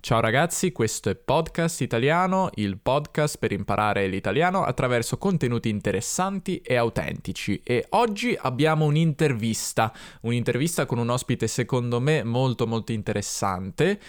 Ciao 0.00 0.20
ragazzi, 0.20 0.70
questo 0.70 1.10
è 1.10 1.16
Podcast 1.16 1.80
Italiano, 1.80 2.50
il 2.54 2.78
podcast 2.78 3.36
per 3.36 3.50
imparare 3.50 4.06
l'italiano 4.06 4.62
attraverso 4.62 5.18
contenuti 5.18 5.68
interessanti 5.68 6.58
e 6.58 6.76
autentici. 6.76 7.60
E 7.64 7.84
oggi 7.90 8.38
abbiamo 8.40 8.84
un'intervista, 8.84 9.92
un'intervista 10.20 10.86
con 10.86 10.98
un 10.98 11.10
ospite 11.10 11.48
secondo 11.48 11.98
me 11.98 12.22
molto 12.22 12.64
molto 12.68 12.92
interessante. 12.92 14.00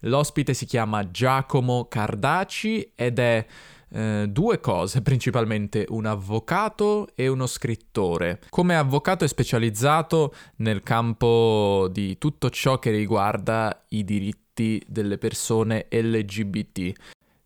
L'ospite 0.00 0.52
si 0.52 0.66
chiama 0.66 1.10
Giacomo 1.10 1.86
Cardaci 1.88 2.92
ed 2.94 3.18
è 3.18 3.46
eh, 3.90 4.26
due 4.28 4.60
cose 4.60 5.02
principalmente, 5.02 5.86
un 5.88 6.06
avvocato 6.06 7.08
e 7.14 7.28
uno 7.28 7.46
scrittore. 7.46 8.40
Come 8.48 8.76
avvocato 8.76 9.24
è 9.24 9.28
specializzato 9.28 10.34
nel 10.56 10.82
campo 10.82 11.88
di 11.90 12.18
tutto 12.18 12.50
ciò 12.50 12.78
che 12.78 12.90
riguarda 12.90 13.84
i 13.88 14.04
diritti 14.04 14.46
diritti 14.58 14.82
delle 14.86 15.18
persone 15.18 15.86
LGBT. 15.90 16.92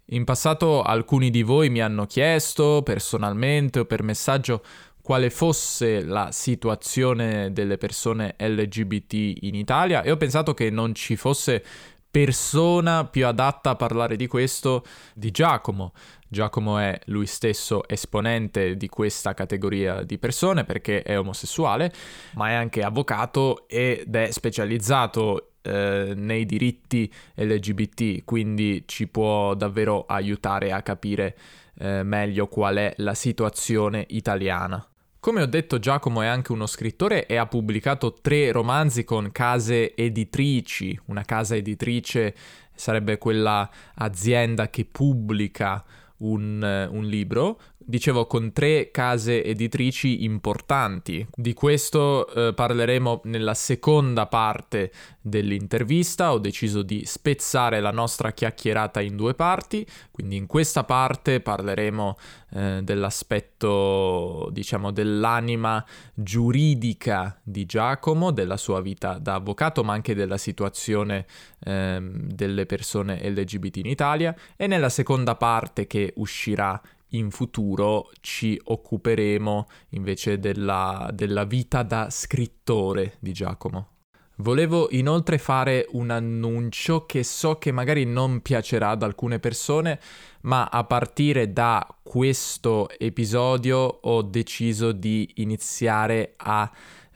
In 0.06 0.24
passato 0.24 0.82
alcuni 0.82 1.30
di 1.30 1.42
voi 1.42 1.70
mi 1.70 1.80
hanno 1.80 2.06
chiesto 2.06 2.82
personalmente 2.82 3.80
o 3.80 3.84
per 3.84 4.02
messaggio 4.02 4.62
quale 5.00 5.30
fosse 5.30 6.04
la 6.04 6.30
situazione 6.30 7.52
delle 7.52 7.76
persone 7.76 8.36
LGBT 8.38 9.12
in 9.40 9.54
Italia 9.54 10.02
e 10.02 10.10
ho 10.10 10.16
pensato 10.16 10.54
che 10.54 10.70
non 10.70 10.94
ci 10.94 11.16
fosse 11.16 11.64
persona 12.12 13.06
più 13.06 13.26
adatta 13.26 13.70
a 13.70 13.74
parlare 13.74 14.16
di 14.16 14.26
questo 14.26 14.84
di 15.14 15.30
Giacomo. 15.30 15.94
Giacomo 16.28 16.76
è 16.76 17.00
lui 17.06 17.26
stesso 17.26 17.88
esponente 17.88 18.76
di 18.76 18.86
questa 18.88 19.32
categoria 19.32 20.02
di 20.02 20.18
persone 20.18 20.64
perché 20.64 21.02
è 21.02 21.18
omosessuale, 21.18 21.90
ma 22.34 22.50
è 22.50 22.52
anche 22.52 22.82
avvocato 22.82 23.66
ed 23.66 24.14
è 24.14 24.30
specializzato 24.30 25.52
eh, 25.62 26.12
nei 26.14 26.44
diritti 26.44 27.10
LGBT, 27.34 28.24
quindi 28.24 28.84
ci 28.86 29.08
può 29.08 29.54
davvero 29.54 30.04
aiutare 30.06 30.70
a 30.70 30.82
capire 30.82 31.34
eh, 31.78 32.02
meglio 32.02 32.46
qual 32.46 32.76
è 32.76 32.92
la 32.98 33.14
situazione 33.14 34.04
italiana. 34.10 34.86
Come 35.22 35.40
ho 35.40 35.46
detto, 35.46 35.78
Giacomo 35.78 36.20
è 36.22 36.26
anche 36.26 36.50
uno 36.50 36.66
scrittore 36.66 37.26
e 37.26 37.36
ha 37.36 37.46
pubblicato 37.46 38.12
tre 38.20 38.50
romanzi 38.50 39.04
con 39.04 39.30
case 39.30 39.94
editrici. 39.94 40.98
Una 41.04 41.22
casa 41.22 41.54
editrice 41.54 42.34
sarebbe 42.74 43.18
quella 43.18 43.70
azienda 43.94 44.68
che 44.68 44.84
pubblica 44.84 45.84
un, 46.22 46.88
un 46.90 47.04
libro, 47.04 47.60
dicevo 47.86 48.26
con 48.26 48.52
tre 48.52 48.90
case 48.90 49.44
editrici 49.44 50.24
importanti. 50.24 51.26
Di 51.34 51.52
questo 51.54 52.28
eh, 52.28 52.54
parleremo 52.54 53.22
nella 53.24 53.54
seconda 53.54 54.26
parte 54.26 54.90
dell'intervista. 55.20 56.32
Ho 56.32 56.38
deciso 56.38 56.82
di 56.82 57.04
spezzare 57.04 57.80
la 57.80 57.90
nostra 57.90 58.32
chiacchierata 58.32 59.00
in 59.00 59.16
due 59.16 59.34
parti, 59.34 59.86
quindi 60.10 60.36
in 60.36 60.46
questa 60.46 60.84
parte 60.84 61.40
parleremo 61.40 62.18
eh, 62.50 62.80
dell'aspetto, 62.82 64.48
diciamo, 64.52 64.90
dell'anima 64.90 65.84
giuridica 66.14 67.38
di 67.42 67.64
Giacomo, 67.66 68.30
della 68.30 68.56
sua 68.56 68.80
vita 68.80 69.18
da 69.18 69.34
avvocato, 69.34 69.84
ma 69.84 69.92
anche 69.92 70.14
della 70.14 70.38
situazione 70.38 71.26
eh, 71.64 72.00
delle 72.00 72.66
persone 72.66 73.20
LGBT 73.22 73.76
in 73.78 73.86
Italia 73.86 74.34
e 74.56 74.66
nella 74.66 74.88
seconda 74.88 75.36
parte 75.36 75.86
che 75.86 76.12
uscirà 76.16 76.80
in 77.12 77.30
futuro 77.30 78.10
ci 78.20 78.60
occuperemo 78.62 79.66
invece 79.90 80.38
della, 80.38 81.10
della 81.12 81.44
vita 81.44 81.82
da 81.82 82.08
scrittore 82.10 83.14
di 83.18 83.32
Giacomo. 83.32 83.88
Volevo 84.36 84.88
inoltre 84.90 85.38
fare 85.38 85.86
un 85.90 86.10
annuncio 86.10 87.04
che 87.06 87.22
so 87.22 87.58
che 87.58 87.70
magari 87.70 88.04
non 88.04 88.40
piacerà 88.40 88.90
ad 88.90 89.02
alcune 89.02 89.38
persone, 89.38 90.00
ma 90.42 90.64
a 90.64 90.84
partire 90.84 91.52
da 91.52 91.86
questo 92.02 92.88
episodio 92.98 93.78
ho 93.78 94.22
deciso 94.22 94.92
di 94.92 95.30
iniziare 95.36 96.32
a 96.38 96.68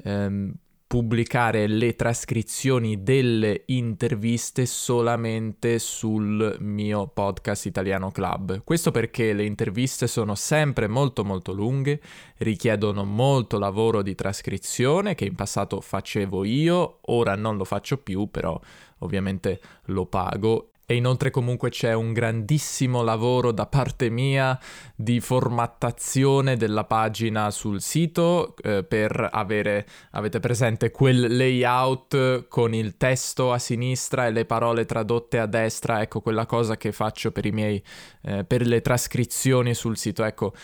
ehm, 0.04 0.54
pubblicare 0.96 1.66
le 1.66 1.94
trascrizioni 1.94 3.02
delle 3.02 3.64
interviste 3.66 4.64
solamente 4.64 5.78
sul 5.78 6.56
mio 6.60 7.06
podcast 7.08 7.66
Italiano 7.66 8.10
Club. 8.10 8.62
Questo 8.64 8.92
perché 8.92 9.34
le 9.34 9.44
interviste 9.44 10.06
sono 10.06 10.34
sempre 10.34 10.88
molto 10.88 11.22
molto 11.22 11.52
lunghe, 11.52 12.00
richiedono 12.38 13.04
molto 13.04 13.58
lavoro 13.58 14.00
di 14.00 14.14
trascrizione 14.14 15.14
che 15.14 15.26
in 15.26 15.34
passato 15.34 15.82
facevo 15.82 16.44
io, 16.44 17.00
ora 17.02 17.34
non 17.34 17.58
lo 17.58 17.64
faccio 17.64 17.98
più, 17.98 18.30
però 18.30 18.58
ovviamente 19.00 19.60
lo 19.88 20.06
pago 20.06 20.70
e 20.88 20.94
inoltre 20.94 21.30
comunque 21.30 21.68
c'è 21.70 21.92
un 21.94 22.12
grandissimo 22.12 23.02
lavoro 23.02 23.50
da 23.50 23.66
parte 23.66 24.08
mia 24.08 24.56
di 24.94 25.18
formattazione 25.18 26.56
della 26.56 26.84
pagina 26.84 27.50
sul 27.50 27.80
sito 27.80 28.54
eh, 28.62 28.84
per 28.84 29.28
avere, 29.32 29.84
avete 30.12 30.38
presente, 30.38 30.92
quel 30.92 31.36
layout 31.36 32.46
con 32.46 32.72
il 32.72 32.96
testo 32.96 33.52
a 33.52 33.58
sinistra 33.58 34.26
e 34.26 34.30
le 34.30 34.44
parole 34.44 34.84
tradotte 34.84 35.40
a 35.40 35.46
destra, 35.46 36.02
ecco 36.02 36.20
quella 36.20 36.46
cosa 36.46 36.76
che 36.76 36.92
faccio 36.92 37.32
per 37.32 37.46
i 37.46 37.50
miei, 37.50 37.82
eh, 38.22 38.44
per 38.44 38.64
le 38.64 38.80
trascrizioni 38.80 39.74
sul 39.74 39.96
sito, 39.96 40.22
ecco 40.22 40.54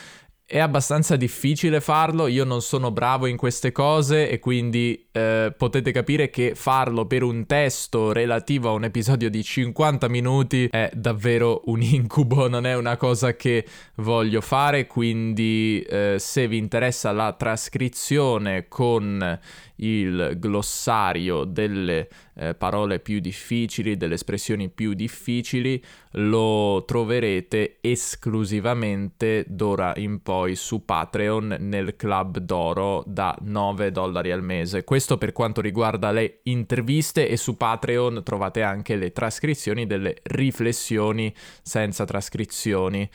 è 0.52 0.58
abbastanza 0.58 1.16
difficile 1.16 1.80
farlo, 1.80 2.26
io 2.26 2.44
non 2.44 2.60
sono 2.60 2.90
bravo 2.90 3.24
in 3.24 3.38
queste 3.38 3.72
cose 3.72 4.28
e 4.28 4.38
quindi 4.38 5.08
eh, 5.10 5.50
potete 5.56 5.92
capire 5.92 6.28
che 6.28 6.54
farlo 6.54 7.06
per 7.06 7.22
un 7.22 7.46
testo 7.46 8.12
relativo 8.12 8.68
a 8.68 8.72
un 8.72 8.84
episodio 8.84 9.30
di 9.30 9.42
50 9.42 10.10
minuti 10.10 10.68
è 10.70 10.90
davvero 10.92 11.62
un 11.64 11.80
incubo, 11.80 12.50
non 12.50 12.66
è 12.66 12.76
una 12.76 12.98
cosa 12.98 13.34
che 13.34 13.64
voglio 13.94 14.42
fare, 14.42 14.86
quindi 14.86 15.80
eh, 15.88 16.16
se 16.18 16.46
vi 16.46 16.58
interessa 16.58 17.12
la 17.12 17.32
trascrizione 17.32 18.68
con 18.68 19.40
il 19.76 20.36
glossario 20.38 21.44
delle 21.44 22.08
eh, 22.34 22.54
parole 22.54 23.00
più 23.00 23.20
difficili, 23.20 23.96
delle 23.96 24.14
espressioni 24.14 24.68
più 24.68 24.92
difficili, 24.92 25.82
lo 26.12 26.84
troverete 26.86 27.78
esclusivamente 27.80 29.44
d'ora 29.48 29.92
in 29.96 30.22
poi 30.22 30.54
su 30.56 30.84
Patreon 30.84 31.56
nel 31.60 31.96
club 31.96 32.38
d'oro 32.38 33.02
da 33.06 33.36
9 33.40 33.90
dollari 33.90 34.30
al 34.30 34.42
mese. 34.42 34.84
Questo 34.84 35.16
per 35.16 35.32
quanto 35.32 35.60
riguarda 35.60 36.10
le 36.10 36.40
interviste 36.44 37.28
e 37.28 37.36
su 37.36 37.56
Patreon 37.56 38.22
trovate 38.24 38.62
anche 38.62 38.96
le 38.96 39.12
trascrizioni 39.12 39.86
delle 39.86 40.16
riflessioni 40.24 41.34
senza 41.62 42.04
trascrizioni. 42.04 43.08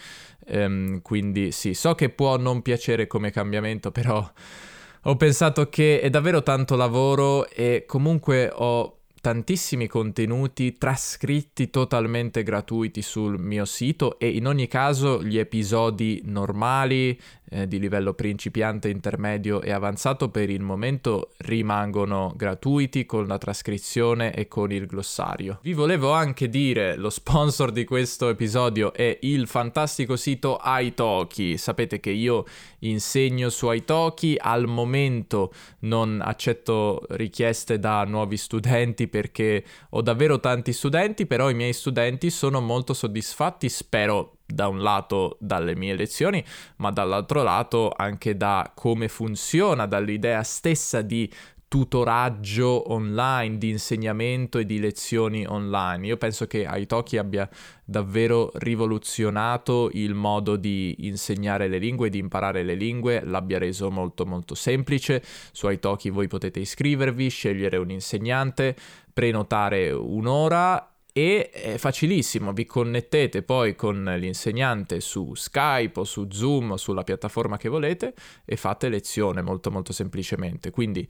Um, 0.50 1.02
quindi 1.02 1.52
sì, 1.52 1.74
so 1.74 1.94
che 1.94 2.10
può 2.10 2.38
non 2.38 2.62
piacere 2.62 3.06
come 3.06 3.32
cambiamento, 3.32 3.92
però 3.92 4.26
ho 5.04 5.16
pensato 5.16 5.70
che 5.70 6.00
è 6.00 6.10
davvero 6.10 6.42
tanto 6.42 6.76
lavoro 6.76 7.48
e 7.50 7.84
comunque 7.86 8.50
ho 8.54 8.97
tantissimi 9.22 9.88
contenuti 9.88 10.78
trascritti 10.78 11.70
totalmente 11.70 12.44
gratuiti 12.44 13.02
sul 13.02 13.40
mio 13.40 13.66
sito 13.66 14.20
e 14.20 14.30
in 14.30 14.48
ogni 14.48 14.68
caso 14.68 15.24
gli 15.24 15.38
episodi 15.38 16.22
normali 16.26 17.20
eh, 17.50 17.68
di 17.68 17.80
livello 17.80 18.14
principiante, 18.14 18.90
intermedio 18.90 19.62
e 19.62 19.72
avanzato 19.72 20.30
per 20.30 20.50
il 20.50 20.62
momento 20.62 21.32
rimangono 21.38 22.34
gratuiti 22.36 23.06
con 23.06 23.28
la 23.28 23.38
trascrizione 23.38 24.34
e 24.34 24.48
con 24.48 24.72
il 24.72 24.86
glossario. 24.86 25.60
Vi 25.62 25.74
volevo 25.74 26.12
anche 26.12 26.50
dire, 26.50 26.96
lo 26.96 27.10
sponsor 27.10 27.72
di 27.72 27.86
questo 27.86 28.30
episodio 28.30 28.94
è 28.94 29.18
il 29.22 29.48
fantastico 29.48 30.16
sito 30.16 30.60
Italki. 30.64 31.58
Sapete 31.58 32.00
che 32.00 32.12
io 32.12 32.46
insegno 32.80 33.50
su 33.50 33.72
Italki, 33.72 34.36
al 34.38 34.68
momento 34.68 35.54
non 35.80 36.22
accetto 36.24 37.06
richieste 37.10 37.80
da 37.80 38.04
nuovi 38.04 38.38
studenti 38.38 39.08
perché 39.08 39.64
ho 39.92 40.02
davvero 40.02 40.40
tanti 40.40 40.74
studenti, 40.74 41.26
però 41.26 41.50
i 41.50 41.56
miei 41.56 41.74
studenti 41.74 42.30
sono 42.30 42.62
molto 42.62 42.94
soddisfatti, 42.94 43.70
spero 43.70 44.37
da 44.48 44.68
un 44.68 44.80
lato 44.80 45.38
dalle 45.40 45.76
mie 45.76 45.96
lezioni, 45.96 46.44
ma 46.78 46.90
dall'altro 46.90 47.44
lato 47.44 47.94
anche 47.96 48.38
da 48.38 48.72
come 48.74 49.10
funziona, 49.10 49.86
dall'idea 49.86 50.42
stessa 50.44 51.02
di 51.02 51.30
tutoraggio 51.68 52.94
online, 52.94 53.58
di 53.58 53.70
insegnamento 53.70 54.58
e 54.58 54.66
di 54.66 54.80
lezioni 54.80 55.46
online. 55.46 56.08
Io 56.08 56.16
penso 56.16 56.48
che 56.48 56.66
Italki 56.70 57.18
abbia 57.18 57.50
davvero 57.84 58.52
rivoluzionato 58.54 59.90
il 59.94 60.14
modo 60.14 60.56
di 60.56 60.96
insegnare 61.00 61.68
le 61.68 61.78
lingue, 61.78 62.10
di 62.10 62.20
imparare 62.20 62.64
le 62.64 62.76
lingue, 62.76 63.22
l'abbia 63.26 63.58
reso 63.58 63.92
molto 63.92 64.26
molto 64.26 64.56
semplice. 64.56 65.22
Su 65.52 65.70
Italki 65.70 66.10
voi 66.10 66.28
potete 66.28 66.62
iscrivervi, 66.62 67.28
scegliere 67.28 67.76
un 67.76 67.92
insegnante, 67.92 68.74
prenotare 69.14 69.92
un'ora 69.92 70.92
e 71.18 71.50
è 71.50 71.78
facilissimo, 71.80 72.54
vi 72.54 72.68
connettete 72.68 73.42
poi 73.42 73.76
con 73.76 74.04
l'insegnante 74.20 75.00
su 75.00 75.34
Skype 75.34 76.02
o 76.02 76.04
su 76.04 76.28
Zoom 76.30 76.74
o 76.74 76.78
sulla 76.78 77.04
piattaforma 77.04 77.58
che 77.58 77.70
volete 77.70 78.14
e 78.46 78.56
fate 78.56 78.88
lezione 78.88 79.42
molto 79.42 79.72
molto 79.72 79.94
semplicemente. 79.94 80.70
Quindi 80.70 81.10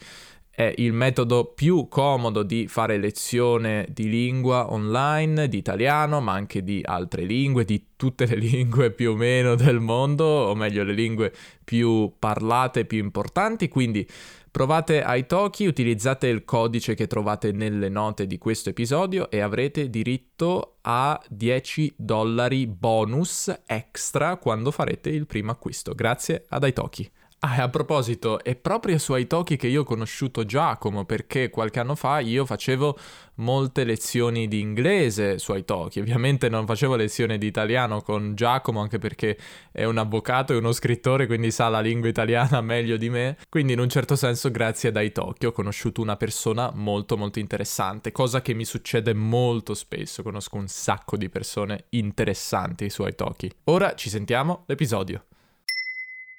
è 0.50 0.74
il 0.78 0.94
metodo 0.94 1.52
più 1.54 1.90
comodo 1.90 2.44
di 2.44 2.68
fare 2.70 2.98
lezione 2.98 3.86
di 3.90 4.10
lingua 4.10 4.72
online, 4.72 5.50
di 5.50 5.58
italiano, 5.58 6.22
ma 6.22 6.32
anche 6.32 6.64
di 6.64 6.82
altre 6.86 7.26
lingue, 7.26 7.66
di 7.66 7.88
tutte 7.98 8.26
le 8.26 8.38
lingue 8.40 8.92
più 8.92 9.12
o 9.12 9.16
meno 9.16 9.56
del 9.56 9.82
mondo, 9.82 10.24
o 10.24 10.56
meglio 10.56 10.86
le 10.86 10.94
lingue 10.94 11.34
più 11.66 12.14
parlate, 12.18 12.86
più 12.86 13.00
importanti, 13.00 13.68
quindi 13.68 14.08
Provate 14.52 15.04
Italki, 15.06 15.66
utilizzate 15.66 16.28
il 16.28 16.44
codice 16.46 16.96
che 16.96 17.08
trovate 17.08 17.52
nelle 17.52 17.90
note 17.90 18.26
di 18.26 18.38
questo 18.38 18.70
episodio 18.70 19.30
e 19.30 19.40
avrete 19.40 19.90
diritto 19.90 20.78
a 20.82 21.22
10 21.30 21.94
dollari 21.98 22.66
bonus 22.66 23.54
extra 23.66 24.38
quando 24.38 24.72
farete 24.72 25.10
il 25.10 25.28
primo 25.28 25.52
acquisto. 25.52 25.94
Grazie 25.94 26.46
ad 26.50 26.64
Italki. 26.64 27.12
Ah, 27.40 27.62
a 27.62 27.70
proposito, 27.70 28.44
è 28.44 28.56
proprio 28.56 28.98
su 28.98 29.14
Italki 29.16 29.58
che 29.58 29.68
io 29.68 29.82
ho 29.82 29.84
conosciuto 29.84 30.44
Giacomo 30.44 31.06
perché 31.06 31.52
qualche 31.52 31.80
anno 31.80 31.94
fa 31.94 32.20
io 32.20 32.46
facevo 32.48 32.98
molte 33.36 33.84
lezioni 33.84 34.48
di 34.48 34.60
inglese 34.60 35.38
su 35.38 35.54
Italki. 35.54 36.00
Ovviamente 36.00 36.50
non 36.50 36.66
facevo 36.66 36.96
lezioni 36.96 37.38
di 37.38 37.46
italiano 37.46 38.02
con 38.02 38.34
Giacomo 38.34 38.82
anche 38.82 38.98
perché 38.98 39.38
è 39.72 39.84
un 39.84 40.00
avvocato 40.00 40.54
e 40.54 40.58
uno 40.58 40.72
scrittore, 40.72 41.28
quindi 41.28 41.52
sa 41.52 41.70
la 41.70 41.80
lingua 41.80 42.10
italiana 42.10 42.60
meglio 42.62 42.98
di 42.98 43.10
me. 43.12 43.38
Quindi 43.50 43.74
in 43.74 43.80
un 43.82 43.90
certo 43.90 44.16
senso 44.16 44.50
grazie 44.50 44.90
ad 44.90 44.98
Italki 44.98 45.46
ho 45.46 45.52
conosciuto 45.52 46.02
una 46.02 46.18
persona 46.18 46.72
molto 46.74 47.18
molto 47.18 47.38
interessante, 47.38 48.12
cosa 48.12 48.42
che 48.42 48.56
mi 48.56 48.66
succede 48.66 49.14
molto 49.14 49.76
spesso. 49.76 50.24
Conosco 50.24 50.58
un 50.58 50.68
sacco 50.68 51.16
di 51.16 51.30
persone 51.30 51.86
interessanti 51.90 52.90
su 52.90 53.06
Italki. 53.06 53.52
Ora 53.66 53.94
ci 53.94 54.10
sentiamo 54.10 54.64
l'episodio. 54.66 55.27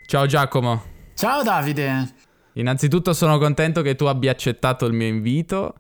Ciao 0.09 0.25
Giacomo. 0.25 0.83
Ciao 1.13 1.43
Davide. 1.43 2.09
Innanzitutto 2.55 3.13
sono 3.13 3.37
contento 3.37 3.83
che 3.83 3.95
tu 3.95 4.07
abbia 4.07 4.31
accettato 4.31 4.87
il 4.87 4.95
mio 4.95 5.07
invito 5.07 5.75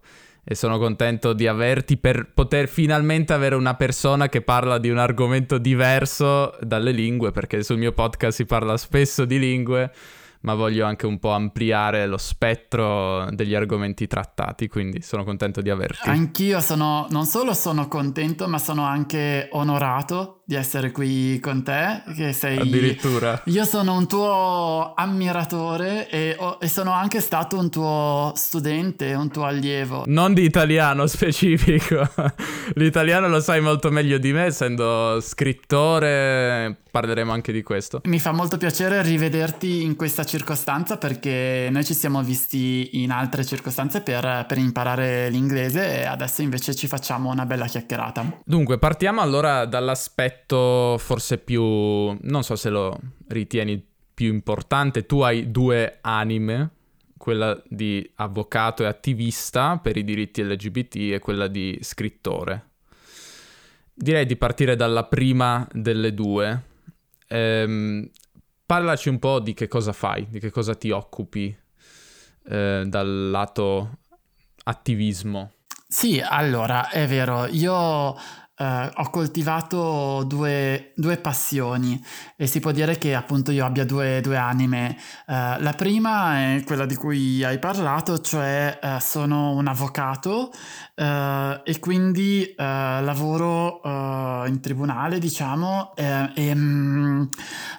e 0.44 0.54
sono 0.54 0.76
contento 0.76 1.32
di 1.32 1.46
averti 1.46 1.96
per 1.96 2.32
poter 2.34 2.68
finalmente 2.68 3.32
avere 3.32 3.54
una 3.54 3.74
persona 3.74 4.28
che 4.28 4.42
parla 4.42 4.76
di 4.76 4.90
un 4.90 4.98
argomento 4.98 5.56
diverso 5.56 6.54
dalle 6.60 6.92
lingue, 6.92 7.30
perché 7.30 7.62
sul 7.62 7.78
mio 7.78 7.92
podcast 7.92 8.36
si 8.36 8.44
parla 8.44 8.76
spesso 8.76 9.24
di 9.24 9.38
lingue 9.38 9.90
ma 10.40 10.54
voglio 10.54 10.86
anche 10.86 11.06
un 11.06 11.18
po' 11.18 11.32
ampliare 11.32 12.06
lo 12.06 12.18
spettro 12.18 13.26
degli 13.30 13.54
argomenti 13.54 14.06
trattati, 14.06 14.68
quindi 14.68 15.02
sono 15.02 15.24
contento 15.24 15.60
di 15.60 15.70
averti. 15.70 16.08
Anch'io 16.08 16.60
sono, 16.60 17.06
non 17.10 17.24
solo 17.24 17.54
sono 17.54 17.88
contento, 17.88 18.48
ma 18.48 18.58
sono 18.58 18.84
anche 18.84 19.48
onorato 19.52 20.38
di 20.48 20.54
essere 20.54 20.92
qui 20.92 21.38
con 21.40 21.62
te, 21.62 22.02
che 22.16 22.32
sei... 22.32 22.56
Addirittura. 22.56 23.42
Io 23.46 23.64
sono 23.64 23.94
un 23.94 24.08
tuo 24.08 24.94
ammiratore 24.96 26.08
e, 26.08 26.36
ho, 26.38 26.56
e 26.58 26.68
sono 26.68 26.92
anche 26.92 27.20
stato 27.20 27.58
un 27.58 27.68
tuo 27.68 28.32
studente, 28.34 29.12
un 29.12 29.30
tuo 29.30 29.44
allievo. 29.44 30.04
Non 30.06 30.32
di 30.32 30.44
italiano 30.44 31.06
specifico, 31.06 32.00
l'italiano 32.76 33.28
lo 33.28 33.40
sai 33.40 33.60
molto 33.60 33.90
meglio 33.90 34.16
di 34.16 34.32
me, 34.32 34.44
essendo 34.44 35.20
scrittore, 35.20 36.78
parleremo 36.90 37.30
anche 37.30 37.52
di 37.52 37.62
questo. 37.62 38.00
Mi 38.04 38.18
fa 38.18 38.32
molto 38.32 38.56
piacere 38.56 39.02
rivederti 39.02 39.82
in 39.82 39.96
questa 39.96 40.24
circostanza 40.28 40.96
perché 40.98 41.68
noi 41.72 41.84
ci 41.84 41.94
siamo 41.94 42.22
visti 42.22 43.02
in 43.02 43.10
altre 43.10 43.44
circostanze 43.44 44.02
per, 44.02 44.44
per, 44.46 44.58
imparare 44.58 45.28
l'inglese 45.30 46.02
e 46.02 46.04
adesso 46.04 46.42
invece 46.42 46.74
ci 46.74 46.86
facciamo 46.86 47.30
una 47.30 47.46
bella 47.46 47.66
chiacchierata. 47.66 48.40
Dunque, 48.44 48.78
partiamo 48.78 49.20
allora 49.20 49.64
dall'aspetto 49.64 50.96
forse 50.98 51.38
più... 51.38 51.62
non 51.62 52.42
so 52.42 52.54
se 52.54 52.68
lo 52.68 52.96
ritieni 53.28 53.84
più 54.14 54.32
importante. 54.32 55.06
Tu 55.06 55.20
hai 55.20 55.50
due 55.50 55.98
anime, 56.02 56.70
quella 57.16 57.60
di 57.66 58.08
avvocato 58.16 58.84
e 58.84 58.86
attivista 58.86 59.78
per 59.78 59.96
i 59.96 60.04
diritti 60.04 60.44
LGBT 60.44 60.96
e 61.14 61.18
quella 61.18 61.48
di 61.48 61.76
scrittore. 61.82 62.66
Direi 63.92 64.26
di 64.26 64.36
partire 64.36 64.76
dalla 64.76 65.04
prima 65.04 65.66
delle 65.72 66.14
due, 66.14 66.62
Ehm, 67.28 68.08
parlaci 68.68 69.08
un 69.08 69.18
po' 69.18 69.40
di 69.40 69.54
che 69.54 69.66
cosa 69.66 69.94
fai, 69.94 70.28
di 70.28 70.38
che 70.38 70.50
cosa 70.50 70.74
ti 70.74 70.90
occupi 70.90 71.56
eh, 72.50 72.84
dal 72.86 73.30
lato 73.30 74.00
attivismo. 74.64 75.52
Sì, 75.88 76.20
allora, 76.22 76.90
è 76.90 77.06
vero, 77.06 77.46
io 77.46 78.14
Uh, 78.58 78.90
ho 78.92 79.10
coltivato 79.10 80.24
due, 80.26 80.90
due, 80.96 81.16
passioni 81.18 82.04
e 82.34 82.48
si 82.48 82.58
può 82.58 82.72
dire 82.72 82.98
che 82.98 83.14
appunto 83.14 83.52
io 83.52 83.64
abbia 83.64 83.84
due, 83.84 84.20
due 84.20 84.36
anime. 84.36 84.96
Uh, 85.28 85.60
la 85.60 85.72
prima 85.76 86.54
è 86.54 86.64
quella 86.64 86.84
di 86.84 86.96
cui 86.96 87.44
hai 87.44 87.60
parlato, 87.60 88.20
cioè 88.20 88.76
uh, 88.82 88.98
sono 88.98 89.52
un 89.52 89.68
avvocato 89.68 90.50
e 90.98 91.78
quindi 91.78 92.54
lavoro 92.56 93.80
in 93.84 94.58
tribunale, 94.60 95.20
diciamo, 95.20 95.94
e 95.94 96.50
um, 96.50 97.28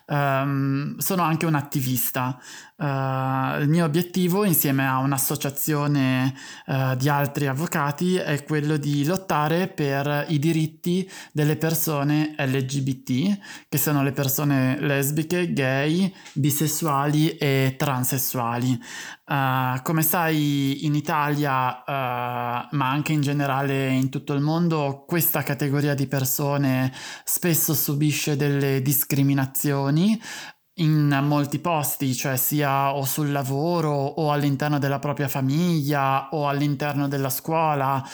sono 0.05 1.23
anche 1.23 1.45
un 1.45 1.55
attivista. 1.55 2.39
Uh, 2.79 3.59
il 3.59 3.67
mio 3.67 3.83
obiettivo 3.83 4.45
insieme 4.45 4.87
a 4.87 4.99
un'associazione 4.99 6.33
uh, 6.67 6.95
di 6.95 7.09
altri 7.09 7.47
avvocati 7.47 8.15
è 8.15 8.41
quello 8.45 8.77
di 8.77 9.03
lottare 9.03 9.67
per 9.67 10.23
i 10.29 10.39
diritti 10.39 11.09
delle 11.33 11.57
persone 11.57 12.35
LGBT, 12.37 13.37
che 13.67 13.77
sono 13.77 14.01
le 14.01 14.13
persone 14.13 14.79
lesbiche, 14.79 15.51
gay, 15.51 16.13
bisessuali 16.31 17.35
e 17.35 17.75
transessuali. 17.77 18.81
Uh, 19.25 19.81
come 19.83 20.01
sai 20.01 20.85
in 20.85 20.95
Italia, 20.95 21.83
ma 21.85 22.89
anche 22.89 23.11
in 23.11 23.19
generale 23.19 23.89
in 23.89 24.09
tutto 24.09 24.31
il 24.31 24.41
mondo, 24.41 25.03
questa 25.05 25.43
categoria 25.43 25.93
di 25.93 26.07
persone 26.07 26.93
spesso 27.25 27.73
subisce 27.73 28.37
delle 28.37 28.81
discriminazioni 28.81 30.19
in 30.79 31.19
molti 31.23 31.59
posti, 31.59 32.13
cioè 32.15 32.35
sia 32.35 32.93
o 32.93 33.05
sul 33.05 33.31
lavoro 33.31 33.91
o 33.91 34.31
all'interno 34.31 34.79
della 34.79 34.99
propria 34.99 35.27
famiglia 35.27 36.29
o 36.31 36.47
all'interno 36.47 37.07
della 37.07 37.29
scuola. 37.29 38.05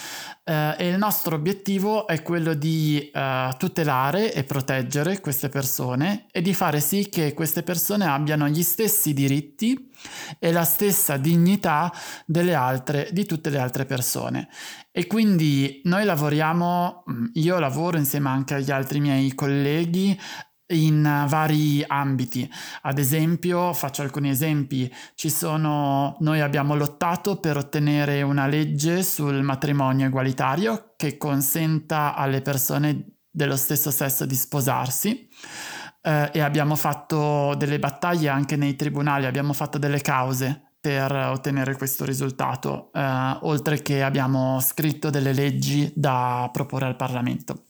Eh, 0.44 0.76
e 0.78 0.88
il 0.90 0.98
nostro 0.98 1.36
obiettivo 1.36 2.06
è 2.06 2.22
quello 2.22 2.54
di 2.54 3.10
eh, 3.12 3.56
tutelare 3.58 4.34
e 4.34 4.44
proteggere 4.44 5.20
queste 5.20 5.50
persone 5.50 6.28
e 6.32 6.42
di 6.42 6.54
fare 6.54 6.80
sì 6.80 7.10
che 7.10 7.34
queste 7.34 7.64
persone 7.64 8.06
abbiano 8.06 8.48
gli 8.48 8.62
stessi 8.62 9.14
diritti 9.14 9.92
e 10.40 10.52
la 10.52 10.64
stessa 10.64 11.18
dignità 11.18 11.92
delle 12.26 12.54
altre, 12.54 13.10
di 13.12 13.26
tutte 13.26 13.50
le 13.50 13.60
altre 13.60 13.86
persone. 13.86 14.50
E 14.92 15.08
quindi 15.08 15.82
noi 15.86 16.06
lavoriamo, 16.06 17.04
mm, 17.10 17.26
io 17.34 17.60
lavoro 17.60 17.98
insieme 17.98 18.30
anche 18.30 18.56
agli 18.56 18.72
altri 18.72 19.00
miei 19.00 19.34
colleghi 19.34 20.18
in 20.68 21.26
vari 21.28 21.84
ambiti. 21.86 22.50
Ad 22.82 22.98
esempio, 22.98 23.74
faccio 23.74 24.02
alcuni 24.02 24.30
esempi, 24.30 24.92
ci 25.16 25.30
sono 25.30 26.16
noi 26.20 26.42
abbiamo 26.42 26.76
lottato 26.76 27.40
per 27.40 27.58
ottenere 27.58 28.22
una 28.22 28.48
legge 28.48 29.04
sul 29.04 29.42
matrimonio 29.42 30.08
egualitario 30.08 30.94
che 30.96 31.18
consenta 31.18 32.16
alle 32.16 32.42
persone 32.42 33.18
dello 33.30 33.58
stesso 33.58 33.92
sesso 33.92 34.26
di 34.26 34.36
sposarsi. 34.36 35.28
Eh, 36.02 36.30
e 36.34 36.40
abbiamo 36.40 36.76
fatto 36.76 37.56
delle 37.58 37.80
battaglie 37.80 38.30
anche 38.30 38.56
nei 38.56 38.76
tribunali, 38.76 39.26
abbiamo 39.26 39.54
fatto 39.54 39.80
delle 39.80 40.02
cause 40.02 40.66
per 40.80 41.12
ottenere 41.12 41.76
questo 41.76 42.06
risultato, 42.06 42.92
eh, 42.94 43.38
oltre 43.42 43.82
che 43.82 44.04
abbiamo 44.04 44.60
scritto 44.60 45.10
delle 45.10 45.34
leggi 45.34 45.92
da 45.96 46.48
proporre 46.54 46.86
al 46.86 46.96
Parlamento. 46.96 47.64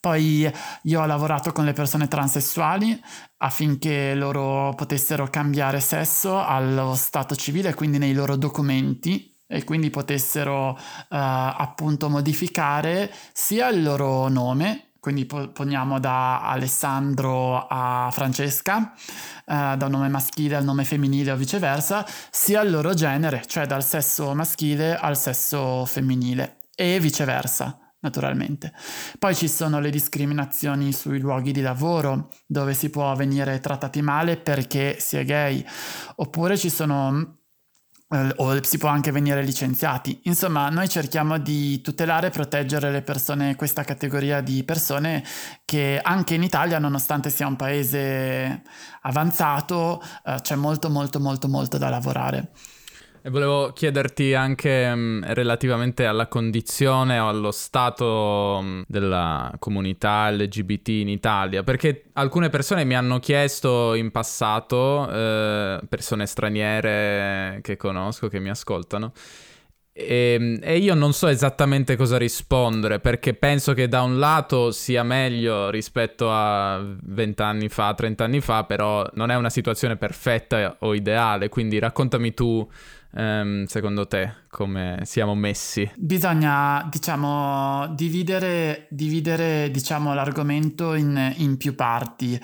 Poi 0.00 0.50
io 0.84 1.00
ho 1.02 1.04
lavorato 1.04 1.52
con 1.52 1.66
le 1.66 1.74
persone 1.74 2.08
transessuali 2.08 2.98
affinché 3.36 4.14
loro 4.14 4.72
potessero 4.74 5.28
cambiare 5.28 5.78
sesso 5.80 6.42
allo 6.42 6.94
stato 6.94 7.36
civile, 7.36 7.74
quindi 7.74 7.98
nei 7.98 8.14
loro 8.14 8.36
documenti 8.36 9.30
e 9.46 9.62
quindi 9.64 9.90
potessero 9.90 10.70
uh, 10.70 10.76
appunto 11.08 12.08
modificare 12.08 13.12
sia 13.34 13.68
il 13.68 13.82
loro 13.82 14.28
nome, 14.28 14.92
quindi 15.00 15.26
poniamo 15.26 16.00
da 16.00 16.48
Alessandro 16.48 17.66
a 17.68 18.08
Francesca, 18.10 18.94
uh, 19.44 19.76
da 19.76 19.84
un 19.84 19.90
nome 19.90 20.08
maschile 20.08 20.56
al 20.56 20.64
nome 20.64 20.84
femminile 20.84 21.32
o 21.32 21.36
viceversa, 21.36 22.06
sia 22.30 22.62
il 22.62 22.70
loro 22.70 22.94
genere, 22.94 23.42
cioè 23.46 23.66
dal 23.66 23.84
sesso 23.84 24.34
maschile 24.34 24.96
al 24.96 25.18
sesso 25.18 25.84
femminile 25.84 26.60
e 26.74 26.98
viceversa 27.00 27.89
naturalmente. 28.00 28.72
Poi 29.18 29.34
ci 29.34 29.48
sono 29.48 29.80
le 29.80 29.90
discriminazioni 29.90 30.92
sui 30.92 31.18
luoghi 31.18 31.52
di 31.52 31.60
lavoro, 31.60 32.30
dove 32.46 32.74
si 32.74 32.90
può 32.90 33.14
venire 33.14 33.60
trattati 33.60 34.02
male 34.02 34.36
perché 34.36 34.96
si 34.98 35.16
è 35.16 35.24
gay, 35.24 35.64
oppure 36.16 36.56
ci 36.56 36.70
sono 36.70 37.38
eh, 38.12 38.32
o 38.36 38.62
si 38.62 38.78
può 38.78 38.88
anche 38.88 39.12
venire 39.12 39.42
licenziati. 39.42 40.20
Insomma, 40.24 40.68
noi 40.68 40.88
cerchiamo 40.88 41.38
di 41.38 41.80
tutelare 41.80 42.28
e 42.28 42.30
proteggere 42.30 42.90
le 42.90 43.02
persone, 43.02 43.54
questa 43.54 43.84
categoria 43.84 44.40
di 44.40 44.64
persone 44.64 45.24
che 45.64 46.00
anche 46.02 46.34
in 46.34 46.42
Italia, 46.42 46.78
nonostante 46.78 47.30
sia 47.30 47.46
un 47.46 47.56
paese 47.56 48.62
avanzato, 49.02 50.02
eh, 50.24 50.38
c'è 50.42 50.56
molto 50.56 50.90
molto 50.90 51.20
molto 51.20 51.48
molto 51.48 51.78
da 51.78 51.88
lavorare. 51.88 52.50
E 53.22 53.28
volevo 53.28 53.72
chiederti 53.74 54.32
anche 54.32 54.94
mh, 54.94 54.98
mm, 54.98 55.22
relativamente 55.34 56.06
alla 56.06 56.26
condizione 56.26 57.18
o 57.18 57.28
allo 57.28 57.50
stato 57.50 58.60
mh, 58.62 58.66
mm, 58.66 58.82
della 58.86 59.52
comunità 59.58 60.30
LGBT 60.30 60.88
in 60.88 61.08
Italia, 61.10 61.62
perché 61.62 62.04
alcune 62.14 62.48
persone 62.48 62.84
mi 62.84 62.96
hanno 62.96 63.18
chiesto 63.18 63.92
in 63.94 64.10
passato, 64.10 65.06
eh, 65.10 65.80
persone 65.86 66.24
straniere 66.24 67.58
che 67.62 67.76
conosco, 67.76 68.28
che 68.28 68.38
mi 68.40 68.48
ascoltano, 68.48 69.12
e, 69.92 70.36
ehm, 70.38 70.58
e, 70.62 70.78
io 70.78 70.94
non 70.94 71.12
so 71.12 71.26
esattamente 71.26 71.96
cosa 71.96 72.16
rispondere 72.16 73.00
perché 73.00 73.34
penso 73.34 73.74
che 73.74 73.88
da 73.88 74.02
un 74.02 74.18
lato 74.18 74.70
sia 74.70 75.02
meglio 75.02 75.68
rispetto 75.68 76.30
a 76.32 76.80
20 77.02 77.42
anni 77.42 77.68
fa, 77.68 77.92
30 77.94 78.24
anni 78.24 78.40
fa, 78.40 78.64
però 78.64 79.06
non 79.14 79.30
è 79.30 79.36
una 79.36 79.50
situazione 79.50 79.96
perfetta 79.96 80.76
o 80.80 80.94
ideale, 80.94 81.48
quindi 81.48 81.78
raccontami 81.78 82.32
tu 82.32 82.66
Um, 83.12 83.64
secondo 83.64 84.06
te 84.06 84.32
come 84.48 85.00
siamo 85.04 85.34
messi? 85.34 85.90
Bisogna, 85.96 86.86
diciamo, 86.90 87.88
dividere, 87.94 88.86
dividere 88.90 89.70
diciamo, 89.70 90.14
l'argomento 90.14 90.94
in, 90.94 91.34
in 91.38 91.56
più 91.56 91.74
parti. 91.74 92.40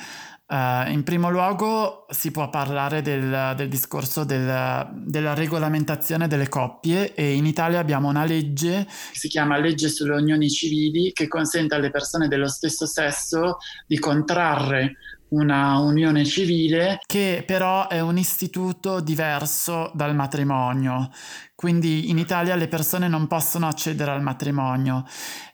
Uh, 0.49 0.89
in 0.91 1.03
primo 1.05 1.29
luogo 1.29 2.06
si 2.11 2.31
può 2.31 2.49
parlare 2.49 3.03
del, 3.03 3.55
del 3.57 3.69
discorso 3.69 4.25
del, 4.25 4.89
della 4.93 5.35
regolamentazione 5.35 6.29
delle 6.29 6.49
coppie 6.49 7.15
e 7.15 7.35
in 7.35 7.47
Italia 7.47 7.79
abbiamo 7.79 8.09
una 8.09 8.25
legge 8.25 8.87
che 8.87 9.19
si 9.19 9.29
chiama 9.29 9.59
legge 9.59 9.89
sulle 9.89 10.15
unioni 10.15 10.49
civili 10.49 11.13
che 11.13 11.29
consente 11.29 11.75
alle 11.75 11.91
persone 11.91 12.29
dello 12.29 12.49
stesso 12.49 12.87
sesso 12.87 13.59
di 13.87 13.99
contrarre 13.99 14.97
una 15.29 15.79
unione 15.79 16.25
civile 16.25 17.01
che 17.07 17.43
però 17.45 17.89
è 17.89 18.01
un 18.01 18.19
istituto 18.19 19.01
diverso 19.01 19.91
dal 19.95 20.15
matrimonio. 20.15 21.11
Quindi 21.55 22.11
in 22.11 22.19
Italia 22.19 22.55
le 22.55 22.69
persone 22.69 23.09
non 23.09 23.27
possono 23.27 23.67
accedere 23.67 24.11
al 24.11 24.21
matrimonio 24.21 25.05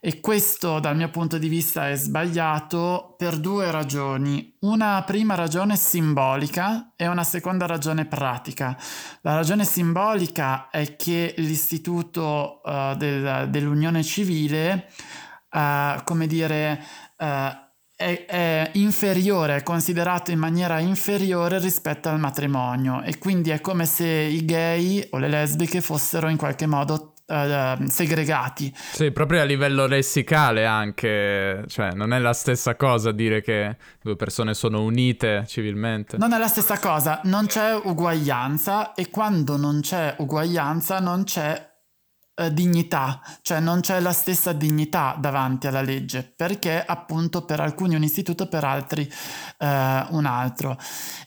e 0.01 0.19
questo 0.19 0.81
dal 0.81 0.97
mio 0.97 1.09
punto 1.11 1.39
di 1.39 1.49
vista 1.49 1.89
è 1.89 1.95
sbagliato 1.95 3.15
per 3.17 3.39
due 3.39 3.71
ragioni. 3.71 4.57
Una 4.63 5.03
prima 5.07 5.37
ragione 5.37 5.77
simbolica 5.77 6.42
e 6.97 7.07
una 7.07 7.25
seconda 7.25 7.67
ragione 7.67 8.07
pratica. 8.07 8.77
La 9.23 9.35
ragione 9.35 9.65
simbolica 9.65 10.71
è 10.71 10.97
che 10.97 11.35
l'istituto 11.39 12.61
uh, 12.65 12.95
del, 12.97 13.49
dell'unione 13.51 14.03
civile, 14.03 14.89
uh, 15.51 16.03
come 16.05 16.27
dire, 16.27 16.83
uh, 17.19 17.25
è, 17.95 18.25
è, 18.27 18.71
inferiore, 18.75 19.57
è 19.57 19.63
considerato 19.63 20.31
in 20.31 20.39
maniera 20.39 20.81
inferiore 20.81 21.59
rispetto 21.59 22.09
al 22.09 22.19
matrimonio 22.19 23.03
e 23.03 23.19
quindi 23.19 23.51
è 23.51 23.61
come 23.61 23.87
se 23.87 24.07
i 24.07 24.45
gay 24.45 25.07
o 25.11 25.19
le 25.19 25.29
lesbiche 25.29 25.81
fossero 25.81 26.29
in 26.29 26.37
qualche 26.37 26.67
modo 26.67 27.12
uh, 27.33 27.87
segregati. 27.89 28.73
Sì, 28.75 29.11
proprio 29.11 29.41
a 29.41 29.45
livello 29.45 29.87
lessicale 29.87 30.67
anche, 30.67 31.65
cioè 31.69 31.93
non 31.93 32.13
è 32.13 32.19
la 32.19 32.33
stessa 32.33 32.77
cosa 32.77 33.13
dire 33.13 33.41
che 33.41 33.77
due 34.03 34.17
persone 34.17 34.55
sono 34.55 34.83
unite 34.83 35.45
civilmente. 35.47 36.17
Non 36.19 36.33
è 36.33 36.39
la 36.39 36.49
stessa 36.49 36.79
cosa, 36.79 37.21
non 37.25 37.47
c'è 37.47 37.75
uguaglianza 37.83 38.95
e 38.95 39.09
quando 39.11 39.57
non 39.57 39.81
c'è 39.81 40.15
uguaglianza 40.19 41.01
non 41.01 41.25
c'è 41.25 41.71
eh, 42.35 42.53
dignità, 42.53 43.21
cioè 43.43 43.61
non 43.61 43.81
c'è 43.81 44.01
la 44.01 44.13
stessa 44.13 44.53
dignità 44.53 45.17
davanti 45.19 45.67
alla 45.67 45.83
legge, 45.83 46.23
perché 46.35 46.83
appunto 46.83 47.45
per 47.45 47.61
alcuni 47.61 47.95
un 47.95 48.03
istituto, 48.03 48.49
per 48.49 48.65
altri 48.65 49.03
eh, 49.59 50.07
un 50.11 50.25
altro. 50.25 50.79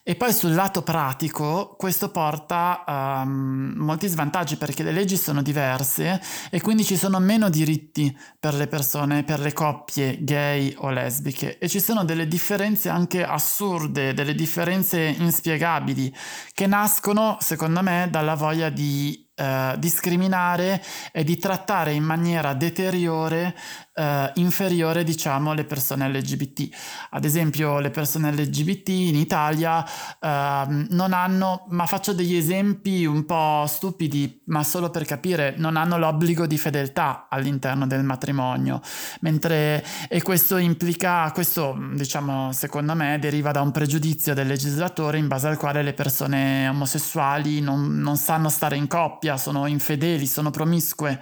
E 0.03 0.15
poi 0.15 0.33
sul 0.33 0.53
lato 0.53 0.81
pratico 0.81 1.75
questo 1.77 2.09
porta 2.09 2.83
um, 2.88 3.74
molti 3.75 4.07
svantaggi 4.07 4.55
perché 4.55 4.83
le 4.83 4.91
leggi 4.91 5.17
sono 5.17 5.41
diverse 5.41 6.21
e 6.50 6.62
quindi 6.62 6.83
ci 6.83 6.95
sono 6.95 7.19
meno 7.19 7.50
diritti 7.50 8.15
per 8.39 8.53
le 8.53 8.67
persone, 8.67 9.24
per 9.24 9.39
le 9.39 9.53
coppie 9.53 10.24
gay 10.24 10.75
o 10.77 10.89
lesbiche 10.89 11.57
e 11.57 11.67
ci 11.67 11.79
sono 11.79 12.03
delle 12.03 12.27
differenze 12.27 12.89
anche 12.89 13.24
assurde, 13.24 14.13
delle 14.13 14.35
differenze 14.35 15.00
inspiegabili 15.01 16.13
che 16.53 16.67
nascono 16.67 17.38
secondo 17.39 17.81
me 17.81 18.07
dalla 18.09 18.35
voglia 18.35 18.69
di 18.69 19.25
eh, 19.36 19.75
discriminare 19.77 20.82
e 21.12 21.24
di 21.24 21.38
trattare 21.38 21.92
in 21.92 22.04
maniera 22.04 22.54
deteriore 22.54 23.54
eh, 23.96 24.32
inferiore 24.36 25.04
diciamo 25.04 25.54
le 25.54 25.64
persone 25.64 26.10
LGBT. 26.10 26.70
Ad 27.12 27.24
esempio 27.24 27.80
le 27.80 27.90
persone 27.90 28.32
LGBT 28.32 28.90
in 28.90 29.16
Italia 29.16 29.84
eh, 29.84 30.86
non 30.90 31.14
hanno, 31.14 31.66
ma 31.70 31.86
faccio 31.86 32.14
degli 32.14 32.36
esempi 32.36 33.06
un 33.06 33.25
po' 33.25 33.66
stupidi, 33.68 34.42
ma 34.46 34.64
solo 34.64 34.90
per 34.90 35.06
capire, 35.06 35.56
non 35.58 35.78
hanno 35.78 35.98
l'obbligo 35.98 36.46
di 36.46 36.58
fedeltà 36.58 37.28
all'interno 37.30 37.88
del 37.88 38.04
matrimonio, 38.04 38.82
mentre 39.22 39.84
e 40.10 40.22
questo 40.22 40.58
implica, 40.58 41.32
questo 41.32 41.78
diciamo 41.94 42.52
secondo 42.52 42.94
me 42.96 43.18
deriva 43.20 43.52
da 43.52 43.62
un 43.62 43.72
pregiudizio 43.72 44.34
del 44.34 44.48
legislatore 44.48 45.18
in 45.18 45.28
base 45.28 45.48
al 45.48 45.58
quale 45.58 45.82
le 45.82 45.94
persone 45.94 46.68
omosessuali 46.68 47.62
non, 47.62 47.98
non 48.00 48.18
sanno 48.18 48.50
stare 48.50 48.75
in 48.75 48.88
coppia, 48.88 49.38
sono 49.38 49.66
infedeli, 49.68 50.28
sono 50.28 50.52
promiscue. 50.52 51.20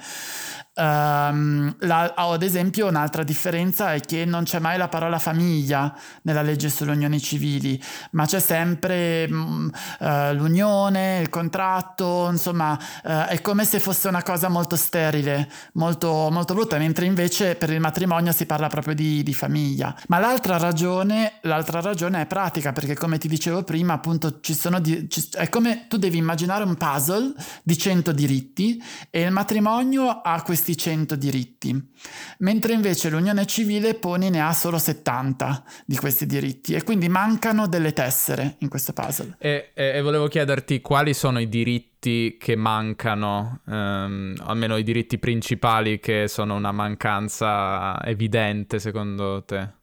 Um, 0.75 1.75
la, 1.81 2.13
ad 2.15 2.41
esempio, 2.41 2.87
un'altra 2.87 3.21
differenza 3.21 3.93
è 3.93 3.99
che 3.99 4.25
non 4.25 4.43
c'è 4.43 4.57
mai 4.57 4.79
la 4.79 4.87
parola 4.87 5.19
famiglia 5.19 5.95
nella 6.23 6.41
legge 6.41 6.69
sulle 6.69 6.93
unioni 6.93 7.21
civili, 7.21 7.79
ma 8.11 8.25
c'è 8.25 8.39
sempre 8.39 9.25
uh, 9.29 10.33
l'unione, 10.33 11.19
il 11.19 11.29
contratto, 11.29 12.27
insomma, 12.31 12.73
uh, 13.03 13.09
è 13.27 13.39
come 13.41 13.65
se 13.65 13.79
fosse 13.79 14.07
una 14.07 14.23
cosa 14.23 14.49
molto 14.49 14.75
sterile, 14.75 15.47
molto, 15.73 16.29
molto 16.31 16.55
brutta, 16.55 16.79
mentre 16.79 17.05
invece 17.05 17.53
per 17.53 17.69
il 17.69 17.79
matrimonio 17.79 18.31
si 18.31 18.47
parla 18.47 18.67
proprio 18.67 18.95
di, 18.95 19.21
di 19.21 19.33
famiglia. 19.35 19.95
Ma 20.07 20.17
l'altra 20.17 20.57
ragione, 20.57 21.33
l'altra 21.41 21.81
ragione 21.81 22.21
è 22.21 22.25
pratica, 22.25 22.71
perché 22.71 22.95
come 22.95 23.19
ti 23.19 23.27
dicevo 23.27 23.61
prima, 23.61 23.93
appunto, 23.93 24.39
ci 24.39 24.55
sono 24.55 24.79
di, 24.79 25.07
ci, 25.07 25.29
è 25.33 25.49
come 25.49 25.85
tu 25.87 25.97
devi 25.97 26.17
immaginare 26.17 26.63
un 26.63 26.75
puzzle 26.75 27.33
di 27.61 27.77
100 27.77 28.11
diritti 28.11 28.81
e 29.11 29.21
il 29.21 29.31
matrimonio 29.31 30.09
ha 30.09 30.41
questi 30.41 30.62
questi 30.63 30.77
100 30.77 31.15
diritti, 31.17 31.91
mentre 32.39 32.71
invece 32.71 33.09
l'unione 33.09 33.45
civile 33.45 33.95
poni 33.95 34.29
ne 34.29 34.41
ha 34.41 34.53
solo 34.53 34.77
70 34.77 35.63
di 35.85 35.97
questi 35.97 36.25
diritti 36.25 36.73
e 36.73 36.83
quindi 36.83 37.09
mancano 37.09 37.67
delle 37.67 37.91
tessere 37.91 38.55
in 38.59 38.69
questo 38.69 38.93
puzzle. 38.93 39.35
E, 39.39 39.71
e, 39.73 39.97
e 39.97 40.01
volevo 40.01 40.27
chiederti 40.27 40.79
quali 40.79 41.13
sono 41.13 41.39
i 41.39 41.49
diritti 41.49 42.37
che 42.39 42.55
mancano, 42.55 43.59
ehm, 43.67 44.35
almeno 44.45 44.77
i 44.77 44.83
diritti 44.83 45.17
principali 45.19 45.99
che 45.99 46.29
sono 46.29 46.55
una 46.55 46.71
mancanza 46.71 48.01
evidente 48.05 48.79
secondo 48.79 49.43
te? 49.43 49.81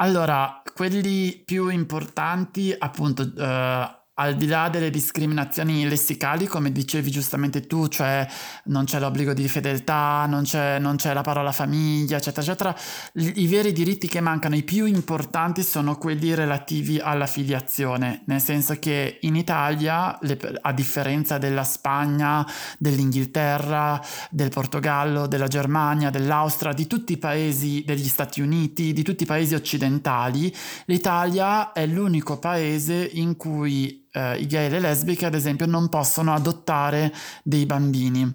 Allora, 0.00 0.62
quelli 0.74 1.42
più 1.44 1.68
importanti, 1.68 2.74
appunto, 2.76 3.22
uh, 3.22 3.97
al 4.18 4.34
di 4.34 4.46
là 4.46 4.68
delle 4.68 4.90
discriminazioni 4.90 5.88
lessicali, 5.88 6.46
come 6.46 6.72
dicevi 6.72 7.10
giustamente 7.10 7.66
tu, 7.66 7.86
cioè 7.86 8.26
non 8.64 8.84
c'è 8.84 8.98
l'obbligo 8.98 9.32
di 9.32 9.46
fedeltà, 9.48 10.26
non 10.26 10.42
c'è, 10.42 10.78
non 10.80 10.96
c'è 10.96 11.12
la 11.12 11.22
parola 11.22 11.52
famiglia, 11.52 12.16
eccetera, 12.16 12.42
eccetera, 12.42 12.76
i, 13.14 13.46
veri 13.46 13.72
diritti 13.72 14.08
che 14.08 14.20
mancano, 14.20 14.56
i 14.56 14.64
più 14.64 14.86
importanti, 14.86 15.62
sono 15.62 15.96
quelli 15.96 16.34
relativi 16.34 16.98
alla 16.98 17.26
filiazione, 17.26 18.22
nel 18.26 18.40
senso 18.40 18.76
che 18.80 19.18
in 19.22 19.36
Italia, 19.36 20.18
le, 20.22 20.36
a 20.62 20.72
differenza 20.72 21.38
della 21.38 21.64
Spagna, 21.64 22.44
dell'Inghilterra, 22.76 24.04
del 24.30 24.48
Portogallo, 24.48 25.28
della 25.28 25.46
Germania, 25.46 26.10
dell'Austria, 26.10 26.72
di 26.72 26.88
tutti 26.88 27.12
i 27.12 27.18
paesi 27.18 27.84
degli 27.86 28.08
Stati 28.08 28.40
Uniti, 28.40 28.92
di 28.92 29.02
tutti 29.04 29.22
i 29.22 29.26
paesi 29.26 29.54
occidentali, 29.54 30.52
l'Italia 30.86 31.70
è 31.70 31.86
l'unico 31.86 32.38
paese 32.38 33.08
in 33.12 33.36
cui 33.36 34.06
eh, 34.12 34.36
i 34.38 34.46
gay 34.46 34.66
e 34.66 34.68
le 34.68 34.80
lesbiche, 34.80 35.26
ad 35.26 35.34
esempio, 35.34 35.66
non 35.66 35.88
possono 35.88 36.32
adottare 36.34 37.12
dei 37.42 37.66
bambini 37.66 38.34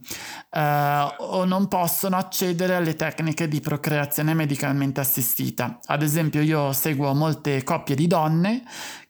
eh, 0.51 1.07
o 1.17 1.45
non 1.45 1.67
possono 1.67 2.17
accedere 2.17 2.75
alle 2.75 2.95
tecniche 2.95 3.47
di 3.47 3.59
procreazione 3.59 4.33
medicalmente 4.33 4.99
assistita. 4.99 5.79
Ad 5.85 6.01
esempio, 6.01 6.41
io 6.41 6.71
seguo 6.73 7.13
molte 7.13 7.63
coppie 7.63 7.95
di 7.95 8.07
donne 8.07 8.63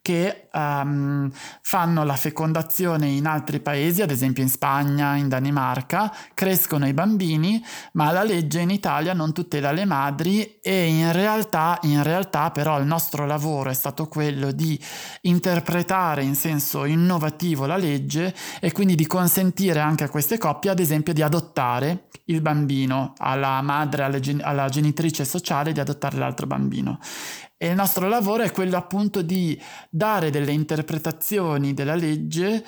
che 0.04 0.50
um, 0.52 1.32
fanno 1.62 2.04
la 2.04 2.18
fecondazione 2.18 3.08
in 3.08 3.26
altri 3.26 3.62
paesi, 3.62 4.02
ad 4.02 4.12
esempio 4.12 4.44
in 4.44 4.50
Spagna, 4.50 5.16
in 5.16 5.30
Danimarca, 5.30 6.14
crescono 6.34 6.86
i 6.86 6.94
bambini, 6.94 7.64
ma 7.94 8.12
la 8.12 8.24
legge 8.24 8.60
in 8.60 8.70
Italia 8.70 9.14
non 9.14 9.32
tutela 9.32 9.72
le 9.72 9.86
madri 9.86 10.60
e 10.62 10.88
in 10.88 11.14
realtà, 11.14 11.80
in 11.84 12.04
realtà 12.04 12.52
però 12.52 12.78
il 12.80 12.86
nostro 12.86 13.26
lavoro 13.26 13.70
è 13.70 13.74
stato 13.74 14.10
quello 14.10 14.52
di 14.52 14.78
interpretare 15.22 16.22
in 16.22 16.36
senso 16.36 16.84
innovativo 16.84 17.66
la 17.66 17.78
legge 17.78 18.36
e 18.60 18.74
quindi 18.74 18.96
di 18.96 19.08
consentire 19.08 19.80
anche 19.80 20.04
a 20.04 20.10
queste 20.10 20.38
coppie, 20.38 20.70
ad 20.70 20.80
esempio, 20.80 21.14
di 21.14 21.22
adottare 21.22 22.10
il 22.26 22.42
bambino, 22.42 23.14
alla 23.20 23.62
madre, 23.62 24.04
alla, 24.04 24.20
gen- 24.20 24.42
alla 24.44 24.68
genitrice 24.68 25.24
sociale 25.24 25.72
di 25.72 25.80
adottare 25.80 26.18
l'altro 26.18 26.46
bambino. 26.46 27.00
E 27.64 27.68
il 27.68 27.76
nostro 27.76 28.10
lavoro 28.10 28.44
è 28.44 28.52
quello 28.52 28.76
appunto 28.76 29.22
di 29.22 29.58
dare 29.90 30.32
delle 30.32 30.52
interpretazioni 30.52 31.74
della 31.74 31.96
legge 31.96 32.62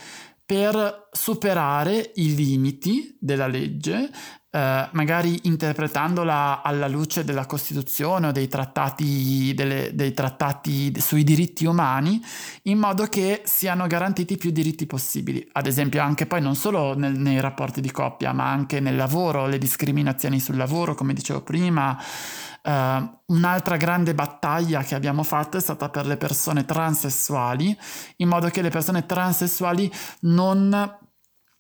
per 0.46 1.10
superare 1.12 2.14
i 2.16 2.34
limiti 2.34 3.18
della 3.20 3.48
legge, 3.48 4.10
eh, 4.50 4.90
magari 4.94 5.38
interpretandola 5.44 6.62
alla 6.64 6.88
luce 6.88 7.26
della 7.26 7.46
Costituzione 7.46 8.28
o 8.28 8.32
dei 8.32 8.48
trattati, 8.48 9.54
delle, 9.54 9.92
dei 9.94 10.14
trattati 10.14 10.98
sui 11.02 11.26
diritti 11.26 11.66
umani, 11.66 12.24
in 12.64 12.78
modo 12.78 13.06
che 13.08 13.42
siano 13.44 13.88
garantiti 13.88 14.38
più 14.38 14.52
diritti 14.52 14.86
possibili. 14.86 15.46
Ad 15.52 15.68
esempio 15.68 16.02
anche 16.02 16.26
poi 16.26 16.40
non 16.40 16.56
solo 16.56 16.98
nel, 16.98 17.20
nei 17.20 17.42
rapporti 17.42 17.82
di 17.82 17.92
coppia, 17.92 18.32
ma 18.32 18.50
anche 18.50 18.80
nel 18.80 18.96
lavoro, 18.96 19.46
le 19.46 19.58
discriminazioni 19.58 20.40
sul 20.40 20.56
lavoro, 20.56 20.96
come 20.96 21.14
dicevo 21.14 21.42
prima. 21.42 22.02
Uh, 22.66 23.20
un'altra 23.28 23.78
grande 23.78 24.16
battaglia 24.16 24.82
che 24.82 24.96
abbiamo 24.96 25.22
fatto 25.22 25.58
è 25.58 25.60
stata 25.60 25.90
per 25.90 26.08
le 26.08 26.18
persone 26.18 26.66
transessuali, 26.66 27.78
in 28.18 28.28
modo 28.28 28.50
che 28.50 28.64
le 28.64 28.70
persone 28.70 29.06
transessuali 29.06 29.92
non 30.22 30.98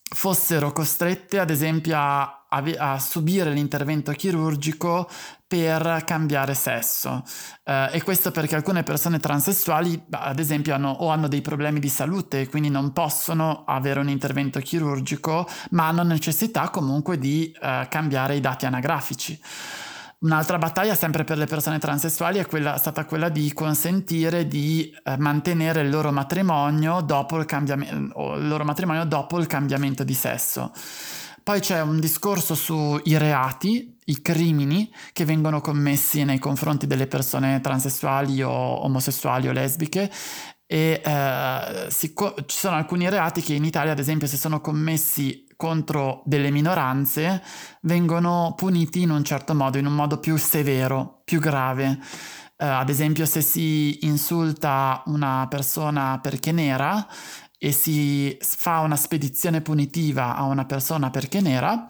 fossero 0.07 0.71
costrette 0.71 1.39
ad 1.39 1.49
esempio 1.49 1.97
a, 1.97 2.45
a, 2.47 2.63
a 2.77 2.99
subire 2.99 3.51
l'intervento 3.51 4.11
chirurgico 4.11 5.09
per 5.47 6.03
cambiare 6.05 6.53
sesso 6.53 7.23
uh, 7.63 7.71
e 7.91 8.01
questo 8.03 8.31
perché 8.31 8.55
alcune 8.55 8.83
persone 8.83 9.19
transessuali 9.19 10.05
ad 10.11 10.39
esempio 10.39 10.73
hanno, 10.73 10.89
o 10.89 11.09
hanno 11.09 11.27
dei 11.27 11.41
problemi 11.41 11.79
di 11.79 11.89
salute 11.89 12.47
quindi 12.49 12.69
non 12.69 12.93
possono 12.93 13.63
avere 13.65 13.99
un 13.99 14.09
intervento 14.09 14.59
chirurgico 14.59 15.47
ma 15.71 15.87
hanno 15.87 16.03
necessità 16.03 16.69
comunque 16.69 17.17
di 17.17 17.51
uh, 17.53 17.87
cambiare 17.89 18.35
i 18.35 18.41
dati 18.41 18.65
anagrafici. 18.65 19.39
Un'altra 20.25 20.57
battaglia 20.57 20.95
sempre 20.95 21.23
per 21.23 21.37
le 21.37 21.45
persone 21.45 21.77
transessuali 21.77 22.39
è 22.39 22.47
quella, 22.47 22.77
stata 22.77 23.05
quella 23.05 23.29
di 23.29 23.53
consentire 23.53 24.47
di 24.47 24.91
eh, 25.03 25.17
mantenere 25.19 25.81
il 25.81 25.91
loro, 25.91 26.11
matrimonio 26.11 27.01
dopo 27.01 27.37
il, 27.37 27.45
cambiamento, 27.45 28.33
il 28.33 28.47
loro 28.47 28.63
matrimonio 28.63 29.05
dopo 29.05 29.37
il 29.37 29.45
cambiamento 29.45 30.03
di 30.03 30.15
sesso. 30.15 30.71
Poi 31.43 31.59
c'è 31.59 31.79
un 31.79 31.99
discorso 31.99 32.55
sui 32.55 33.15
reati, 33.19 33.99
i 34.05 34.19
crimini 34.23 34.91
che 35.13 35.25
vengono 35.25 35.61
commessi 35.61 36.23
nei 36.23 36.39
confronti 36.39 36.87
delle 36.87 37.05
persone 37.05 37.61
transessuali 37.61 38.41
o 38.41 38.49
omosessuali 38.49 39.47
o 39.47 39.51
lesbiche 39.51 40.11
e 40.65 41.01
eh, 41.05 42.13
co- 42.15 42.33
ci 42.47 42.57
sono 42.57 42.75
alcuni 42.75 43.07
reati 43.07 43.41
che 43.41 43.53
in 43.53 43.63
Italia, 43.63 43.91
ad 43.91 43.99
esempio, 43.99 44.25
se 44.25 44.37
sono 44.37 44.59
commessi 44.59 45.44
contro 45.55 46.21
delle 46.25 46.51
minoranze 46.51 47.41
vengono 47.81 48.53
puniti 48.55 49.01
in 49.01 49.09
un 49.09 49.23
certo 49.23 49.53
modo, 49.53 49.77
in 49.77 49.85
un 49.85 49.93
modo 49.93 50.19
più 50.19 50.37
severo, 50.37 51.21
più 51.23 51.39
grave. 51.39 51.99
Uh, 52.57 52.65
ad 52.65 52.89
esempio, 52.89 53.25
se 53.25 53.41
si 53.41 54.05
insulta 54.05 55.03
una 55.07 55.45
persona 55.49 56.19
perché 56.21 56.51
nera 56.51 57.05
e 57.57 57.71
si 57.71 58.37
fa 58.39 58.79
una 58.79 58.95
spedizione 58.95 59.61
punitiva 59.61 60.35
a 60.35 60.43
una 60.43 60.65
persona 60.65 61.09
perché 61.09 61.41
nera, 61.41 61.87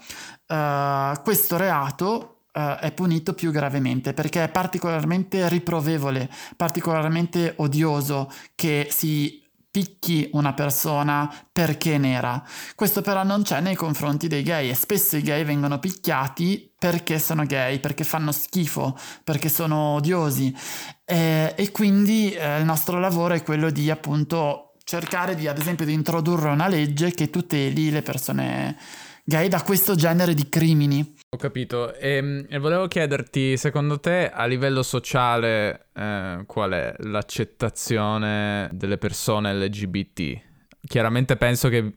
uh, 0.47 1.21
questo 1.21 1.57
reato 1.57 2.45
uh, 2.53 2.77
è 2.79 2.91
punito 2.93 3.33
più 3.33 3.51
gravemente 3.51 4.13
perché 4.13 4.43
è 4.43 4.49
particolarmente 4.49 5.47
riprovevole, 5.49 6.29
particolarmente 6.55 7.53
odioso 7.57 8.31
che 8.55 8.87
si 8.89 9.44
picchi 9.75 10.29
una 10.31 10.53
persona 10.53 11.29
perché 11.51 11.97
nera. 11.97 12.41
Questo 12.75 13.01
però 13.01 13.23
non 13.23 13.43
c'è 13.43 13.59
nei 13.59 13.75
confronti 13.75 14.29
dei 14.29 14.41
gay 14.41 14.69
e 14.69 14.73
spesso 14.73 15.17
i 15.17 15.21
gay 15.21 15.43
vengono 15.43 15.79
picchiati 15.79 16.71
perché 16.79 17.19
sono 17.19 17.45
gay, 17.45 17.81
perché 17.81 18.05
fanno 18.05 18.31
schifo, 18.31 18.97
perché 19.25 19.49
sono 19.49 19.95
odiosi 19.95 20.55
e, 21.03 21.55
e 21.57 21.71
quindi 21.71 22.31
eh, 22.31 22.59
il 22.59 22.63
nostro 22.63 22.99
lavoro 22.99 23.33
è 23.33 23.43
quello 23.43 23.69
di 23.69 23.89
appunto 23.89 24.75
cercare 24.85 25.35
di 25.35 25.45
ad 25.45 25.57
esempio 25.57 25.85
di 25.85 25.91
introdurre 25.91 26.51
una 26.51 26.69
legge 26.69 27.11
che 27.11 27.29
tuteli 27.29 27.89
le 27.89 28.01
persone 28.01 28.77
gay 29.25 29.49
da 29.49 29.61
questo 29.61 29.95
genere 29.95 30.33
di 30.33 30.47
crimini. 30.47 31.14
Ho 31.35 31.37
capito. 31.37 31.93
E, 31.95 32.15
ehm, 32.15 32.45
e, 32.49 32.57
volevo 32.59 32.87
chiederti, 32.87 33.57
secondo 33.57 33.99
te, 33.99 34.29
a 34.29 34.45
livello 34.45 34.81
sociale, 34.83 35.87
eh, 35.93 36.43
qual 36.45 36.71
è 36.71 36.95
l'accettazione 36.99 38.69
delle 38.71 38.97
persone 38.97 39.53
LGBT? 39.53 40.39
Chiaramente 40.87 41.35
penso 41.35 41.67
che 41.67 41.91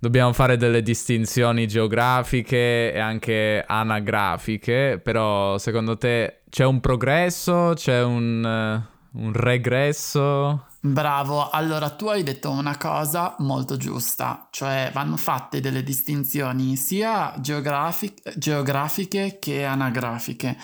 dobbiamo 0.00 0.32
fare 0.32 0.56
delle 0.56 0.80
distinzioni 0.80 1.66
geografiche 1.66 2.94
e 2.94 2.98
anche 2.98 3.62
anagrafiche, 3.66 4.98
però 5.02 5.58
secondo 5.58 5.98
te 5.98 6.40
c'è 6.48 6.64
un 6.64 6.80
progresso, 6.80 7.72
c'è 7.74 8.02
un, 8.02 8.88
uh, 9.12 9.20
un 9.20 9.32
regresso? 9.34 10.66
Bravo, 10.84 11.48
allora 11.48 11.90
tu 11.90 12.08
hai 12.08 12.24
detto 12.24 12.50
una 12.50 12.76
cosa 12.76 13.36
molto 13.38 13.76
giusta, 13.76 14.48
cioè 14.50 14.90
vanno 14.92 15.16
fatte 15.16 15.60
delle 15.60 15.84
distinzioni 15.84 16.74
sia 16.76 17.34
geografic- 17.38 18.36
geografiche 18.36 19.38
che 19.40 19.64
anagrafiche. 19.64 20.56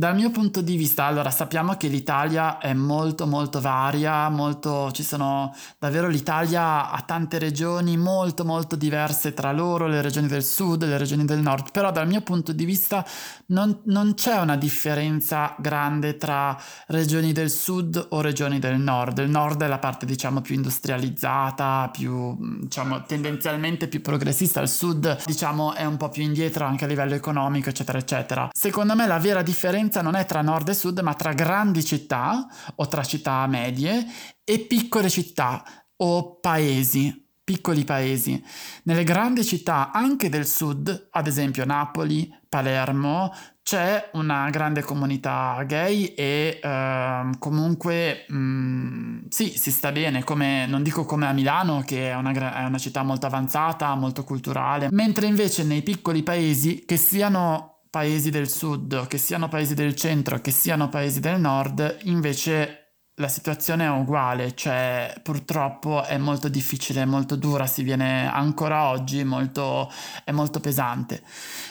Dal 0.00 0.14
mio 0.14 0.30
punto 0.30 0.62
di 0.62 0.76
vista, 0.76 1.04
allora 1.04 1.30
sappiamo 1.30 1.76
che 1.76 1.88
l'Italia 1.88 2.56
è 2.56 2.72
molto 2.72 3.26
molto 3.26 3.60
varia, 3.60 4.30
molto, 4.30 4.90
ci 4.92 5.02
sono 5.02 5.54
davvero 5.78 6.08
l'Italia 6.08 6.90
ha 6.90 7.02
tante 7.02 7.38
regioni 7.38 7.98
molto 7.98 8.46
molto 8.46 8.76
diverse 8.76 9.34
tra 9.34 9.52
loro, 9.52 9.86
le 9.88 10.00
regioni 10.00 10.26
del 10.26 10.42
sud, 10.42 10.86
le 10.86 10.96
regioni 10.96 11.26
del 11.26 11.40
nord, 11.40 11.70
però 11.70 11.92
dal 11.92 12.06
mio 12.06 12.22
punto 12.22 12.52
di 12.52 12.64
vista 12.64 13.04
non, 13.48 13.80
non 13.84 14.14
c'è 14.14 14.38
una 14.38 14.56
differenza 14.56 15.54
grande 15.58 16.16
tra 16.16 16.58
regioni 16.86 17.32
del 17.32 17.50
sud 17.50 18.06
o 18.08 18.22
regioni 18.22 18.58
del 18.58 18.78
nord. 18.78 19.18
Il 19.18 19.28
nord 19.28 19.62
è 19.62 19.66
la 19.66 19.78
parte 19.80 20.06
diciamo 20.06 20.40
più 20.40 20.54
industrializzata, 20.54 21.90
più 21.92 22.38
diciamo 22.62 23.02
tendenzialmente 23.02 23.86
più 23.86 24.00
progressista, 24.00 24.62
il 24.62 24.68
sud 24.70 25.24
diciamo 25.26 25.74
è 25.74 25.84
un 25.84 25.98
po' 25.98 26.08
più 26.08 26.22
indietro 26.22 26.64
anche 26.64 26.86
a 26.86 26.88
livello 26.88 27.12
economico 27.12 27.68
eccetera 27.68 27.98
eccetera. 27.98 28.48
Secondo 28.50 28.96
me 28.96 29.06
la 29.06 29.18
vera 29.18 29.42
differenza 29.42 29.88
differenza 29.90 30.02
non 30.02 30.14
è 30.14 30.24
tra 30.24 30.40
nord 30.40 30.68
e 30.68 30.74
sud, 30.74 31.00
ma 31.00 31.14
tra 31.14 31.32
grandi 31.32 31.84
città 31.84 32.46
o 32.76 32.86
tra 32.86 33.02
città 33.02 33.46
medie 33.46 34.06
e 34.44 34.60
piccole 34.60 35.10
città 35.10 35.62
o 35.96 36.38
paesi, 36.38 37.28
piccoli 37.42 37.84
paesi. 37.84 38.42
Nelle 38.84 39.04
grandi 39.04 39.44
città 39.44 39.90
anche 39.90 40.28
del 40.28 40.46
sud, 40.46 41.08
ad 41.10 41.26
esempio 41.26 41.64
Napoli, 41.64 42.32
Palermo, 42.48 43.32
c'è 43.62 44.10
una 44.14 44.48
grande 44.50 44.82
comunità 44.82 45.62
gay 45.66 46.06
e 46.06 46.58
uh, 46.62 47.38
comunque 47.38 48.24
mh, 48.26 49.28
sì, 49.28 49.50
si 49.56 49.70
sta 49.70 49.92
bene, 49.92 50.24
come, 50.24 50.66
non 50.66 50.82
dico 50.82 51.04
come 51.04 51.26
a 51.26 51.32
Milano 51.32 51.82
che 51.84 52.10
è 52.10 52.14
una, 52.14 52.32
è 52.32 52.64
una 52.64 52.78
città 52.78 53.02
molto 53.02 53.26
avanzata, 53.26 53.94
molto 53.94 54.24
culturale, 54.24 54.88
mentre 54.90 55.26
invece 55.26 55.62
nei 55.64 55.82
piccoli 55.82 56.22
paesi 56.22 56.84
che 56.86 56.96
siano 56.96 57.69
paesi 57.90 58.30
del 58.30 58.48
sud, 58.48 59.06
che 59.08 59.18
siano 59.18 59.48
paesi 59.48 59.74
del 59.74 59.94
centro, 59.96 60.40
che 60.40 60.52
siano 60.52 60.88
paesi 60.88 61.20
del 61.20 61.40
nord, 61.40 61.98
invece 62.04 62.80
la 63.16 63.28
situazione 63.28 63.84
è 63.84 63.90
uguale, 63.90 64.54
cioè 64.54 65.12
purtroppo 65.22 66.04
è 66.04 66.16
molto 66.16 66.48
difficile, 66.48 67.02
è 67.02 67.04
molto 67.04 67.36
dura, 67.36 67.66
si 67.66 67.82
viene 67.82 68.30
ancora 68.30 68.88
oggi 68.88 69.22
molto, 69.24 69.92
è 70.24 70.30
molto 70.30 70.60
pesante. 70.60 71.22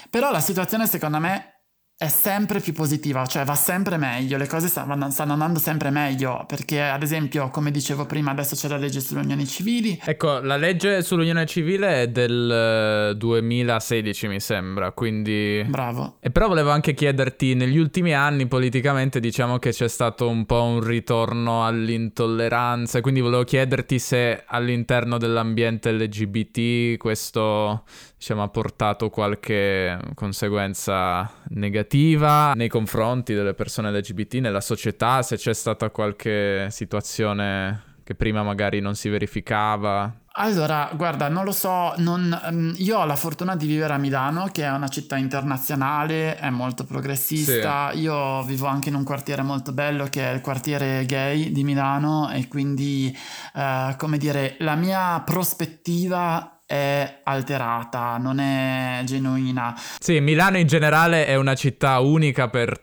Però 0.09 0.31
la 0.31 0.41
situazione 0.41 0.85
secondo 0.85 1.19
me 1.19 1.58
è 2.01 2.07
sempre 2.07 2.61
più 2.61 2.71
positiva, 2.71 3.25
cioè 3.25 3.43
va 3.43 3.55
sempre 3.55 3.97
meglio, 3.97 4.37
le 4.37 4.47
cose 4.47 4.69
stanno, 4.69 5.11
stanno, 5.11 5.33
andando 5.33 5.59
sempre 5.59 5.89
meglio, 5.89 6.45
perché 6.47 6.81
ad 6.81 7.03
esempio, 7.03 7.49
come 7.49 7.71
dicevo 7.71 8.05
prima, 8.05 8.31
adesso 8.31 8.55
c'è 8.55 8.69
la 8.69 8.77
legge 8.77 9.01
sulle 9.01 9.19
unioni 9.19 9.45
civili. 9.45 9.99
Ecco, 10.05 10.39
la 10.39 10.55
legge 10.55 11.01
sull'unione 11.01 11.45
civile 11.45 12.03
è 12.03 12.07
del 12.07 13.17
2016 13.17 14.27
mi 14.29 14.39
sembra, 14.39 14.93
quindi... 14.93 15.61
Bravo. 15.67 16.15
E 16.21 16.31
però 16.31 16.47
volevo 16.47 16.69
anche 16.69 16.93
chiederti, 16.93 17.53
negli 17.53 17.77
ultimi 17.77 18.13
anni 18.13 18.47
politicamente 18.47 19.19
diciamo 19.19 19.59
che 19.59 19.71
c'è 19.71 19.89
stato 19.89 20.29
un 20.29 20.45
po' 20.45 20.63
un 20.63 20.79
ritorno 20.79 21.65
all'intolleranza, 21.65 23.01
quindi 23.01 23.19
volevo 23.19 23.43
chiederti 23.43 23.99
se 23.99 24.45
all'interno 24.47 25.17
dell'ambiente 25.17 25.91
LGBT 25.91 26.95
questo 26.95 27.83
diciamo, 28.19 28.43
ha 28.43 28.49
portato 28.49 29.09
qualche 29.09 29.97
conseguenza 30.13 31.31
negativa 31.51 32.51
nei 32.53 32.67
confronti 32.67 33.33
delle 33.33 33.53
persone 33.53 33.91
LGBT 33.91 34.35
nella 34.35 34.59
società, 34.59 35.21
se 35.21 35.37
c'è 35.37 35.53
stata 35.53 35.89
qualche 35.89 36.67
situazione 36.69 37.87
che 38.03 38.15
prima 38.15 38.43
magari 38.43 38.81
non 38.81 38.95
si 38.95 39.07
verificava. 39.07 40.13
Allora, 40.33 40.91
guarda, 40.95 41.29
non 41.29 41.45
lo 41.45 41.53
so, 41.53 41.93
non, 41.97 42.37
mm, 42.51 42.73
io 42.77 42.97
ho 42.97 43.05
la 43.05 43.15
fortuna 43.15 43.55
di 43.55 43.67
vivere 43.67 43.93
a 43.93 43.97
Milano, 43.97 44.49
che 44.51 44.63
è 44.63 44.71
una 44.71 44.87
città 44.89 45.15
internazionale, 45.15 46.35
è 46.37 46.49
molto 46.49 46.83
progressista. 46.83 47.91
Sì. 47.93 47.99
Io 47.99 48.43
vivo 48.43 48.67
anche 48.67 48.89
in 48.89 48.95
un 48.95 49.03
quartiere 49.05 49.43
molto 49.43 49.71
bello 49.71 50.07
che 50.07 50.29
è 50.29 50.33
il 50.33 50.41
quartiere 50.41 51.05
gay 51.05 51.51
di 51.51 51.63
Milano 51.63 52.29
e 52.31 52.47
quindi, 52.49 53.15
eh, 53.55 53.95
come 53.97 54.17
dire, 54.17 54.55
la 54.59 54.75
mia 54.75 55.21
prospettiva 55.25 56.58
è 56.69 57.21
alterata, 57.23 58.17
non 58.17 58.37
è 58.37 59.01
genuina. 59.03 59.75
Sì, 59.97 60.19
Milano 60.19 60.59
in 60.59 60.67
generale 60.67 61.25
è 61.25 61.33
una 61.35 61.55
città 61.55 61.97
unica 61.97 62.47
per 62.47 62.79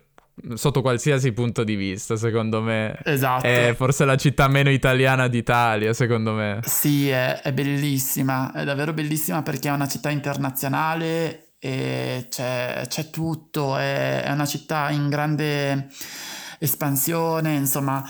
sotto 0.55 0.81
qualsiasi 0.83 1.31
punto 1.31 1.63
di 1.63 1.77
vista, 1.77 2.17
secondo 2.17 2.61
me. 2.61 2.99
Esatto. 3.05 3.47
È 3.47 3.75
forse 3.77 4.05
la 4.05 4.17
città 4.17 4.49
meno 4.49 4.71
italiana 4.71 5.29
d'Italia, 5.29 5.93
secondo 5.93 6.33
me. 6.33 6.59
Sì, 6.65 7.09
è, 7.09 7.41
è 7.43 7.53
bellissima, 7.53 8.51
è 8.53 8.65
davvero 8.65 8.93
bellissima 8.93 9.43
perché 9.43 9.69
è 9.69 9.73
una 9.73 9.87
città 9.87 10.11
internazionale 10.11 11.53
e 11.61 12.27
c'è, 12.29 12.87
c'è 12.89 13.11
tutto, 13.11 13.77
è, 13.77 14.25
è 14.25 14.33
una 14.33 14.47
città 14.47 14.91
in 14.91 15.09
grande 15.09 15.87
espansione, 16.59 17.55
insomma 17.55 18.05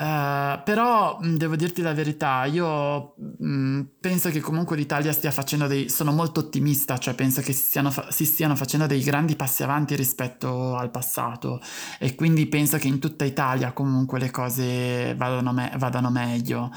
Uh, 0.00 0.62
però 0.62 1.18
devo 1.20 1.56
dirti 1.56 1.82
la 1.82 1.92
verità, 1.92 2.44
io 2.44 3.16
mh, 3.16 3.80
penso 3.98 4.30
che 4.30 4.38
comunque 4.38 4.76
l'Italia 4.76 5.10
stia 5.10 5.32
facendo 5.32 5.66
dei... 5.66 5.88
sono 5.88 6.12
molto 6.12 6.38
ottimista, 6.38 6.98
cioè 6.98 7.14
penso 7.14 7.40
che 7.40 7.52
si 7.52 7.62
stiano, 7.62 7.90
fa- 7.90 8.08
si 8.12 8.24
stiano, 8.24 8.54
facendo 8.54 8.86
dei 8.86 9.02
grandi 9.02 9.34
passi 9.34 9.64
avanti 9.64 9.96
rispetto 9.96 10.76
al 10.76 10.92
passato 10.92 11.60
e 11.98 12.14
quindi 12.14 12.46
penso 12.46 12.78
che 12.78 12.86
in 12.86 13.00
tutta 13.00 13.24
Italia 13.24 13.72
comunque 13.72 14.20
le 14.20 14.30
cose 14.30 15.16
vadano, 15.16 15.52
me- 15.52 15.72
vadano 15.76 16.10
meglio. 16.10 16.70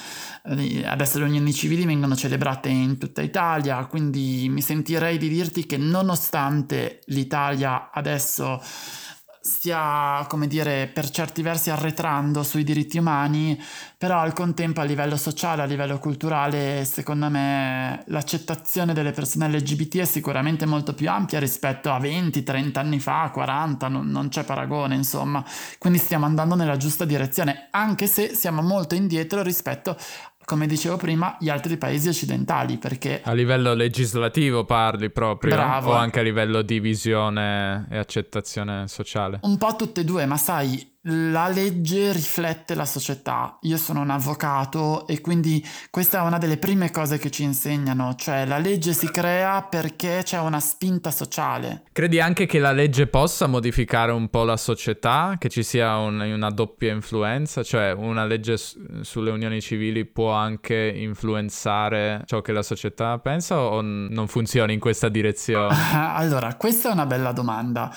Uh, 0.45 0.81
adesso 0.85 1.19
le 1.19 1.25
unioni 1.25 1.53
civili 1.53 1.85
vengono 1.85 2.15
celebrate 2.15 2.69
in 2.69 2.97
tutta 2.97 3.21
Italia, 3.21 3.85
quindi 3.85 4.47
mi 4.49 4.61
sentirei 4.61 5.19
di 5.19 5.29
dirti 5.29 5.67
che 5.67 5.77
nonostante 5.77 7.01
l'Italia 7.05 7.91
adesso 7.91 8.59
stia, 9.41 10.23
come 10.29 10.45
dire, 10.45 10.87
per 10.87 11.09
certi 11.09 11.41
versi 11.41 11.71
arretrando 11.71 12.43
sui 12.43 12.63
diritti 12.63 12.99
umani, 12.99 13.59
però 13.97 14.19
al 14.19 14.33
contempo 14.33 14.81
a 14.81 14.83
livello 14.83 15.17
sociale, 15.17 15.63
a 15.63 15.65
livello 15.65 15.97
culturale, 15.97 16.85
secondo 16.85 17.27
me 17.27 18.03
l'accettazione 18.07 18.93
delle 18.93 19.11
persone 19.11 19.49
LGBT 19.49 19.97
è 19.97 20.05
sicuramente 20.05 20.67
molto 20.67 20.93
più 20.93 21.09
ampia 21.09 21.39
rispetto 21.39 21.91
a 21.91 21.97
20, 21.97 22.43
30 22.43 22.79
anni 22.79 22.99
fa, 22.99 23.31
40, 23.33 23.87
non, 23.87 24.07
non 24.07 24.29
c'è 24.29 24.43
paragone, 24.43 24.93
insomma. 24.93 25.43
Quindi 25.79 25.97
stiamo 25.97 26.25
andando 26.25 26.53
nella 26.53 26.77
giusta 26.77 27.03
direzione, 27.03 27.67
anche 27.71 28.05
se 28.05 28.35
siamo 28.35 28.61
molto 28.61 28.93
indietro 28.93 29.41
rispetto 29.41 29.97
come 30.45 30.67
dicevo 30.67 30.97
prima, 30.97 31.37
gli 31.39 31.49
altri 31.49 31.77
paesi 31.77 32.09
occidentali, 32.09 32.77
perché... 32.77 33.21
A 33.23 33.33
livello 33.33 33.73
legislativo 33.73 34.65
parli 34.65 35.09
proprio? 35.09 35.55
Bravo. 35.55 35.91
O 35.91 35.93
anche 35.93 36.19
a 36.19 36.23
livello 36.23 36.61
di 36.61 36.79
visione 36.79 37.87
e 37.89 37.97
accettazione 37.97 38.87
sociale? 38.87 39.39
Un 39.43 39.57
po' 39.57 39.75
tutte 39.75 40.01
e 40.01 40.03
due, 40.03 40.25
ma 40.25 40.37
sai, 40.37 40.90
la 41.05 41.47
legge 41.47 42.11
riflette 42.11 42.75
la 42.75 42.85
società. 42.85 43.57
Io 43.61 43.77
sono 43.77 44.01
un 44.01 44.11
avvocato 44.11 45.07
e 45.07 45.19
quindi 45.19 45.65
questa 45.89 46.19
è 46.19 46.21
una 46.21 46.37
delle 46.37 46.57
prime 46.57 46.91
cose 46.91 47.17
che 47.17 47.31
ci 47.31 47.43
insegnano, 47.43 48.13
cioè 48.15 48.45
la 48.45 48.59
legge 48.59 48.93
si 48.93 49.09
crea 49.09 49.63
perché 49.63 50.21
c'è 50.23 50.39
una 50.39 50.59
spinta 50.59 51.09
sociale. 51.09 51.85
Credi 51.91 52.19
anche 52.19 52.45
che 52.45 52.59
la 52.59 52.71
legge 52.71 53.07
possa 53.07 53.47
modificare 53.47 54.11
un 54.11 54.29
po' 54.29 54.43
la 54.43 54.57
società, 54.57 55.35
che 55.39 55.49
ci 55.49 55.63
sia 55.63 55.97
un, 55.97 56.19
una 56.19 56.51
doppia 56.51 56.93
influenza, 56.93 57.63
cioè 57.63 57.91
una 57.93 58.25
legge 58.25 58.57
su, 58.57 58.79
sulle 59.01 59.31
unioni 59.31 59.59
civili 59.59 60.05
può 60.05 60.31
anche 60.31 60.93
influenzare 60.95 62.21
ciò 62.25 62.41
che 62.41 62.51
la 62.51 62.63
società 62.63 63.17
pensa 63.17 63.59
o 63.59 63.81
non 63.81 64.27
funziona 64.27 64.71
in 64.71 64.79
questa 64.79 65.09
direzione? 65.09 65.75
allora, 65.93 66.55
questa 66.55 66.89
è 66.89 66.91
una 66.91 67.07
bella 67.07 67.31
domanda. 67.31 67.91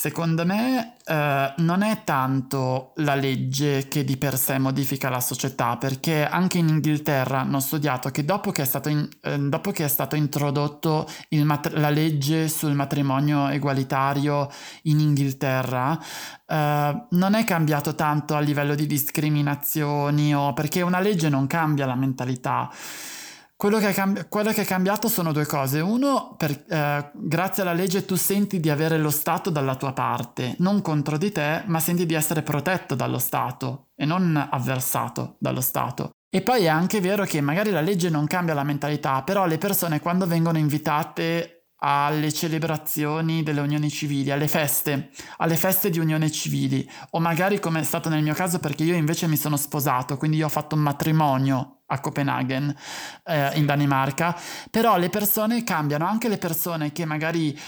Secondo 0.00 0.46
me 0.46 0.94
eh, 1.06 1.54
non 1.56 1.82
è 1.82 2.04
tanto 2.04 2.92
la 2.98 3.16
legge 3.16 3.88
che 3.88 4.04
di 4.04 4.16
per 4.16 4.38
sé 4.38 4.56
modifica 4.60 5.08
la 5.08 5.18
società, 5.18 5.76
perché 5.76 6.24
anche 6.24 6.58
in 6.58 6.68
Inghilterra 6.68 7.40
hanno 7.40 7.58
studiato 7.58 8.08
che 8.10 8.24
dopo 8.24 8.52
che 8.52 8.62
è 8.62 8.64
stato, 8.64 8.88
in, 8.90 9.08
eh, 9.22 9.36
dopo 9.36 9.72
che 9.72 9.82
è 9.84 9.88
stato 9.88 10.14
introdotto 10.14 11.10
mat- 11.42 11.72
la 11.72 11.90
legge 11.90 12.46
sul 12.46 12.74
matrimonio 12.74 13.48
egualitario 13.48 14.48
in 14.82 15.00
Inghilterra, 15.00 15.98
eh, 16.46 17.06
non 17.10 17.34
è 17.34 17.42
cambiato 17.42 17.96
tanto 17.96 18.36
a 18.36 18.38
livello 18.38 18.76
di 18.76 18.86
discriminazioni 18.86 20.32
o 20.32 20.52
perché 20.52 20.80
una 20.80 21.00
legge 21.00 21.28
non 21.28 21.48
cambia 21.48 21.86
la 21.86 21.96
mentalità. 21.96 22.70
Quello 23.58 23.78
che, 23.80 23.92
cambi- 23.92 24.26
quello 24.28 24.52
che, 24.52 24.62
è 24.62 24.64
cambiato 24.64 25.08
sono 25.08 25.32
due 25.32 25.44
cose. 25.44 25.80
Uno, 25.80 26.36
per, 26.38 26.64
eh, 26.68 27.10
grazie 27.12 27.64
alla 27.64 27.72
legge 27.72 28.04
tu 28.04 28.14
senti 28.14 28.60
di 28.60 28.70
avere 28.70 28.98
lo 28.98 29.10
Stato 29.10 29.50
dalla 29.50 29.74
tua 29.74 29.92
parte, 29.92 30.54
non 30.58 30.80
contro 30.80 31.18
di 31.18 31.32
te, 31.32 31.64
ma 31.66 31.80
senti 31.80 32.06
di 32.06 32.14
essere 32.14 32.42
protetto 32.42 32.94
dallo 32.94 33.18
Stato 33.18 33.88
e 33.96 34.04
non 34.04 34.36
avversato 34.36 35.34
dallo 35.40 35.60
Stato. 35.60 36.10
E 36.30 36.40
poi 36.40 36.64
è 36.64 36.68
anche 36.68 37.00
vero 37.00 37.24
che 37.24 37.40
magari 37.40 37.70
la 37.70 37.80
legge 37.80 38.10
non 38.10 38.28
cambia 38.28 38.54
la 38.54 38.62
mentalità, 38.62 39.24
però 39.24 39.44
le 39.44 39.58
persone 39.58 39.98
quando 39.98 40.28
vengono 40.28 40.58
invitate 40.58 41.57
alle 41.80 42.32
celebrazioni 42.32 43.42
delle 43.42 43.60
unioni 43.60 43.90
civili, 43.90 44.30
alle 44.30 44.48
feste, 44.48 45.10
alle 45.36 45.56
feste 45.56 45.90
di 45.90 45.98
unione 45.98 46.30
civili, 46.30 46.88
o 47.10 47.20
magari 47.20 47.60
come 47.60 47.80
è 47.80 47.84
stato 47.84 48.08
nel 48.08 48.22
mio 48.22 48.34
caso 48.34 48.58
perché 48.58 48.84
io 48.84 48.94
invece 48.94 49.26
mi 49.26 49.36
sono 49.36 49.56
sposato, 49.56 50.16
quindi 50.16 50.38
io 50.38 50.46
ho 50.46 50.50
fatto 50.50 50.74
un 50.74 50.82
matrimonio 50.82 51.82
a 51.86 52.00
Copenaghen, 52.00 52.74
eh, 53.24 53.58
in 53.58 53.66
Danimarca, 53.66 54.36
però 54.70 54.98
le 54.98 55.08
persone 55.08 55.64
cambiano, 55.64 56.06
anche 56.06 56.28
le 56.28 56.38
persone 56.38 56.92
che 56.92 57.04
magari 57.04 57.58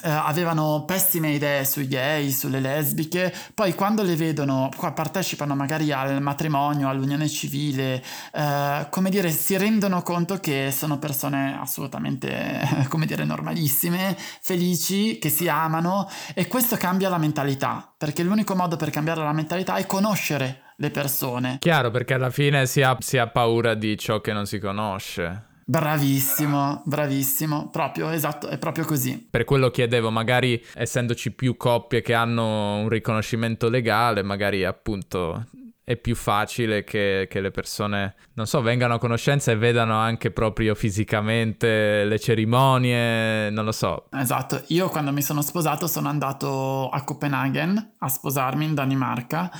eh, 0.00 0.08
avevano 0.08 0.84
pessime 0.86 1.32
idee 1.32 1.64
sui 1.64 1.86
gay, 1.86 2.30
sulle 2.30 2.60
lesbiche, 2.60 3.32
poi 3.54 3.74
quando 3.74 4.02
le 4.02 4.16
vedono, 4.16 4.70
partecipano 4.94 5.54
magari 5.54 5.92
al 5.92 6.22
matrimonio, 6.22 6.88
all'unione 6.88 7.28
civile, 7.28 8.02
eh, 8.32 8.86
come 8.90 9.10
dire, 9.10 9.30
si 9.30 9.56
rendono 9.56 10.02
conto 10.02 10.38
che 10.38 10.72
sono 10.72 10.98
persone 10.98 11.58
assolutamente, 11.60 12.86
come 12.88 13.04
dire, 13.04 13.24
normalissime, 13.24 14.16
felici, 14.16 15.18
che 15.18 15.28
si 15.28 15.46
amano 15.48 16.08
e 16.34 16.48
questo 16.48 16.76
cambia 16.76 17.10
la 17.10 17.18
mentalità, 17.18 17.92
perché 17.96 18.22
l'unico 18.22 18.54
modo 18.54 18.76
per 18.76 18.90
cambiare 18.90 19.22
la 19.22 19.32
mentalità 19.32 19.76
è 19.76 19.86
conoscere 19.86 20.72
le 20.76 20.90
persone. 20.90 21.58
Chiaro, 21.60 21.90
perché 21.90 22.14
alla 22.14 22.30
fine 22.30 22.66
si 22.66 22.80
ha, 22.80 22.96
si 22.98 23.18
ha 23.18 23.28
paura 23.28 23.74
di 23.74 23.96
ciò 23.98 24.20
che 24.20 24.32
non 24.32 24.46
si 24.46 24.58
conosce. 24.58 25.50
Bravissimo, 25.72 26.82
bravissimo, 26.84 27.70
proprio 27.70 28.10
esatto, 28.10 28.48
è 28.48 28.58
proprio 28.58 28.84
così. 28.84 29.26
Per 29.30 29.44
quello 29.44 29.70
chiedevo, 29.70 30.10
magari 30.10 30.62
essendoci 30.74 31.32
più 31.32 31.56
coppie 31.56 32.02
che 32.02 32.12
hanno 32.12 32.76
un 32.76 32.90
riconoscimento 32.90 33.70
legale, 33.70 34.22
magari 34.22 34.66
appunto 34.66 35.46
è 35.82 35.96
più 35.96 36.14
facile 36.14 36.84
che, 36.84 37.26
che, 37.30 37.40
le 37.40 37.50
persone, 37.50 38.16
non 38.34 38.46
so, 38.46 38.60
vengano 38.60 38.94
a 38.94 38.98
conoscenza 38.98 39.50
e 39.50 39.56
vedano 39.56 39.96
anche 39.96 40.30
proprio 40.30 40.74
fisicamente 40.74 42.04
le 42.04 42.18
cerimonie, 42.18 43.48
non 43.48 43.64
lo 43.64 43.72
so. 43.72 44.08
Esatto, 44.12 44.62
io 44.68 44.90
quando 44.90 45.10
mi 45.10 45.22
sono 45.22 45.40
sposato 45.40 45.86
sono 45.86 46.10
andato 46.10 46.90
a 46.90 47.02
Copenaghen 47.02 47.94
a 47.98 48.08
sposarmi 48.08 48.66
in 48.66 48.74
Danimarca 48.74 49.50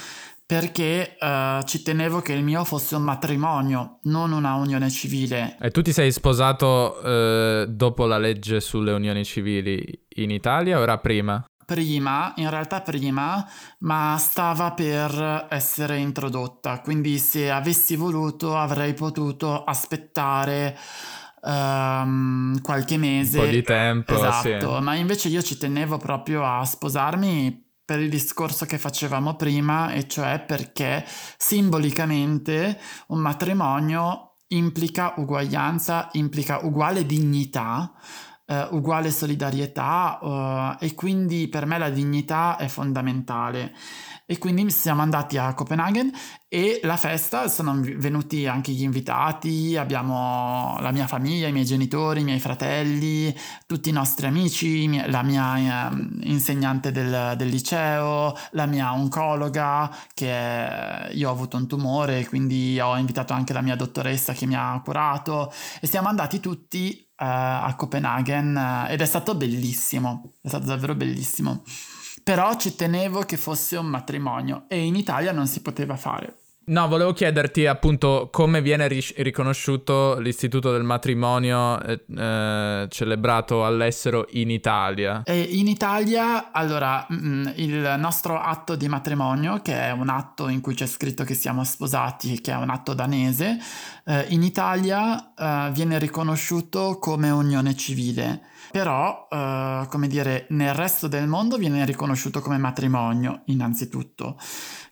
perché 0.59 1.17
uh, 1.19 1.63
ci 1.65 1.83
tenevo 1.83 2.21
che 2.21 2.35
il 2.35 2.43
mio 2.43 2.65
fosse 2.65 2.95
un 2.97 3.03
matrimonio, 3.03 4.01
non 4.03 4.33
una 4.33 4.55
unione 4.55 4.91
civile. 4.91 5.57
E 5.59 5.71
tu 5.71 5.81
ti 5.81 5.93
sei 5.93 6.13
sposato 6.13 7.01
uh, 7.03 7.67
dopo 7.67 8.05
la 8.05 8.19
legge 8.19 8.61
sulle 8.61 8.93
unioni 8.93 9.25
civili 9.25 10.07
in 10.17 10.31
Italia 10.31 10.79
o 10.79 10.83
era 10.83 10.99
prima? 10.99 11.43
Prima, 11.65 12.35
in 12.37 12.51
realtà 12.51 12.83
prima, 12.83 13.49
ma 13.79 14.17
stava 14.19 14.73
per 14.73 15.47
essere 15.49 15.97
introdotta, 15.97 16.81
quindi 16.81 17.17
se 17.19 17.51
avessi 17.51 17.97
voluto 17.97 18.59
avrei 18.59 18.93
potuto 18.93 19.65
aspettare 19.65 20.77
um, 21.41 22.61
qualche 22.61 22.99
mese. 22.99 23.39
Un 23.39 23.45
po' 23.45 23.51
di 23.51 23.63
tempo, 23.63 24.15
esatto, 24.15 24.77
sì. 24.77 24.83
ma 24.83 24.95
invece 24.97 25.29
io 25.29 25.41
ci 25.41 25.57
tenevo 25.57 25.97
proprio 25.97 26.45
a 26.45 26.63
sposarmi 26.65 27.71
per 27.85 28.01
il 28.01 28.09
discorso 28.09 28.65
che 28.67 28.79
facevamo 28.79 29.37
prima, 29.37 29.93
e 29.93 30.07
cioè 30.07 30.41
perché 30.41 31.05
simbolicamente 31.37 32.79
un 33.09 33.19
matrimonio 33.19 34.39
implica 34.49 35.15
uguaglianza, 35.17 36.09
implica 36.13 36.65
uguale 36.65 37.07
dignità, 37.07 37.93
eh, 38.47 38.69
uguale 38.71 39.11
solidarietà 39.11 40.77
eh, 40.81 40.87
e 40.87 40.95
quindi 40.95 41.49
per 41.49 41.67
me 41.67 41.79
la 41.79 41.91
dignità 41.91 42.57
è 42.57 42.69
fondamentale 42.69 43.75
e 44.33 44.39
quindi 44.39 44.71
siamo 44.71 45.03
andati 45.03 45.37
a 45.37 45.53
Copenaghen 45.53 46.11
e 46.49 46.81
la 46.85 46.97
festa 46.97 47.49
sono 47.49 47.79
venuti 47.83 48.47
anche 48.47 48.73
gli 48.73 48.83
invitati, 48.83 49.77
abbiamo 49.77 50.79
la 50.81 50.91
mia 50.91 51.07
famiglia, 51.07 51.49
i 51.49 51.53
miei 51.53 51.67
genitori, 51.67 52.21
i 52.21 52.25
miei 52.25 52.41
fratelli, 52.41 53.35
tutti 53.67 53.91
i 53.91 53.93
nostri 53.93 54.27
amici, 54.27 55.07
la 55.11 55.23
mia 55.23 55.91
eh, 55.91 56.09
insegnante 56.23 56.93
del, 56.93 57.35
del, 57.37 57.49
liceo, 57.49 58.35
la 58.53 58.65
mia 58.65 58.95
oncologa 58.95 59.95
che 60.15 61.11
io 61.13 61.29
ho 61.29 61.33
avuto 61.33 61.59
un 61.59 61.67
tumore 61.67 62.27
quindi 62.27 62.81
ho 62.81 62.97
invitato 62.97 63.35
anche 63.35 63.53
la 63.53 63.61
mia 63.61 63.77
dottoressa 63.77 64.33
che 64.33 64.47
mi 64.47 64.55
ha 64.55 64.81
curato 64.83 65.53
e 65.79 65.87
siamo 65.87 66.09
andati 66.09 66.41
tutti 66.41 66.97
eh, 67.01 67.07
a 67.17 67.75
Copenaghen 67.77 68.57
eh, 68.57 68.93
ed 68.95 69.03
è 69.03 69.07
stato 69.07 69.35
bellissimo, 69.35 70.33
è 70.41 70.49
stato 70.49 70.65
davvero 70.65 70.95
bellissimo 70.95 71.65
però 72.23 72.57
ci 72.57 72.75
tenevo 72.77 73.21
che 73.21 73.37
fosse 73.37 73.77
un 73.77 73.87
matrimonio 73.87 74.65
e 74.69 74.85
in 74.85 74.95
Italia 74.95 75.33
non 75.33 75.47
si 75.47 75.61
poteva 75.61 75.97
fare. 75.97 76.37
No, 76.65 76.87
volevo 76.87 77.13
chiederti 77.13 77.67
appunto 77.67 78.29
come 78.31 78.63
viene 78.63 78.87
ri- 78.87 79.15
riconosciuto 79.17 80.17
l'istituto 80.21 80.71
del 80.71 80.85
matrimonio 80.85 81.83
eh, 81.83 82.05
eh, 82.17 82.87
celebrato 82.89 83.67
all'estero 83.67 84.29
in 84.31 84.49
Italia. 84.49 85.23
E 85.25 85.41
in 85.41 85.67
Italia, 85.67 86.53
allora, 86.53 87.05
mh, 87.09 87.17
mm, 87.17 87.47
il 87.57 87.95
nostro 87.99 88.39
atto 88.39 88.77
di 88.77 88.87
matrimonio, 88.87 89.61
che 89.61 89.75
è 89.75 89.91
un 89.91 90.09
atto 90.09 90.47
in 90.47 90.61
cui 90.61 90.75
c'è 90.75 90.87
scritto 90.87 91.25
che 91.25 91.35
siamo 91.35 91.65
sposati, 91.65 92.41
che 92.41 92.53
è 92.53 92.57
un 92.57 92.71
atto 92.71 92.95
danese, 92.95 93.59
eh, 94.05 94.27
in 94.29 94.45
Italia 94.45 95.35
eh, 95.35 95.71
viene 95.73 95.99
riconosciuto 95.99 96.99
come 97.01 97.31
unione 97.31 97.75
civile. 97.75 98.43
Però, 98.73 99.29
eh, 99.31 99.87
come 99.89 100.09
dire, 100.09 100.47
nel 100.51 100.75
resto 100.75 101.07
del 101.07 101.29
mondo 101.29 101.59
viene 101.59 101.85
riconosciuto 101.85 102.41
come 102.41 102.57
matrimonio, 102.57 103.43
innanzitutto. 103.47 104.39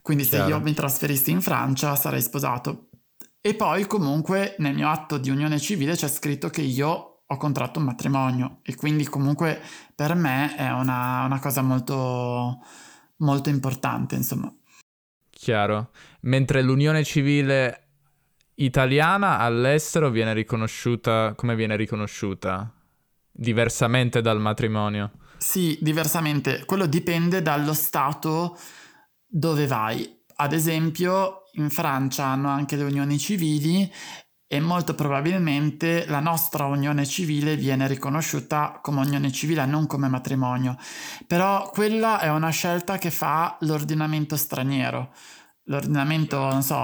Quindi 0.02 0.24
se 0.24 0.36
Chiaro. 0.36 0.50
io 0.50 0.60
mi 0.60 0.74
trasferissi 0.74 1.30
in 1.30 1.40
Francia 1.40 1.96
sarei 1.96 2.20
sposato. 2.20 2.90
E 3.40 3.54
poi 3.54 3.86
comunque 3.86 4.54
nel 4.58 4.74
mio 4.74 4.90
atto 4.90 5.16
di 5.16 5.30
unione 5.30 5.58
civile 5.58 5.94
c'è 5.94 6.08
scritto 6.08 6.50
che 6.50 6.60
io 6.60 7.22
ho 7.26 7.36
contratto 7.38 7.78
un 7.78 7.86
matrimonio 7.86 8.58
e 8.62 8.74
quindi 8.74 9.04
comunque 9.04 9.60
per 9.94 10.14
me 10.14 10.54
è 10.56 10.70
una, 10.70 11.24
una 11.24 11.38
cosa 11.38 11.62
molto, 11.62 12.58
molto 13.16 13.48
importante, 13.48 14.14
insomma. 14.14 14.52
Chiaro. 15.30 15.90
Mentre 16.22 16.60
l'unione 16.60 17.02
civile 17.02 17.84
italiana 18.56 19.38
all'estero 19.38 20.10
viene 20.10 20.34
riconosciuta 20.34 21.32
come 21.34 21.54
viene 21.54 21.76
riconosciuta? 21.76 22.74
Diversamente 23.40 24.20
dal 24.20 24.38
matrimonio? 24.38 25.12
Sì, 25.38 25.78
diversamente. 25.80 26.66
Quello 26.66 26.84
dipende 26.84 27.40
dallo 27.40 27.72
stato 27.72 28.58
dove 29.26 29.66
vai. 29.66 30.06
Ad 30.36 30.52
esempio, 30.52 31.44
in 31.52 31.70
Francia 31.70 32.26
hanno 32.26 32.50
anche 32.50 32.76
le 32.76 32.84
unioni 32.84 33.18
civili 33.18 33.90
e 34.46 34.60
molto 34.60 34.94
probabilmente 34.94 36.04
la 36.06 36.20
nostra 36.20 36.66
unione 36.66 37.06
civile 37.06 37.56
viene 37.56 37.86
riconosciuta 37.86 38.78
come 38.82 39.00
unione 39.00 39.32
civile, 39.32 39.64
non 39.64 39.86
come 39.86 40.08
matrimonio. 40.08 40.76
Però 41.26 41.70
quella 41.70 42.20
è 42.20 42.28
una 42.28 42.50
scelta 42.50 42.98
che 42.98 43.10
fa 43.10 43.56
l'ordinamento 43.60 44.36
straniero 44.36 45.14
l'ordinamento, 45.70 46.36
non 46.36 46.62
so, 46.62 46.76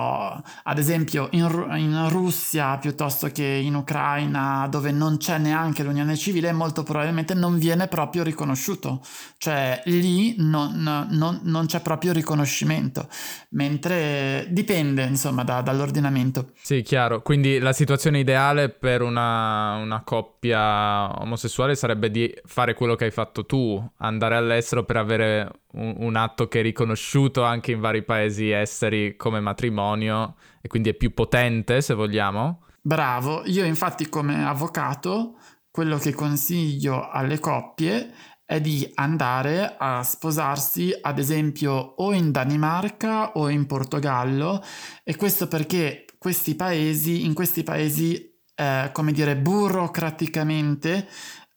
ad 0.63 0.79
esempio 0.79 1.29
in, 1.33 1.43
in, 1.77 2.09
Russia 2.09 2.79
piuttosto 2.79 3.27
che 3.29 3.45
in 3.45 3.75
Ucraina, 3.75 4.67
dove 4.71 4.93
non 4.93 5.19
c'è 5.19 5.39
neanche 5.39 5.83
l'unione 5.83 6.17
civile, 6.17 6.53
molto 6.53 6.85
probabilmente 6.85 7.35
non 7.35 7.59
viene 7.59 7.89
proprio 7.89 8.23
riconosciuto. 8.23 9.05
Cioè 9.39 9.83
lì 9.87 10.37
non, 10.39 11.07
non, 11.11 11.41
non 11.43 11.67
c'è 11.67 11.81
proprio 11.81 12.13
riconoscimento, 12.13 13.09
mentre 13.51 14.47
dipende, 14.51 15.03
insomma, 15.03 15.43
da, 15.43 15.61
dall'ordinamento. 15.61 16.53
Sì, 16.55 16.83
chiaro. 16.83 17.23
Quindi 17.23 17.59
la 17.59 17.73
situazione 17.73 18.21
ideale 18.21 18.69
per 18.69 19.03
una, 19.03 19.75
una 19.77 20.03
coppia 20.05 21.21
omosessuale 21.21 21.75
sarebbe 21.75 22.11
di 22.11 22.33
fare 22.45 22.75
quello 22.75 22.95
che 22.95 23.07
hai 23.07 23.11
fatto 23.11 23.45
tu, 23.45 23.85
andare 23.99 24.37
all'estero 24.37 24.85
per 24.85 24.97
avere 24.97 25.51
un, 25.77 25.95
un, 25.99 26.17
atto 26.17 26.49
che 26.49 26.61
è 26.61 26.63
riconosciuto 26.63 27.43
anche 27.45 27.73
in 27.73 27.81
vari 27.81 28.03
paesi 28.03 28.51
esteri 28.51 29.17
come 29.17 29.41
matrimonio 29.41 30.37
e 30.61 30.69
quindi 30.69 30.91
è 30.91 30.95
più 30.95 31.15
potente 31.15 31.81
se 31.81 31.95
vogliamo. 31.95 32.65
Bravo, 32.81 33.43
io 33.47 33.65
infatti 33.65 34.09
come 34.09 34.45
avvocato 34.45 35.39
quello 35.71 35.99
che 35.99 36.13
consiglio 36.15 37.09
alle 37.09 37.39
coppie 37.39 38.13
è 38.45 38.61
di 38.61 38.89
andare 38.95 39.75
a 39.77 40.03
sposarsi 40.05 40.97
ad 41.01 41.19
esempio 41.19 41.73
o 41.73 42.13
in 42.13 42.31
Danimarca 42.31 43.33
o 43.33 43.49
in 43.49 43.67
Portogallo 43.67 44.63
e 45.03 45.17
questo 45.17 45.49
perché 45.49 46.05
questi 46.17 46.55
paesi, 46.55 47.25
in 47.25 47.35
questi 47.35 47.63
paesi, 47.63 48.35
eh, 48.55 48.91
come 48.93 49.13
dire, 49.13 49.37
burocraticamente 49.37 51.09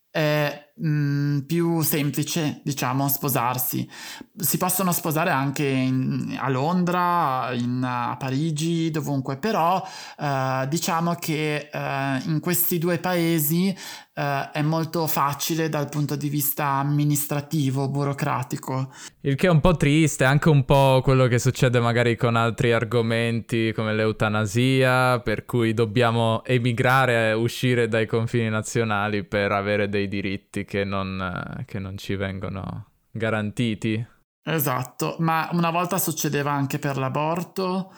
è 0.09 0.68
mh, 0.79 0.87
mm, 0.87 1.39
più 1.39 1.81
semplice, 1.81 2.61
diciamo, 2.63 3.07
sposarsi. 3.07 3.89
Si 4.35 4.57
possono 4.57 4.91
sposare 4.91 5.29
anche 5.29 5.65
in, 5.65 6.37
a 6.39 6.49
Londra, 6.49 7.51
in, 7.53 7.83
a 7.83 8.15
Parigi, 8.17 8.89
dovunque, 8.91 9.37
però 9.37 9.85
eh, 10.17 10.65
diciamo 10.69 11.15
che 11.15 11.69
eh, 11.71 12.21
in 12.25 12.39
questi 12.41 12.77
due 12.77 12.97
paesi 12.99 13.75
eh, 14.19 14.51
è 14.51 14.61
molto 14.61 15.07
facile 15.07 15.69
dal 15.69 15.87
punto 15.87 16.15
di 16.15 16.27
vista 16.27 16.65
amministrativo, 16.65 17.87
burocratico. 17.89 18.91
Il 19.21 19.35
che 19.35 19.47
è 19.47 19.49
un 19.49 19.61
po' 19.61 19.77
triste, 19.77 20.25
anche 20.25 20.49
un 20.49 20.65
po' 20.65 20.99
quello 21.01 21.27
che 21.27 21.39
succede 21.39 21.79
magari 21.79 22.17
con 22.17 22.35
altri 22.35 22.73
argomenti 22.73 23.71
come 23.73 23.93
l'eutanasia, 23.93 25.19
per 25.19 25.45
cui 25.45 25.73
dobbiamo 25.73 26.43
emigrare, 26.43 27.31
uscire 27.31 27.87
dai 27.87 28.05
confini 28.05 28.49
nazionali 28.49 29.23
per 29.23 29.51
avere 29.51 29.87
dei 29.87 30.07
diritti 30.07 30.65
che 30.69 30.83
non, 30.83 31.63
che 31.65 31.79
non 31.79 31.97
ci 31.97 32.15
vengono 32.15 32.91
garantiti. 33.09 34.05
Esatto, 34.43 35.15
ma 35.17 35.49
una 35.53 35.71
volta 35.71 35.97
succedeva 35.97 36.51
anche 36.51 36.77
per 36.77 36.97
l'aborto, 36.97 37.91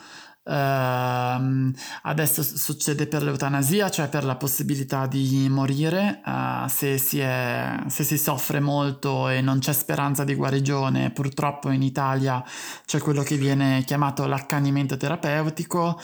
Uh, 0.44 1.70
adesso 2.02 2.42
succede 2.42 3.06
per 3.06 3.22
l'eutanasia, 3.22 3.88
cioè 3.90 4.08
per 4.08 4.24
la 4.24 4.34
possibilità 4.34 5.06
di 5.06 5.46
morire 5.48 6.20
uh, 6.24 6.66
se, 6.66 6.98
si 6.98 7.20
è, 7.20 7.84
se, 7.86 8.02
si 8.02 8.18
soffre 8.18 8.58
molto 8.58 9.28
e 9.28 9.40
non 9.40 9.60
c'è 9.60 9.72
speranza 9.72 10.24
di 10.24 10.34
guarigione. 10.34 11.12
Purtroppo 11.12 11.70
in 11.70 11.82
Italia 11.82 12.42
c'è 12.84 12.98
quello 12.98 13.22
che 13.22 13.36
viene 13.36 13.84
chiamato 13.84 14.26
l'accanimento 14.26 14.96
terapeutico, 14.96 16.00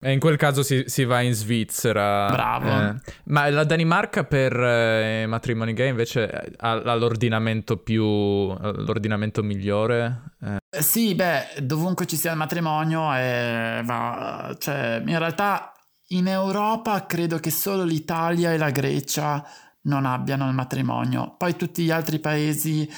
e 0.00 0.12
in 0.12 0.20
quel 0.20 0.36
caso 0.36 0.62
si, 0.62 0.84
si 0.86 1.04
va 1.04 1.20
in 1.22 1.32
Svizzera. 1.32 2.28
Bravo. 2.30 2.68
Eh. 2.68 2.94
Ma 3.24 3.48
la 3.48 3.64
Danimarca 3.64 4.24
per 4.24 4.52
eh, 4.52 5.24
matrimoni 5.26 5.72
gay 5.72 5.88
invece 5.88 6.28
ha, 6.58 6.72
ha 6.72 6.94
l'ordinamento 6.94 7.78
più... 7.78 8.04
l'ordinamento 8.04 9.42
migliore? 9.42 10.34
Eh. 10.42 10.56
eh. 10.70 10.82
Sì, 10.82 11.14
beh, 11.14 11.62
dovunque 11.62 12.04
ci 12.04 12.16
sia 12.16 12.32
il 12.32 12.36
matrimonio. 12.36 13.00
Va, 13.00 14.54
cioè, 14.58 15.02
in 15.06 15.18
realtà 15.18 15.72
in 16.08 16.26
Europa 16.26 17.06
credo 17.06 17.38
che 17.38 17.50
solo 17.50 17.82
l'Italia 17.82 18.52
e 18.52 18.58
la 18.58 18.70
Grecia 18.70 19.42
non 19.84 20.04
abbiano 20.04 20.46
il 20.48 20.54
matrimonio. 20.54 21.34
Poi 21.36 21.56
tutti 21.56 21.82
gli 21.82 21.90
altri 21.90 22.18
paesi 22.18 22.88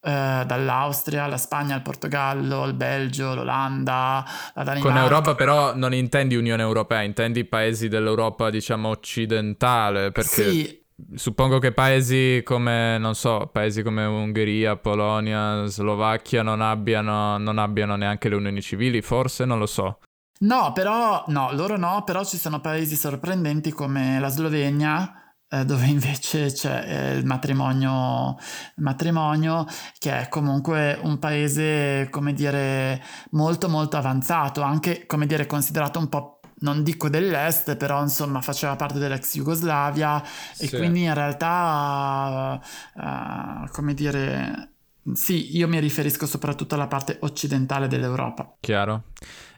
eh, 0.00 0.44
dall'Austria, 0.46 1.26
la 1.26 1.36
Spagna, 1.36 1.74
il 1.74 1.82
Portogallo, 1.82 2.64
il 2.64 2.74
Belgio, 2.74 3.34
l'Olanda, 3.34 4.24
la 4.54 4.62
Danimarca. 4.62 4.94
Con 4.94 5.02
Europa 5.02 5.34
però 5.34 5.74
non 5.74 5.94
intendi 5.94 6.36
Unione 6.36 6.62
Europea, 6.62 7.02
intendi 7.02 7.44
paesi 7.44 7.88
dell'Europa 7.88 8.50
diciamo 8.50 8.88
occidentale, 8.88 10.10
perché... 10.10 10.50
Sì. 10.50 10.86
Suppongo 11.14 11.60
che 11.60 11.70
paesi 11.70 12.42
come, 12.44 12.98
non 12.98 13.14
so, 13.14 13.48
paesi 13.52 13.84
come 13.84 14.04
Ungheria, 14.04 14.74
Polonia, 14.74 15.64
Slovacchia 15.66 16.42
non 16.42 16.60
abbiano, 16.60 17.38
non 17.38 17.58
abbiano 17.58 17.94
neanche 17.94 18.28
le 18.28 18.34
unioni 18.34 18.60
civili, 18.60 19.00
forse, 19.00 19.44
non 19.44 19.60
lo 19.60 19.66
so. 19.66 20.00
No, 20.40 20.72
però, 20.72 21.22
no, 21.28 21.50
loro 21.52 21.76
no, 21.76 22.02
però 22.04 22.24
ci 22.24 22.36
sono 22.36 22.60
paesi 22.60 22.96
sorprendenti 22.96 23.70
come 23.70 24.18
la 24.18 24.28
Slovenia, 24.28 25.27
eh, 25.50 25.64
dove 25.64 25.86
invece 25.86 26.52
c'è 26.52 26.84
eh, 26.86 27.16
il 27.16 27.24
matrimonio, 27.24 28.36
matrimonio, 28.76 29.66
che 29.98 30.20
è 30.20 30.28
comunque 30.28 30.98
un 31.02 31.18
paese, 31.18 32.08
come 32.10 32.32
dire, 32.32 33.02
molto 33.30 33.68
molto 33.68 33.96
avanzato, 33.96 34.62
anche, 34.62 35.06
come 35.06 35.26
dire, 35.26 35.46
considerato 35.46 35.98
un 35.98 36.08
po' 36.08 36.40
non 36.60 36.82
dico 36.82 37.08
dell'est, 37.08 37.76
però 37.76 38.02
insomma 38.02 38.40
faceva 38.40 38.74
parte 38.74 38.98
dell'ex 38.98 39.36
Jugoslavia 39.36 40.20
sì. 40.52 40.64
e 40.64 40.76
quindi 40.76 41.02
in 41.04 41.14
realtà, 41.14 42.60
uh, 42.94 43.70
come 43.70 43.94
dire, 43.94 44.72
sì, 45.12 45.56
io 45.56 45.68
mi 45.68 45.78
riferisco 45.78 46.26
soprattutto 46.26 46.74
alla 46.74 46.88
parte 46.88 47.18
occidentale 47.20 47.86
dell'Europa. 47.86 48.56
Chiaro. 48.60 49.04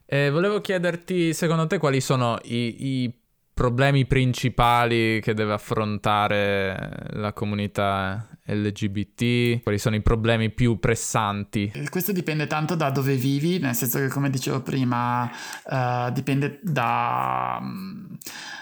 Eh, 0.05 0.29
volevo 0.31 0.61
chiederti, 0.61 1.33
secondo 1.33 1.67
te, 1.67 1.79
quali 1.79 2.01
sono 2.01 2.39
i, 2.43 3.03
i 3.05 3.20
problemi 3.61 4.07
principali 4.07 5.21
che 5.21 5.35
deve 5.35 5.53
affrontare 5.53 7.09
la 7.11 7.35
comunità 7.35 8.27
LGBT? 8.47 9.63
Quali 9.63 9.77
sono 9.77 9.97
i 9.97 10.01
problemi 10.01 10.49
più 10.49 10.79
pressanti? 10.79 11.71
Questo 11.91 12.13
dipende 12.13 12.47
tanto 12.47 12.75
da 12.75 12.89
dove 12.89 13.17
vivi, 13.17 13.59
nel 13.59 13.75
senso 13.75 13.99
che 13.99 14.09
come 14.09 14.31
dicevo 14.31 14.63
prima 14.63 15.31
uh, 15.65 16.11
dipende 16.11 16.59
da, 16.63 17.61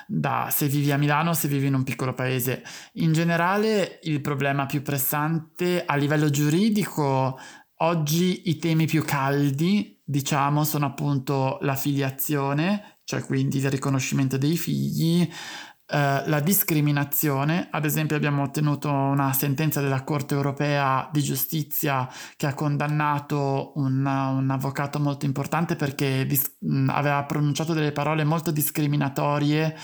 da 0.09 0.49
se 0.51 0.67
vivi 0.67 0.91
a 0.91 0.99
Milano 0.99 1.31
o 1.31 1.35
se 1.35 1.47
vivi 1.47 1.69
in 1.69 1.75
un 1.75 1.85
piccolo 1.85 2.13
paese. 2.13 2.65
In 2.95 3.13
generale 3.13 4.01
il 4.03 4.21
problema 4.21 4.67
più 4.67 4.83
pressante 4.83 5.85
a 5.87 5.95
livello 5.95 6.29
giuridico 6.29 7.39
Oggi 7.81 8.49
i 8.49 8.59
temi 8.59 8.87
più 8.87 9.05
caldi, 9.05 10.01
diciamo, 10.05 10.65
sono 10.65 10.87
appunto 10.87 11.59
la 11.61 11.77
filiazione, 11.77 12.98
cioè 13.09 13.25
quindi 13.25 13.57
il 13.57 13.71
riconoscimento 13.71 14.37
dei 14.37 14.59
figli, 14.59 15.27
eh, 15.90 16.23
la 16.27 16.40
discriminazione, 16.40 17.68
ad 17.71 17.87
esempio 17.87 18.16
abbiamo 18.16 18.42
ottenuto 18.42 18.90
una 18.90 19.33
sentenza 19.33 19.81
della 19.81 20.05
Corte 20.05 20.35
europea 20.35 21.09
di 21.11 21.23
giustizia 21.23 22.07
che 22.37 22.47
ha 22.47 22.53
condannato 22.53 23.73
un, 23.77 24.05
un 24.05 24.51
avvocato 24.51 25.01
molto 25.01 25.25
importante 25.25 25.75
perché 25.75 26.27
dis- 26.27 26.59
aveva 26.88 27.25
pronunciato 27.25 27.73
delle 27.73 27.92
parole 27.92 28.25
molto 28.25 28.51
discriminatorie 28.51 29.75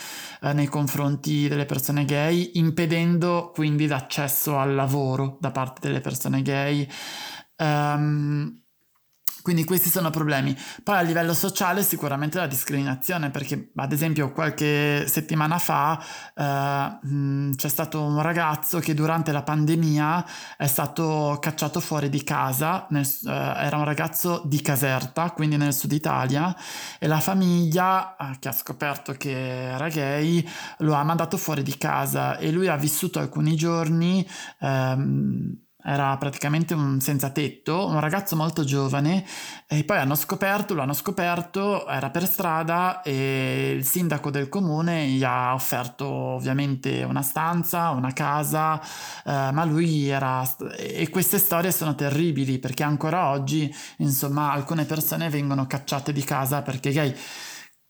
eh, 0.42 0.52
nei 0.52 0.66
confronti 0.66 1.48
delle 1.48 1.64
persone 1.64 2.04
gay, 2.04 2.50
impedendo 2.56 3.52
quindi 3.54 3.87
l'accesso 3.87 4.58
al 4.58 4.74
lavoro 4.74 5.38
da 5.40 5.50
parte 5.50 5.88
delle 5.88 6.02
persone 6.02 6.42
gay. 6.42 6.87
Um, 7.56 8.63
quindi 9.44 9.64
questi 9.64 9.90
sono 9.90 10.09
problemi. 10.09 10.57
Poi 10.83 10.96
a 10.96 11.02
livello 11.02 11.35
sociale 11.35 11.83
sicuramente 11.83 12.38
la 12.38 12.46
discriminazione, 12.46 13.28
perché 13.28 13.72
ad 13.76 13.92
esempio 13.92 14.33
qualche 14.33 15.07
settimana 15.07 15.59
fa 15.59 16.02
eh, 16.35 17.07
mh, 17.07 17.54
c'è 17.54 17.68
stato 17.68 18.00
un 18.00 18.22
ragazzo 18.22 18.78
che 18.78 18.94
durante 18.94 19.33
la 19.33 19.42
pandemia 19.42 20.24
è 20.57 20.66
stato 20.66 21.37
cacciato 21.42 21.80
fuori 21.80 22.09
di 22.09 22.24
casa, 22.24 22.87
nel, 22.88 23.07
eh, 23.26 23.30
era 23.30 23.76
un 23.76 23.85
ragazzo 23.85 24.40
di 24.46 24.62
Caserta, 24.62 25.33
quindi 25.33 25.59
nel 25.59 25.74
sud 25.74 25.92
Italia, 25.92 26.57
e 26.98 27.07
la 27.07 27.20
famiglia 27.20 28.16
eh, 28.16 28.38
che 28.38 28.48
ha 28.48 28.52
scoperto 28.52 29.12
che 29.12 29.72
era 29.72 29.88
gay 29.88 30.42
lo 30.78 30.94
ha 30.94 31.04
mandato 31.04 31.37
fuori 31.37 31.62
di 31.62 31.76
casa 31.76 32.38
e 32.38 32.50
lui 32.50 32.68
ha 32.68 32.76
vissuto 32.76 33.18
alcuni 33.18 33.57
giorni 33.57 34.26
ehm, 34.61 35.63
era 35.84 36.16
praticamente 36.16 36.72
un 36.72 37.00
senza 37.00 37.28
tetto, 37.28 37.86
un 37.86 38.00
ragazzo 38.00 38.36
molto 38.36 38.64
giovane 38.64 39.24
e 39.66 39.84
poi 39.84 39.98
hanno 39.98 40.14
scoperto, 40.14 40.72
lo 40.72 40.80
hanno 40.80 40.94
scoperto, 40.94 41.86
era 41.86 42.08
per 42.08 42.26
strada 42.26 43.02
e 43.02 43.74
il 43.76 43.84
sindaco 43.84 44.30
del 44.30 44.48
comune 44.48 45.06
gli 45.08 45.22
ha 45.22 45.52
offerto 45.52 46.06
ovviamente 46.06 47.02
una 47.02 47.20
stanza, 47.20 47.90
una 47.90 48.12
casa, 48.14 48.80
eh, 48.80 49.50
ma 49.52 49.64
lui 49.64 50.08
era... 50.08 50.42
e 50.76 51.08
queste 51.10 51.36
storie 51.36 51.70
sono 51.70 51.94
terribili 51.94 52.58
perché 52.58 52.82
ancora 52.82 53.28
oggi, 53.28 53.72
insomma, 53.98 54.52
alcune 54.52 54.86
persone 54.86 55.28
vengono 55.28 55.66
cacciate 55.66 56.12
di 56.12 56.24
casa 56.24 56.62
perché 56.62 56.92
gay 56.92 57.14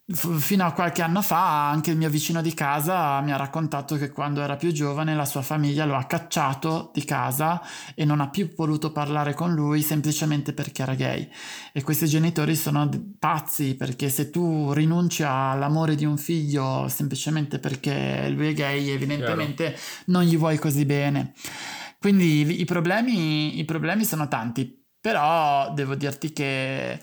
Fino 0.07 0.67
a 0.67 0.73
qualche 0.73 1.01
anno 1.01 1.23
fa 1.23 1.71
anche 1.71 1.90
il 1.90 1.97
mio 1.97 2.11
vicino 2.11 2.43
di 2.43 2.53
casa 2.53 3.23
mi 3.23 3.33
ha 3.33 3.37
raccontato 3.37 3.97
che 3.97 4.11
quando 4.11 4.43
era 4.43 4.55
più 4.57 4.71
giovane 4.71 5.14
la 5.14 5.25
sua 5.25 5.40
famiglia 5.40 5.87
lo 5.87 5.95
ha 5.95 6.05
cacciato 6.05 6.90
di 6.93 7.03
casa 7.07 7.62
e 7.95 8.05
non 8.05 8.21
ha 8.21 8.29
più 8.29 8.53
voluto 8.55 8.93
parlare 8.93 9.33
con 9.33 9.55
lui 9.55 9.81
semplicemente 9.81 10.53
perché 10.53 10.83
era 10.83 10.95
gay. 10.95 11.27
E 11.73 11.83
questi 11.83 12.05
genitori 12.07 12.55
sono 12.55 12.87
pazzi 13.19 13.77
perché 13.77 14.11
se 14.11 14.29
tu 14.29 14.75
rinunci 14.75 15.23
all'amore 15.23 15.95
di 15.95 16.05
un 16.05 16.19
figlio 16.19 16.87
semplicemente 16.88 17.59
perché 17.59 18.29
lui 18.29 18.49
è 18.49 18.53
gay, 18.53 18.90
evidentemente 18.90 19.69
Chiaro. 19.69 19.83
non 20.09 20.25
gli 20.25 20.37
vuoi 20.37 20.59
così 20.59 20.85
bene. 20.85 21.33
Quindi 21.99 22.61
i 22.61 22.64
problemi, 22.67 23.59
i 23.59 23.64
problemi 23.64 24.05
sono 24.05 24.29
tanti 24.29 24.84
però 25.05 25.71
devo 25.75 25.97
dirti 25.97 26.33
che 26.33 26.93
eh, 26.93 26.99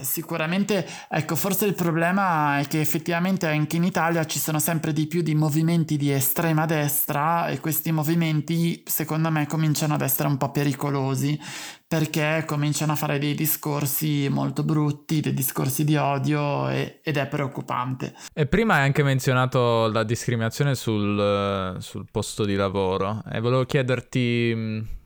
sicuramente, 0.00 0.88
ecco, 1.06 1.36
forse 1.36 1.66
il 1.66 1.74
problema 1.74 2.60
è 2.60 2.66
che 2.66 2.80
effettivamente 2.80 3.46
anche 3.46 3.76
in 3.76 3.84
Italia 3.84 4.24
ci 4.24 4.38
sono 4.38 4.58
sempre 4.58 4.94
di 4.94 5.06
più 5.06 5.20
di 5.20 5.34
movimenti 5.34 5.98
di 5.98 6.10
estrema 6.10 6.64
destra 6.64 7.48
e 7.48 7.60
questi 7.60 7.92
movimenti 7.92 8.82
secondo 8.86 9.30
me 9.30 9.46
cominciano 9.46 9.92
ad 9.92 10.00
essere 10.00 10.28
un 10.28 10.38
po' 10.38 10.50
pericolosi 10.50 11.38
perché 11.86 12.42
cominciano 12.46 12.92
a 12.92 12.96
fare 12.96 13.18
dei 13.18 13.34
discorsi 13.34 14.30
molto 14.30 14.62
brutti, 14.62 15.20
dei 15.20 15.34
discorsi 15.34 15.84
di 15.84 15.96
odio 15.96 16.70
e, 16.70 17.00
ed 17.02 17.18
è 17.18 17.26
preoccupante. 17.26 18.14
E 18.32 18.46
prima 18.46 18.76
hai 18.76 18.84
anche 18.84 19.02
menzionato 19.02 19.88
la 19.88 20.04
discriminazione 20.04 20.74
sul, 20.74 21.76
sul 21.80 22.06
posto 22.10 22.46
di 22.46 22.54
lavoro 22.54 23.22
e 23.30 23.40
volevo 23.40 23.66
chiederti 23.66 25.00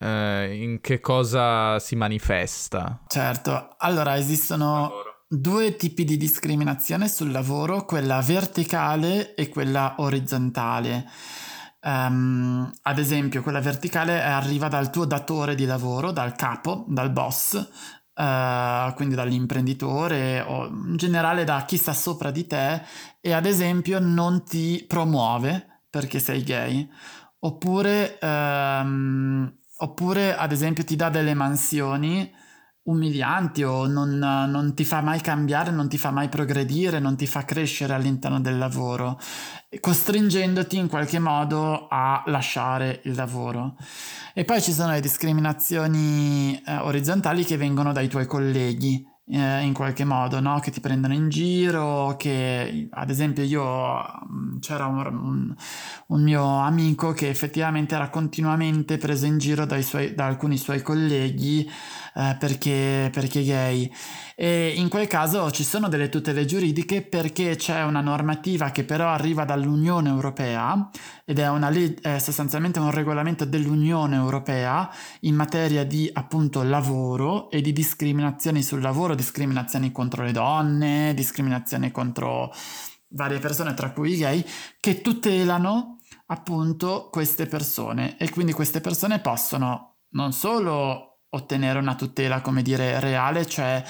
eh, 0.00 0.56
in 0.62 0.80
che 0.80 1.00
cosa 1.00 1.78
si 1.78 1.94
manifesta? 1.94 3.02
Certo, 3.06 3.74
allora 3.76 4.16
esistono 4.16 4.90
due 5.28 5.76
tipi 5.76 6.04
di 6.04 6.16
discriminazione 6.16 7.06
sul 7.06 7.30
lavoro, 7.30 7.84
quella 7.84 8.20
verticale 8.20 9.34
e 9.34 9.48
quella 9.48 9.96
orizzontale. 9.98 11.06
Um, 11.82 12.70
ad 12.82 12.98
esempio, 12.98 13.42
quella 13.42 13.60
verticale 13.60 14.22
arriva 14.22 14.68
dal 14.68 14.90
tuo 14.90 15.04
datore 15.04 15.54
di 15.54 15.66
lavoro, 15.66 16.10
dal 16.12 16.34
capo, 16.34 16.84
dal 16.88 17.10
boss, 17.10 17.54
uh, 18.14 18.94
quindi 18.94 19.14
dall'imprenditore 19.14 20.40
o 20.40 20.66
in 20.66 20.96
generale 20.96 21.44
da 21.44 21.64
chi 21.66 21.76
sta 21.76 21.92
sopra 21.92 22.30
di 22.30 22.46
te 22.46 22.82
e 23.20 23.32
ad 23.32 23.46
esempio 23.46 23.98
non 23.98 24.44
ti 24.44 24.84
promuove 24.86 25.82
perché 25.90 26.18
sei 26.18 26.42
gay. 26.42 26.88
Oppure 27.42 28.18
um, 28.20 29.59
Oppure, 29.82 30.36
ad 30.36 30.52
esempio, 30.52 30.84
ti 30.84 30.96
dà 30.96 31.08
delle 31.08 31.34
mansioni 31.34 32.30
umilianti 32.82 33.62
o 33.62 33.86
non, 33.86 34.18
non, 34.18 34.74
ti 34.74 34.84
fa 34.84 35.00
mai 35.00 35.20
cambiare, 35.20 35.70
non 35.70 35.88
ti 35.88 35.98
fa 35.98 36.10
mai 36.10 36.28
progredire, 36.28 36.98
non 36.98 37.16
ti 37.16 37.26
fa 37.26 37.44
crescere 37.44 37.94
all'interno 37.94 38.40
del 38.40 38.58
lavoro, 38.58 39.18
costringendoti 39.80 40.76
in 40.76 40.88
qualche 40.88 41.18
modo 41.18 41.88
a 41.88 42.22
lasciare 42.26 43.00
il 43.04 43.14
lavoro. 43.14 43.76
E 44.34 44.44
poi 44.44 44.60
ci 44.60 44.72
sono 44.72 44.92
le 44.92 45.00
discriminazioni 45.00 46.60
eh, 46.64 46.76
orizzontali 46.78 47.44
che 47.44 47.56
vengono 47.56 47.92
dai 47.92 48.08
tuoi 48.08 48.26
colleghi, 48.26 49.06
eh, 49.30 49.62
in 49.62 49.72
qualche 49.72 50.04
modo, 50.04 50.40
no? 50.40 50.58
che 50.58 50.70
ti 50.70 50.80
prendono 50.80 51.14
in 51.14 51.28
giro, 51.28 52.16
che 52.18 52.88
ad 52.90 53.10
esempio 53.10 53.44
io 53.44 54.02
mm, 54.30 54.58
c'era 54.58 54.86
un, 54.86 55.54
un, 56.06 56.22
mio 56.22 56.58
amico 56.58 57.12
che 57.12 57.28
effettivamente 57.28 57.94
era 57.94 58.08
continuamente 58.10 58.98
preso 58.98 59.26
in 59.26 59.38
giro 59.38 59.66
suoi, 59.82 60.14
da 60.14 60.26
alcuni 60.26 60.56
suoi 60.56 60.82
colleghi 60.82 61.68
eh, 62.14 62.36
perché, 62.38 63.08
perché 63.12 63.44
gay. 63.44 63.90
E 64.34 64.72
in 64.74 64.88
quel 64.88 65.06
caso 65.06 65.50
ci 65.50 65.64
sono 65.64 65.88
delle 65.88 66.08
tutele 66.08 66.46
giuridiche 66.46 67.02
perché 67.02 67.56
c'è 67.56 67.84
una 67.84 68.00
normativa 68.00 68.70
che 68.70 68.84
però 68.84 69.08
arriva 69.08 69.44
dall'Unione 69.44 70.08
Europea 70.08 70.88
ed 71.26 71.38
è, 71.38 71.48
una 71.48 71.70
è 72.00 72.18
sostanzialmente 72.18 72.78
un 72.78 72.90
regolamento 72.90 73.44
dell'Unione 73.44 74.16
Europea 74.16 74.90
in 75.20 75.34
materia 75.34 75.84
di 75.84 76.10
appunto 76.12 76.62
lavoro 76.62 77.50
e 77.50 77.60
di 77.60 77.72
discriminazioni 77.72 78.62
sul 78.62 78.80
lavoro, 78.80 79.14
discriminazioni 79.20 79.92
contro 79.92 80.24
le 80.24 80.32
donne, 80.32 81.12
discriminazioni 81.14 81.90
contro 81.90 82.52
varie 83.08 83.38
persone, 83.38 83.74
tra 83.74 83.92
cui 83.92 84.12
i 84.12 84.16
gay, 84.16 84.44
che 84.80 85.00
tutelano 85.00 85.98
appunto 86.26 87.08
queste 87.10 87.46
persone. 87.46 88.16
E 88.18 88.30
quindi 88.30 88.52
queste 88.52 88.80
persone 88.80 89.20
possono 89.20 89.98
non 90.10 90.32
solo 90.32 91.09
ottenere 91.30 91.78
una 91.78 91.94
tutela, 91.94 92.40
come 92.40 92.62
dire, 92.62 92.98
reale, 93.00 93.46
cioè 93.46 93.82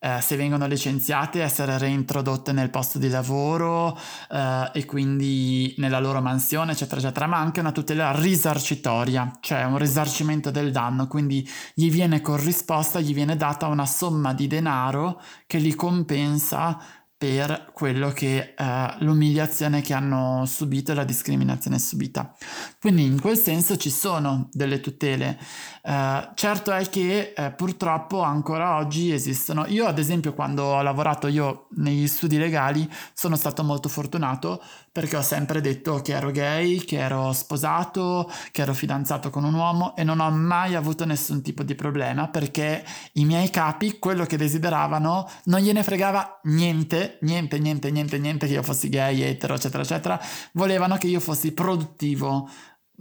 eh, 0.00 0.20
se 0.20 0.36
vengono 0.36 0.66
licenziate 0.66 1.42
essere 1.42 1.76
reintrodotte 1.76 2.52
nel 2.52 2.70
posto 2.70 2.98
di 2.98 3.08
lavoro 3.08 3.98
eh, 4.30 4.70
e 4.72 4.84
quindi 4.84 5.74
nella 5.78 5.98
loro 5.98 6.20
mansione, 6.20 6.72
eccetera, 6.72 7.00
eccetera, 7.00 7.26
ma 7.26 7.38
anche 7.38 7.60
una 7.60 7.72
tutela 7.72 8.12
risarcitoria, 8.12 9.38
cioè 9.40 9.64
un 9.64 9.78
risarcimento 9.78 10.50
del 10.50 10.70
danno, 10.70 11.08
quindi 11.08 11.48
gli 11.74 11.90
viene 11.90 12.20
corrisposta, 12.20 13.00
gli 13.00 13.14
viene 13.14 13.36
data 13.36 13.66
una 13.66 13.86
somma 13.86 14.34
di 14.34 14.46
denaro 14.46 15.20
che 15.46 15.58
li 15.58 15.74
compensa 15.74 16.78
per 17.18 17.72
quello 17.72 18.10
che 18.12 18.54
è 18.54 18.94
l'umiliazione 19.00 19.80
che 19.80 19.92
hanno 19.92 20.46
subito 20.46 20.92
e 20.92 20.94
la 20.94 21.02
discriminazione 21.02 21.80
subita. 21.80 22.32
Quindi 22.78 23.02
in 23.02 23.20
quel 23.20 23.36
senso 23.36 23.76
ci 23.76 23.90
sono 23.90 24.48
delle 24.52 24.78
tutele. 24.78 25.36
Uh, 25.82 26.30
certo 26.34 26.72
è 26.72 26.88
che 26.88 27.32
uh, 27.36 27.54
purtroppo 27.54 28.22
ancora 28.22 28.76
oggi 28.76 29.12
esistono. 29.12 29.66
Io 29.66 29.86
ad 29.86 29.98
esempio 29.98 30.34
quando 30.34 30.64
ho 30.64 30.82
lavorato 30.82 31.28
io 31.28 31.68
negli 31.76 32.06
studi 32.06 32.36
legali 32.36 32.88
sono 33.12 33.36
stato 33.36 33.62
molto 33.62 33.88
fortunato 33.88 34.60
perché 34.90 35.16
ho 35.16 35.22
sempre 35.22 35.60
detto 35.60 36.00
che 36.00 36.12
ero 36.12 36.30
gay, 36.30 36.78
che 36.78 36.98
ero 36.98 37.32
sposato, 37.32 38.30
che 38.50 38.62
ero 38.62 38.74
fidanzato 38.74 39.30
con 39.30 39.44
un 39.44 39.54
uomo 39.54 39.94
e 39.94 40.02
non 40.02 40.18
ho 40.20 40.30
mai 40.30 40.74
avuto 40.74 41.04
nessun 41.04 41.42
tipo 41.42 41.62
di 41.62 41.74
problema 41.74 42.28
perché 42.28 42.84
i 43.12 43.24
miei 43.24 43.50
capi 43.50 43.98
quello 43.98 44.24
che 44.24 44.36
desideravano 44.36 45.28
non 45.44 45.60
gliene 45.60 45.82
fregava 45.84 46.40
niente, 46.44 47.18
niente, 47.22 47.58
niente, 47.58 47.90
niente, 47.90 48.18
niente 48.18 48.46
che 48.46 48.54
io 48.54 48.62
fossi 48.62 48.88
gay, 48.88 49.20
etero, 49.22 49.54
eccetera, 49.54 49.82
eccetera. 49.82 50.20
Volevano 50.52 50.96
che 50.96 51.06
io 51.06 51.20
fossi 51.20 51.52
produttivo, 51.52 52.48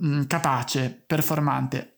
mm, 0.04 0.24
capace, 0.24 1.04
performante 1.06 1.97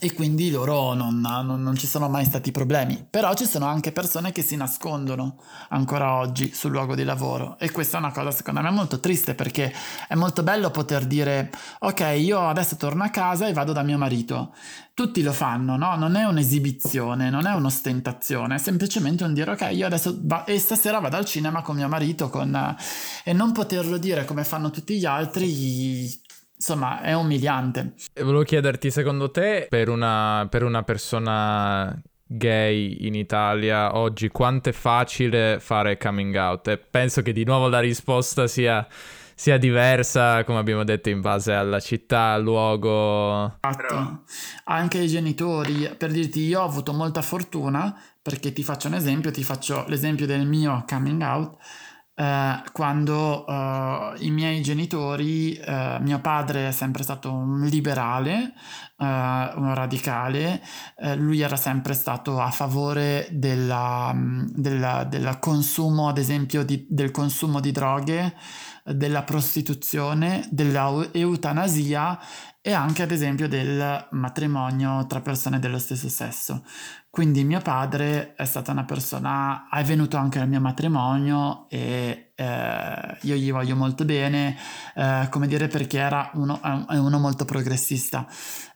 e 0.00 0.12
quindi 0.12 0.50
loro 0.50 0.94
non, 0.94 1.20
non, 1.20 1.62
non, 1.62 1.76
ci 1.76 1.86
sono 1.86 2.08
mai 2.08 2.24
stati 2.24 2.50
problemi. 2.50 3.06
Però 3.08 3.34
ci 3.34 3.46
sono 3.46 3.66
anche 3.66 3.92
persone 3.92 4.32
che 4.32 4.42
si 4.42 4.56
nascondono 4.56 5.36
ancora 5.70 6.14
oggi 6.14 6.52
sul 6.52 6.70
luogo 6.70 6.94
di 6.94 7.04
lavoro 7.04 7.56
e 7.58 7.70
questa 7.70 7.96
è 7.96 8.00
una 8.00 8.12
cosa 8.12 8.30
secondo 8.30 8.60
me 8.60 8.70
molto 8.70 9.00
triste 9.00 9.34
perché 9.34 9.72
è 10.08 10.14
molto 10.14 10.42
bello 10.42 10.70
poter 10.70 11.06
dire 11.06 11.50
ok 11.80 12.14
io 12.18 12.48
adesso 12.48 12.76
torno 12.76 13.04
a 13.04 13.08
casa 13.08 13.46
e 13.46 13.52
vado 13.52 13.72
da 13.72 13.82
mio 13.82 13.98
marito. 13.98 14.54
Tutti 14.94 15.22
lo 15.22 15.32
fanno, 15.32 15.76
no? 15.76 15.96
Non 15.96 16.14
è 16.14 16.24
un'esibizione, 16.24 17.28
non 17.28 17.46
è 17.46 17.52
un'ostentazione, 17.52 18.54
è 18.54 18.58
semplicemente 18.58 19.24
un 19.24 19.34
dire 19.34 19.50
ok 19.50 19.68
io 19.72 19.86
adesso 19.86 20.16
va- 20.20 20.44
e 20.44 20.58
stasera 20.58 21.00
vado 21.00 21.16
al 21.16 21.24
cinema 21.24 21.62
con 21.62 21.76
mio 21.76 21.88
marito 21.88 22.28
con... 22.28 22.76
e 23.24 23.32
non 23.32 23.52
poterlo 23.52 23.98
dire 23.98 24.24
come 24.24 24.44
fanno 24.44 24.70
tutti 24.70 24.96
gli 24.96 25.04
altri 25.04 26.22
insomma 26.64 27.02
è 27.02 27.12
umiliante. 27.12 27.92
E 28.14 28.22
volevo 28.22 28.42
chiederti, 28.42 28.90
secondo 28.90 29.30
te, 29.30 29.66
per 29.68 29.90
una, 29.90 30.46
per 30.48 30.62
una 30.62 30.82
persona 30.82 32.00
gay 32.26 33.06
in 33.06 33.14
Italia 33.14 33.96
oggi, 33.96 34.28
quanto 34.28 34.70
è 34.70 34.72
facile 34.72 35.58
fare 35.60 35.98
coming 35.98 36.34
out? 36.34 36.68
E 36.68 36.78
penso 36.78 37.20
che 37.20 37.32
di 37.32 37.44
nuovo 37.44 37.68
la 37.68 37.80
risposta 37.80 38.46
sia 38.46 38.86
sia 39.36 39.58
diversa, 39.58 40.44
come 40.44 40.60
abbiamo 40.60 40.84
detto, 40.84 41.10
in 41.10 41.20
base 41.20 41.52
alla 41.52 41.80
città, 41.80 42.34
al 42.34 42.42
luogo. 42.42 43.58
Esatto. 43.60 44.22
Anche 44.66 44.98
i 44.98 45.08
genitori, 45.08 45.92
per 45.98 46.12
dirti, 46.12 46.40
io 46.40 46.60
ho 46.60 46.64
avuto 46.64 46.92
molta 46.92 47.20
fortuna, 47.20 48.00
perché 48.22 48.52
ti 48.52 48.62
faccio 48.62 48.86
un 48.86 48.94
esempio, 48.94 49.32
ti 49.32 49.42
faccio 49.42 49.84
l'esempio 49.88 50.24
del 50.26 50.46
mio 50.46 50.84
coming 50.88 51.20
out 51.22 51.56
eh, 52.16 52.62
quando 52.72 53.44
eh, 53.46 54.14
i 54.20 54.30
miei 54.30 54.62
genitori, 54.62 55.54
eh, 55.56 55.98
mio 56.00 56.20
padre 56.20 56.68
è 56.68 56.72
sempre 56.72 57.02
stato 57.02 57.32
un 57.32 57.64
liberale, 57.64 58.52
un 58.96 59.74
radicale, 59.74 60.62
lui 61.16 61.40
era 61.40 61.56
sempre 61.56 61.92
stato 61.92 62.40
a 62.40 62.50
favore 62.50 63.26
del 63.32 63.68
consumo, 65.40 66.08
ad 66.08 66.16
esempio, 66.16 66.64
di, 66.64 66.86
del 66.88 67.10
consumo 67.10 67.60
di 67.60 67.70
droghe, 67.70 68.34
della 68.84 69.22
prostituzione, 69.24 70.48
dell'eutanasia 70.50 72.18
e 72.62 72.72
anche 72.72 73.02
ad 73.02 73.10
esempio 73.10 73.46
del 73.46 74.08
matrimonio 74.12 75.04
tra 75.06 75.20
persone 75.20 75.58
dello 75.58 75.78
stesso 75.78 76.08
sesso. 76.08 76.62
Quindi 77.14 77.44
mio 77.44 77.60
padre 77.60 78.34
è 78.34 78.44
stata 78.44 78.72
una 78.72 78.82
persona, 78.82 79.68
è 79.70 79.84
venuto 79.84 80.16
anche 80.16 80.40
al 80.40 80.48
mio 80.48 80.60
matrimonio 80.60 81.66
e 81.68 82.32
eh, 82.34 83.18
io 83.20 83.36
gli 83.36 83.52
voglio 83.52 83.76
molto 83.76 84.04
bene, 84.04 84.56
eh, 84.96 85.28
come 85.30 85.46
dire 85.46 85.68
perché 85.68 85.98
era 85.98 86.32
uno, 86.34 86.60
è 86.88 86.96
uno 86.96 87.20
molto 87.20 87.44
progressista. 87.44 88.26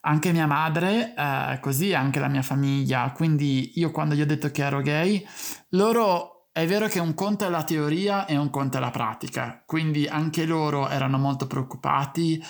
Anche 0.02 0.30
mia 0.30 0.46
madre 0.46 1.14
eh, 1.16 1.58
così, 1.60 1.94
anche 1.94 2.20
la 2.20 2.28
mia 2.28 2.42
famiglia, 2.42 3.10
quindi 3.10 3.72
io 3.74 3.90
quando 3.90 4.14
gli 4.14 4.20
ho 4.20 4.26
detto 4.26 4.52
che 4.52 4.62
ero 4.62 4.82
gay, 4.82 5.26
loro 5.70 6.50
è 6.52 6.64
vero 6.64 6.86
che 6.86 7.00
un 7.00 7.14
conto 7.14 7.44
è 7.44 7.48
la 7.48 7.64
teoria 7.64 8.24
e 8.24 8.36
un 8.36 8.50
conto 8.50 8.76
è 8.76 8.80
la 8.80 8.90
pratica, 8.90 9.64
quindi 9.66 10.06
anche 10.06 10.46
loro 10.46 10.88
erano 10.88 11.18
molto 11.18 11.48
preoccupati, 11.48 12.40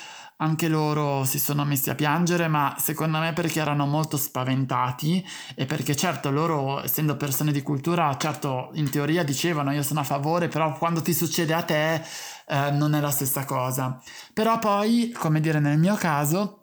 anche 0.40 0.68
loro 0.68 1.24
si 1.24 1.38
sono 1.38 1.64
messi 1.64 1.90
a 1.90 1.94
piangere, 1.94 2.46
ma 2.48 2.76
secondo 2.78 3.18
me 3.18 3.32
perché 3.32 3.60
erano 3.60 3.86
molto 3.86 4.16
spaventati 4.16 5.24
e 5.54 5.66
perché 5.66 5.96
certo 5.96 6.30
loro, 6.30 6.82
essendo 6.82 7.16
persone 7.16 7.50
di 7.50 7.62
cultura, 7.62 8.16
certo 8.16 8.70
in 8.74 8.88
teoria 8.90 9.24
dicevano 9.24 9.72
io 9.72 9.82
sono 9.82 10.00
a 10.00 10.04
favore, 10.04 10.48
però 10.48 10.76
quando 10.78 11.02
ti 11.02 11.12
succede 11.12 11.54
a 11.54 11.62
te 11.62 11.94
eh, 11.94 12.70
non 12.70 12.94
è 12.94 13.00
la 13.00 13.10
stessa 13.10 13.44
cosa. 13.44 14.00
Però 14.32 14.58
poi, 14.58 15.12
come 15.16 15.40
dire 15.40 15.60
nel 15.60 15.78
mio 15.78 15.94
caso, 15.96 16.54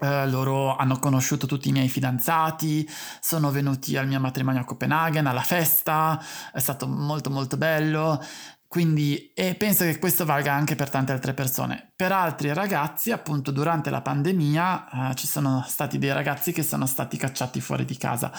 Uh, 0.00 0.30
loro 0.30 0.76
hanno 0.76 1.00
conosciuto 1.00 1.48
tutti 1.48 1.70
i 1.70 1.72
miei 1.72 1.88
fidanzati, 1.88 2.88
sono 3.18 3.50
venuti 3.50 3.96
al 3.96 4.06
mio 4.06 4.20
matrimonio 4.20 4.60
a 4.60 4.64
Copenaghen, 4.64 5.26
alla 5.26 5.42
festa, 5.42 6.22
è 6.52 6.60
stato 6.60 6.86
molto 6.86 7.30
molto 7.30 7.56
bello 7.56 8.22
quindi, 8.68 9.32
e 9.34 9.54
penso 9.54 9.84
che 9.84 9.98
questo 9.98 10.26
valga 10.26 10.52
anche 10.52 10.74
per 10.76 10.90
tante 10.90 11.12
altre 11.12 11.32
persone. 11.32 11.90
Per 11.96 12.12
altri 12.12 12.52
ragazzi, 12.52 13.10
appunto, 13.10 13.50
durante 13.50 13.88
la 13.88 14.02
pandemia 14.02 15.10
eh, 15.10 15.14
ci 15.14 15.26
sono 15.26 15.64
stati 15.66 15.96
dei 15.96 16.12
ragazzi 16.12 16.52
che 16.52 16.62
sono 16.62 16.84
stati 16.84 17.16
cacciati 17.16 17.62
fuori 17.62 17.86
di 17.86 17.96
casa. 17.96 18.30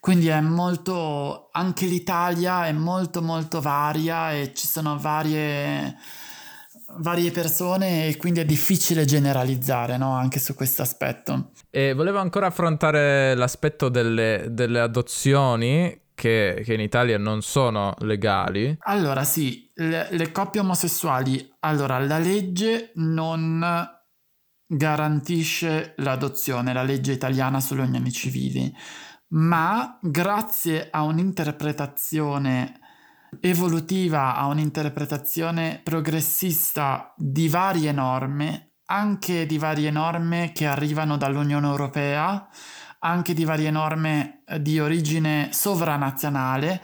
Quindi 0.00 0.28
è 0.28 0.40
molto, 0.40 1.50
anche 1.52 1.84
l'Italia 1.84 2.66
è 2.66 2.72
molto 2.72 3.20
molto 3.20 3.60
varia 3.60 4.32
e 4.32 4.54
ci 4.54 4.66
sono 4.66 4.98
varie, 4.98 5.98
varie 6.96 7.30
persone 7.30 8.08
e 8.08 8.16
quindi 8.16 8.40
è 8.40 8.46
difficile 8.46 9.04
generalizzare 9.04 9.98
no? 9.98 10.16
anche 10.16 10.38
su 10.38 10.54
questo 10.54 10.80
aspetto. 10.80 11.50
E 11.68 11.92
volevo 11.92 12.20
ancora 12.20 12.46
affrontare 12.46 13.34
l'aspetto 13.34 13.90
delle, 13.90 14.46
delle 14.48 14.80
adozioni 14.80 16.03
che, 16.14 16.62
che, 16.64 16.74
in 16.74 16.80
Italia 16.80 17.18
non 17.18 17.42
sono 17.42 17.94
legali. 17.98 18.76
Allora 18.80 19.24
sì, 19.24 19.70
le, 19.74 20.08
le 20.10 20.32
coppie 20.32 20.60
omosessuali, 20.60 21.54
allora 21.60 21.98
la 21.98 22.18
legge 22.18 22.92
non 22.94 23.92
garantisce 24.66 25.94
l'adozione, 25.98 26.72
la 26.72 26.82
legge 26.82 27.12
italiana 27.12 27.60
sulle 27.60 27.82
unioni 27.82 28.10
civili, 28.10 28.72
ma 29.28 29.98
grazie 30.00 30.88
a 30.90 31.02
un'interpretazione 31.02 32.80
evolutiva, 33.40 34.36
a 34.36 34.46
un'interpretazione 34.46 35.80
progressista 35.82 37.12
di 37.16 37.48
varie 37.48 37.92
norme, 37.92 38.74
anche 38.86 39.46
di 39.46 39.58
varie 39.58 39.90
norme 39.90 40.52
che 40.52 40.66
arrivano 40.66 41.16
dall'Unione 41.16 41.66
Europea, 41.66 42.48
anche 43.04 43.34
di 43.34 43.44
varie 43.44 43.70
norme 43.70 44.42
eh, 44.46 44.60
di 44.60 44.80
origine 44.80 45.50
sovranazionale, 45.52 46.80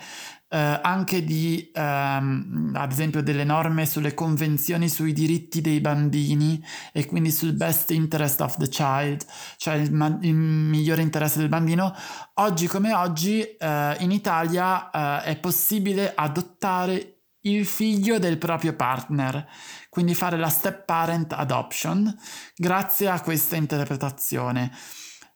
eh, 0.53 0.81
anche 0.83 1.25
di, 1.25 1.71
ehm, 1.73 2.73
ad 2.75 2.93
esempio, 2.93 3.23
delle 3.23 3.45
norme 3.45 3.87
sulle 3.87 4.13
convenzioni 4.15 4.89
sui 4.89 5.13
diritti 5.13 5.61
dei 5.61 5.81
bambini 5.81 6.63
e 6.93 7.07
quindi 7.07 7.31
sul 7.31 7.55
best 7.55 7.91
interest 7.91 8.41
of 8.41 8.57
the 8.59 8.69
child, 8.69 9.25
cioè 9.57 9.75
il, 9.75 9.93
ma- 9.93 10.19
il 10.21 10.35
migliore 10.35 11.03
interesse 11.03 11.39
del 11.39 11.49
bambino. 11.49 11.95
Oggi 12.35 12.67
come 12.67 12.93
oggi 12.93 13.43
eh, 13.43 13.97
in 14.01 14.11
Italia 14.11 14.91
eh, 14.91 15.23
è 15.23 15.37
possibile 15.37 16.13
adottare 16.15 17.15
il 17.45 17.65
figlio 17.65 18.19
del 18.19 18.37
proprio 18.37 18.75
partner, 18.75 19.49
quindi 19.89 20.15
fare 20.15 20.37
la 20.37 20.51
step 20.51 20.85
parent 20.85 21.33
adoption 21.33 22.15
grazie 22.55 23.09
a 23.09 23.21
questa 23.23 23.57
interpretazione. 23.57 24.71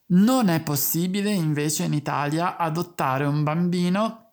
Non 0.07 0.49
è 0.49 0.63
possibile 0.63 1.31
invece 1.31 1.85
in 1.85 1.95
Italia 1.95 2.57
adottare 2.57 3.25
un 3.25 3.43
bambino 3.43 4.25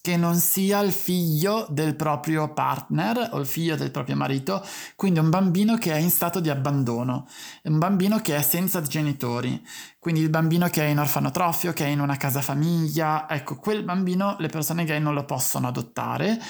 che 0.00 0.16
non 0.16 0.36
sia 0.36 0.80
il 0.80 0.92
figlio 0.92 1.66
del 1.70 1.94
proprio 1.94 2.52
partner 2.52 3.30
o 3.32 3.38
il 3.38 3.46
figlio 3.46 3.76
del 3.76 3.90
proprio 3.90 4.16
marito, 4.16 4.64
quindi 4.96 5.18
un 5.18 5.30
bambino 5.30 5.76
che 5.76 5.92
è 5.92 5.98
in 5.98 6.10
stato 6.10 6.40
di 6.40 6.50
abbandono, 6.50 7.28
un 7.64 7.78
bambino 7.78 8.20
che 8.20 8.36
è 8.36 8.42
senza 8.42 8.80
genitori, 8.82 9.64
quindi 9.98 10.20
il 10.20 10.30
bambino 10.30 10.68
che 10.68 10.82
è 10.82 10.86
in 10.86 10.98
orfanotrofio, 10.98 11.72
che 11.72 11.84
è 11.84 11.88
in 11.88 12.00
una 12.00 12.16
casa 12.16 12.40
famiglia, 12.40 13.28
ecco, 13.28 13.56
quel 13.56 13.84
bambino 13.84 14.36
le 14.38 14.48
persone 14.48 14.84
gay 14.84 15.00
non 15.00 15.14
lo 15.14 15.24
possono 15.24 15.68
adottare, 15.68 16.40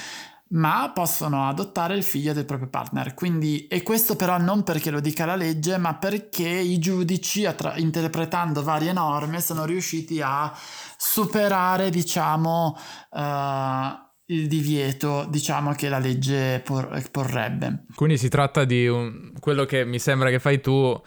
ma 0.51 0.91
possono 0.95 1.49
adottare 1.49 1.95
il 1.95 2.03
figlio 2.03 2.33
del 2.33 2.45
proprio 2.45 2.69
partner. 2.69 3.15
Quindi, 3.15 3.67
e 3.67 3.83
questo 3.83 4.17
però 4.17 4.39
non 4.39 4.63
perché 4.63 4.91
lo 4.91 5.01
dica 5.01 5.27
la 5.27 5.37
legge, 5.37 5.77
ma 5.77 5.97
perché 5.97 6.49
i 6.49 6.79
giudici, 6.79 7.45
attra- 7.45 7.77
interpretando 7.77 8.63
varie 8.63 8.93
norme, 8.93 9.41
sono 9.41 9.65
riusciti 9.65 10.21
a 10.23 10.53
superare, 10.97 11.91
diciamo, 11.91 12.77
uh, 13.11 13.21
il 14.27 14.47
divieto, 14.47 15.27
diciamo, 15.29 15.73
che 15.73 15.89
la 15.89 15.99
legge 15.99 16.61
por- 16.65 17.11
porrebbe. 17.11 17.85
Quindi 17.95 18.17
si 18.17 18.29
tratta 18.29 18.65
di 18.65 18.87
un... 18.87 19.33
quello 19.39 19.65
che 19.65 19.85
mi 19.85 19.99
sembra 19.99 20.31
che 20.31 20.39
fai 20.39 20.61
tu 20.61 20.99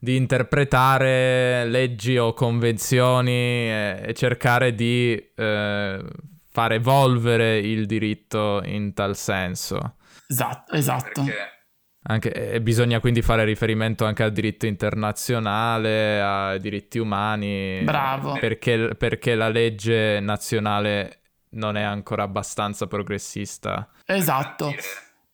di 0.00 0.14
interpretare 0.14 1.64
leggi 1.66 2.16
o 2.16 2.32
convenzioni 2.32 3.32
e, 3.32 4.00
e 4.06 4.14
cercare 4.14 4.72
di 4.72 5.20
eh, 5.34 6.04
far 6.58 6.72
evolvere 6.72 7.58
il 7.58 7.86
diritto 7.86 8.60
in 8.64 8.92
tal 8.92 9.14
senso. 9.14 9.94
Esatto, 10.26 10.74
esatto. 10.74 11.24
Anche, 12.10 12.32
e 12.32 12.60
bisogna 12.60 12.98
quindi 12.98 13.22
fare 13.22 13.44
riferimento 13.44 14.04
anche 14.04 14.24
al 14.24 14.32
diritto 14.32 14.66
internazionale, 14.66 16.20
ai 16.20 16.58
diritti 16.58 16.98
umani. 16.98 17.80
Bravo. 17.84 18.36
Perché, 18.40 18.96
perché 18.96 19.36
la 19.36 19.48
legge 19.48 20.18
nazionale 20.18 21.20
non 21.50 21.76
è 21.76 21.82
ancora 21.82 22.24
abbastanza 22.24 22.88
progressista. 22.88 23.88
Esatto. 24.04 24.74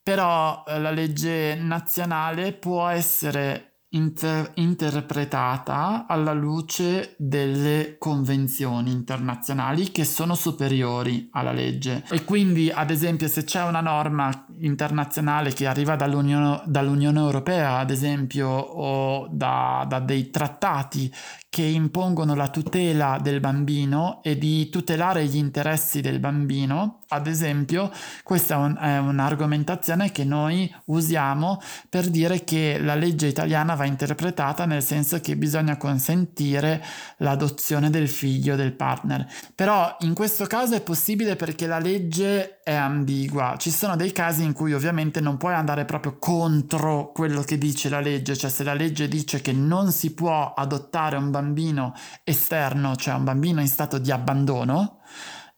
Però 0.03 0.63
eh, 0.67 0.79
la 0.79 0.91
legge 0.91 1.55
nazionale 1.55 2.53
può 2.53 2.87
essere 2.87 3.74
inter- 3.95 4.51
interpretata 4.55 6.05
alla 6.07 6.33
luce 6.33 7.15
delle 7.17 7.95
convenzioni 7.97 8.91
internazionali 8.91 9.91
che 9.91 10.05
sono 10.05 10.35
superiori 10.35 11.29
alla 11.31 11.51
legge. 11.51 12.03
E 12.11 12.23
quindi, 12.23 12.69
ad 12.69 12.91
esempio, 12.91 13.27
se 13.27 13.43
c'è 13.43 13.63
una 13.63 13.81
norma 13.81 14.45
internazionale 14.59 15.53
che 15.53 15.65
arriva 15.65 15.95
dall'Unione, 15.95 16.61
dall'Unione 16.65 17.19
Europea, 17.19 17.77
ad 17.77 17.89
esempio, 17.89 18.47
o 18.49 19.27
da, 19.31 19.85
da 19.87 19.99
dei 19.99 20.29
trattati 20.29 21.11
che 21.49 21.63
impongono 21.63 22.35
la 22.35 22.49
tutela 22.49 23.17
del 23.21 23.39
bambino 23.39 24.19
e 24.21 24.37
di 24.37 24.67
tutelare 24.69 25.25
gli 25.25 25.37
interessi 25.37 26.01
del 26.01 26.19
bambino, 26.19 26.99
ad 27.15 27.27
esempio, 27.27 27.91
questa 28.23 28.55
è, 28.55 28.57
un, 28.57 28.77
è, 28.79 28.97
un'argomentazione 28.97 30.11
che 30.11 30.23
noi 30.23 30.73
usiamo 30.85 31.61
per 31.89 32.09
dire 32.09 32.43
che 32.43 32.77
la 32.79 32.95
legge 32.95 33.27
italiana 33.27 33.75
va 33.75 33.85
interpretata 33.85 34.65
nel 34.65 34.83
senso 34.83 35.19
che 35.19 35.35
bisogna 35.35 35.77
consentire 35.77 36.83
l'adozione 37.17 37.89
del 37.89 38.07
figlio 38.07 38.55
del 38.55 38.73
partner. 38.73 39.27
Però 39.53 39.95
in 39.99 40.13
questo 40.13 40.45
caso 40.45 40.75
è 40.75 40.81
possibile 40.81 41.35
perché 41.35 41.67
la 41.67 41.79
legge 41.79 42.61
è 42.63 42.73
ambigua. 42.73 43.55
Ci 43.57 43.71
sono 43.71 43.95
dei 43.95 44.11
casi 44.11 44.43
in 44.43 44.53
cui 44.53 44.73
ovviamente 44.73 45.21
non 45.21 45.37
puoi 45.37 45.53
andare 45.53 45.85
proprio 45.85 46.17
contro 46.17 47.11
quello 47.11 47.41
che 47.41 47.57
dice 47.57 47.89
la 47.89 47.99
legge, 47.99 48.35
cioè 48.35 48.49
se 48.49 48.63
la 48.63 48.73
legge 48.73 49.07
dice 49.07 49.41
che 49.41 49.53
non 49.53 49.91
si 49.91 50.13
può 50.13 50.53
adottare 50.53 51.15
un 51.15 51.31
bambino 51.31 51.93
esterno, 52.23 52.95
cioè 52.95 53.13
un 53.13 53.23
bambino 53.23 53.61
in 53.61 53.67
stato 53.67 53.97
di 53.97 54.11
abbandono, 54.11 54.99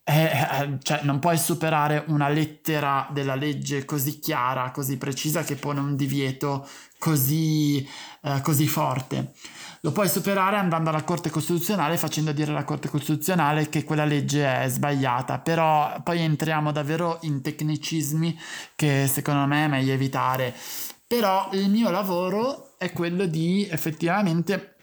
eh, 0.10 0.24
eh, 0.24 0.78
cioè 0.84 1.02
non 1.04 1.20
puoi 1.20 1.38
superare 1.38 2.06
una 2.08 2.30
lettera 2.30 3.10
della 3.12 3.36
legge 3.36 3.84
così 3.84 4.20
chiara, 4.20 4.72
così 4.72 4.96
precisa 4.96 5.44
che 5.44 5.56
pone 5.56 5.82
un 5.82 5.98
divieto 5.98 6.66
così, 6.98 7.86
eh, 8.22 8.40
così 8.42 8.68
forte. 8.68 9.34
Lo 9.82 9.92
puoi 9.92 10.08
superare 10.08 10.56
andando 10.56 10.92
alla 10.92 11.04
Corte 11.04 11.30
Costituzionale 11.30 11.98
facendo 11.98 12.32
dire 12.32 12.52
alla 12.52 12.64
Corte 12.64 12.88
Costituzionale 12.88 13.68
che 13.68 13.84
quella 13.84 14.06
legge 14.06 14.64
è 14.64 14.70
sbagliata, 14.70 15.40
però 15.40 16.02
poi 16.02 16.22
entriamo 16.22 16.72
davvero 16.72 17.18
in 17.24 17.42
tecnicismi 17.42 18.40
che 18.76 19.08
secondo 19.12 19.46
me 19.46 19.66
è 19.66 19.68
meglio 19.68 19.92
evitare. 19.92 20.56
Però 21.06 21.50
il 21.52 21.70
mio 21.70 21.90
lavoro 21.90 22.76
è 22.78 22.94
quello 22.94 23.26
di 23.26 23.68
effettivamente 23.70 24.77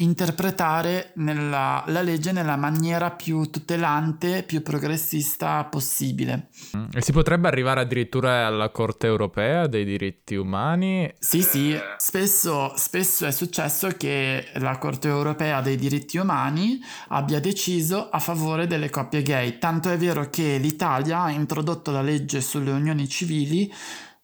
interpretare 0.00 1.12
nella, 1.16 1.82
la 1.86 2.02
legge 2.02 2.30
nella 2.30 2.56
maniera 2.56 3.10
più 3.10 3.50
tutelante, 3.50 4.44
più 4.44 4.62
progressista 4.62 5.64
possibile. 5.64 6.48
Mm. 6.76 6.86
E 6.92 7.02
si 7.02 7.12
potrebbe 7.12 7.48
arrivare 7.48 7.80
addirittura 7.80 8.46
alla 8.46 8.70
Corte 8.70 9.06
europea 9.06 9.66
dei 9.66 9.84
diritti 9.84 10.36
umani? 10.36 11.12
Sì, 11.18 11.42
sì, 11.42 11.76
spesso, 11.96 12.72
spesso 12.76 13.26
è 13.26 13.32
successo 13.32 13.88
che 13.96 14.46
la 14.54 14.78
Corte 14.78 15.08
europea 15.08 15.60
dei 15.60 15.76
diritti 15.76 16.16
umani 16.18 16.78
abbia 17.08 17.40
deciso 17.40 18.08
a 18.08 18.20
favore 18.20 18.68
delle 18.68 18.90
coppie 18.90 19.22
gay, 19.22 19.58
tanto 19.58 19.90
è 19.90 19.96
vero 19.96 20.30
che 20.30 20.58
l'Italia 20.58 21.22
ha 21.22 21.30
introdotto 21.30 21.90
la 21.90 22.02
legge 22.02 22.40
sulle 22.40 22.70
unioni 22.70 23.08
civili 23.08 23.72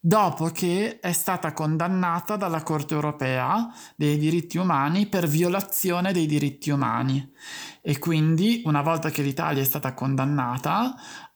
dopo 0.07 0.51
che 0.51 0.99
è 1.01 1.13
stata 1.13 1.55
condannata 1.55 2.37
dalla 2.37 2.63
Corte 2.63 2.93
europea 2.93 3.73
dei 3.97 4.19
diritti 4.19 4.59
umani 4.59 5.07
per 5.07 5.27
violazione 5.27 6.13
dei 6.13 6.27
diritti 6.27 6.69
umani. 6.69 7.27
E 7.81 7.99
quindi, 7.99 8.61
una 8.67 8.83
volta 8.83 9.09
che 9.09 9.23
l'Italia 9.23 9.63
è 9.63 9.65
stata 9.65 9.95
condannata, 9.95 10.95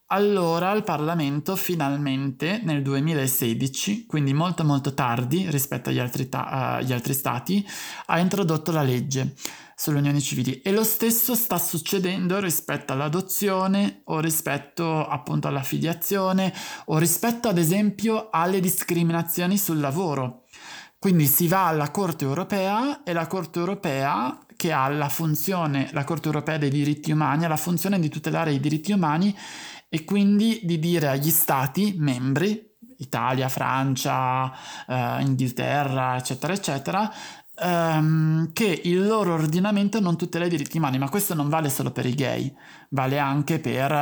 allora 0.09 0.73
il 0.73 0.85
Parlamento 0.85 1.57
finalmente 1.57 2.61
nel 2.63 2.83
2016, 2.83 4.05
quindi 4.05 4.35
molto 4.35 4.65
molto 4.65 4.93
tardi 4.93 5.51
rispetto 5.51 5.89
agli 5.89 5.99
altri, 5.99 6.29
ta- 6.29 6.75
agli 6.75 6.93
altri 6.93 7.15
stati, 7.15 7.67
ha 8.07 8.19
introdotto 8.19 8.71
la 8.71 8.83
legge 8.83 9.35
sulle 9.81 9.99
unioni 9.99 10.21
civili 10.21 10.61
e 10.61 10.73
lo 10.73 10.83
stesso 10.83 11.37
sta 11.37 11.57
succedendo 11.57 12.41
rispetto 12.41 12.93
all'adozione 12.93 14.01
o 14.07 14.19
rispetto 14.19 15.07
appunto 15.07 15.47
alla 15.47 15.63
filiazione 15.63 16.53
o 16.87 16.99
rispetto 16.99 17.47
ad 17.47 17.59
esempio 17.59 18.29
alle 18.33 18.59
discriminazioni 18.59 19.57
sul 19.57 19.79
lavoro. 19.79 20.47
Quindi 20.99 21.27
si 21.27 21.47
va 21.47 21.69
alla 21.69 21.93
Corte 21.93 22.25
europea 22.25 23.05
e 23.05 23.13
la 23.13 23.29
Corte 23.29 23.61
europea 23.61 24.37
che 24.57 24.73
ha 24.73 24.89
la 24.89 25.09
funzione, 25.09 25.91
la 25.93 26.03
Corte 26.03 26.27
europea 26.27 26.59
dei 26.59 26.71
diritti 26.71 27.13
umani, 27.13 27.45
ha 27.45 27.49
la 27.49 27.57
funzione 27.57 28.01
di 28.01 28.09
tutelare 28.09 28.51
i 28.53 28.59
diritti 28.59 28.91
umani 28.91 29.33
e 29.89 30.05
quindi 30.05 30.59
di 30.65 30.81
dire 30.81 31.07
agli 31.07 31.31
stati 31.31 31.95
membri, 31.97 32.69
Italia, 32.99 33.49
Francia, 33.49 34.53
eh, 34.89 35.21
Inghilterra, 35.21 36.17
eccetera, 36.17 36.53
eccetera, 36.53 37.13
um, 37.61 38.53
che 38.53 38.81
il 38.85 39.07
loro 39.07 39.35
ordinamento 39.35 40.01
non 40.01 40.17
tutela 40.17 40.47
i 40.47 40.49
diritti 40.49 40.79
umani, 40.79 40.99
ma 40.99 41.09
questo 41.09 41.35
non 41.35 41.49
vale 41.49 41.69
solo 41.71 41.91
per 41.91 42.07
i 42.07 42.15
gay, 42.15 42.55
vale 42.91 43.19
anche 43.19 43.59
per, 43.59 43.93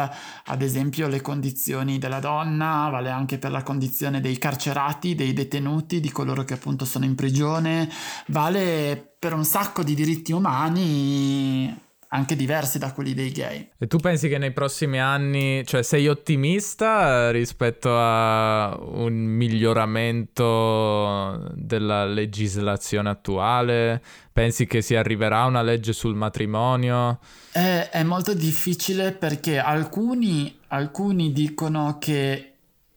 ad 0.44 0.62
esempio, 0.62 1.08
le 1.08 1.20
condizioni 1.20 1.98
della 1.98 2.20
donna, 2.20 2.88
vale 2.90 3.10
anche 3.10 3.38
per 3.38 3.50
la 3.50 3.62
condizione 3.62 4.20
dei 4.20 4.38
carcerati, 4.38 5.14
dei 5.14 5.32
detenuti, 5.32 6.00
di 6.00 6.10
coloro 6.10 6.44
che 6.44 6.54
appunto 6.54 6.84
sono 6.84 7.04
in 7.04 7.14
prigione, 7.14 7.90
vale 8.28 9.14
per 9.18 9.32
un 9.32 9.44
sacco 9.44 9.82
di 9.82 9.94
diritti 9.94 10.32
umani 10.32 11.84
anche 12.08 12.36
diversi 12.36 12.78
da 12.78 12.92
quelli 12.92 13.14
dei 13.14 13.32
gay. 13.32 13.70
E 13.78 13.86
tu 13.86 13.98
pensi 13.98 14.28
che 14.28 14.38
nei 14.38 14.52
prossimi 14.52 15.00
anni, 15.00 15.64
cioè 15.66 15.82
sei 15.82 16.08
ottimista 16.08 17.30
rispetto 17.30 17.90
a 17.96 18.76
un 18.80 19.14
miglioramento 19.14 20.34
della 21.54 22.04
legislazione 22.04 23.08
attuale? 23.08 24.02
Pensi 24.32 24.66
che 24.66 24.82
si 24.82 24.94
arriverà 24.94 25.40
a 25.40 25.46
una 25.46 25.62
legge 25.62 25.92
sul 25.92 26.14
matrimonio? 26.14 27.18
È, 27.50 27.88
è 27.90 28.02
molto 28.02 28.34
difficile 28.34 29.12
perché 29.12 29.58
alcuni, 29.58 30.58
alcuni 30.68 31.32
dicono 31.32 31.96
che 31.98 32.52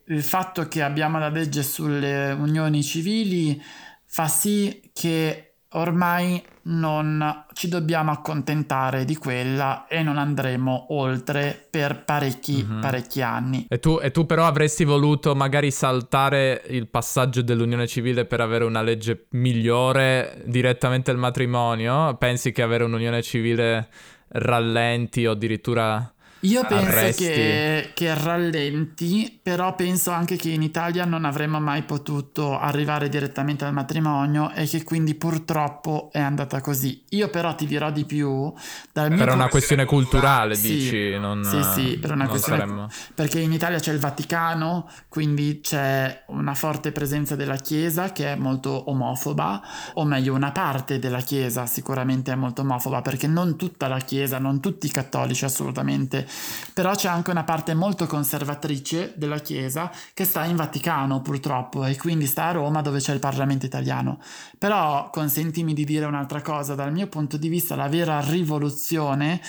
il 0.06 0.24
fatto 0.24 0.68
che 0.68 0.82
abbiamo 0.82 1.20
la 1.20 1.30
legge 1.30 1.64
sulle 1.64 2.32
unioni 2.32 2.84
civili 2.84 3.62
fa 4.06 4.28
sì 4.28 4.90
che 4.92 5.54
ormai 5.74 6.44
non 6.70 7.46
ci 7.54 7.68
dobbiamo 7.68 8.12
accontentare 8.12 9.06
di 9.06 9.16
quella 9.16 9.88
e 9.88 10.04
non 10.04 10.18
andremo 10.18 10.88
oltre 10.90 11.68
per 11.70 12.04
parecchi, 12.04 12.66
mm-hmm. 12.66 12.82
parecchi 12.82 13.22
anni. 13.22 13.66
E 13.70 13.80
tu, 13.80 14.00
e 14.02 14.12
tu, 14.12 14.26
però 14.26 14.46
avresti 14.46 14.84
voluto 14.84 15.36
magari 15.36 15.72
saltare 15.72 16.64
il 16.68 16.88
passaggio 16.88 17.42
dell'unione 17.42 17.88
civile 17.88 18.26
per 18.26 18.42
avere 18.42 18.64
una 18.64 18.82
legge 18.82 19.26
migliore 19.32 20.42
direttamente 20.46 21.12
al 21.12 21.18
matrimonio? 21.18 22.16
Pensi 22.16 22.52
che 22.52 22.62
avere 22.62 22.84
un'unione 22.84 23.22
civile 23.22 23.90
rallenti 24.30 25.26
o 25.26 25.32
addirittura 25.32 26.14
io 26.42 26.66
penso 26.66 27.18
che, 27.18 27.92
che, 27.94 28.14
rallenti, 28.14 29.40
però 29.42 29.76
penso 29.76 30.12
anche 30.12 30.38
che 30.38 30.50
in 30.50 30.62
Italia 30.62 31.04
non 31.04 31.26
avremmo 31.26 31.60
mai 31.60 31.84
potuto 31.84 32.58
arrivare 32.58 33.10
direttamente 33.10 33.66
al 33.66 33.74
matrimonio 33.74 34.52
e 34.52 34.66
che 34.66 34.84
quindi 34.84 35.16
purtroppo 35.16 36.10
è 36.14 36.20
andata 36.20 36.62
così. 36.62 37.04
Io 37.10 37.30
però 37.30 37.56
ti 37.56 37.66
dirò 37.66 37.92
di 37.92 38.06
più. 38.06 38.54
Dal 38.94 39.14
per 39.14 39.34
una 39.34 39.50
questione 39.50 39.84
culturale, 39.84 40.56
sì, 40.56 40.68
dici? 40.76 41.18
Non, 41.18 41.44
sì, 41.44 41.62
sì, 41.74 41.98
per 41.98 42.12
una 42.12 42.28
questione... 42.28 42.60
Saremmo... 42.60 42.88
Perché 43.14 43.40
in 43.40 43.52
Italia 43.52 43.80
c'è 43.80 43.92
il 43.92 44.00
Vaticano, 44.00 44.90
quindi 45.10 45.60
c'è 45.62 46.24
una 46.28 46.54
forte 46.54 46.94
presenza 46.94 47.36
della 47.36 47.58
Chiesa 47.58 48.14
che 48.14 48.32
è 48.32 48.36
molto 48.36 48.90
omofoba, 48.90 49.62
o 49.96 50.06
meglio 50.06 50.36
una 50.36 50.52
parte 50.52 51.00
della 51.00 51.20
Chiesa 51.20 51.66
sicuramente 51.66 52.32
è 52.32 52.36
molto 52.36 52.62
omofoba, 52.62 53.02
perché 53.02 53.28
non 53.28 53.58
tutta 53.58 53.90
la 53.90 54.00
Chiesa, 54.00 54.38
non 54.38 54.62
tutti 54.62 54.86
i 54.86 54.92
cattolici 54.92 55.44
assolutamente 55.44 56.28
però 56.74 56.96
c'è 56.96 57.08
anche 57.08 57.32
una 57.32 57.44
parte 57.44 57.74
molto 57.74 58.08
conservatrice 58.08 59.14
della 59.16 59.40
Chiesa 59.40 59.92
che 60.14 60.24
sta 60.24 60.46
in 60.46 60.56
Vaticano 60.56 61.22
purtroppo 61.22 61.86
e 61.86 61.98
quindi 61.98 62.26
sta 62.26 62.46
a 62.46 62.52
Roma 62.52 62.82
dove 62.82 63.00
c'è 63.00 63.14
il 63.14 63.20
Parlamento 63.20 63.66
italiano. 63.66 64.20
Però 64.58 65.10
consentimi 65.10 65.74
di 65.74 65.86
dire 65.86 66.06
un'altra 66.06 66.42
cosa, 66.42 66.76
dal 66.76 66.92
mio 66.92 67.08
punto 67.08 67.38
di 67.38 67.48
vista 67.48 67.76
la 67.76 67.88
vera 67.88 68.20
rivoluzione, 68.22 69.42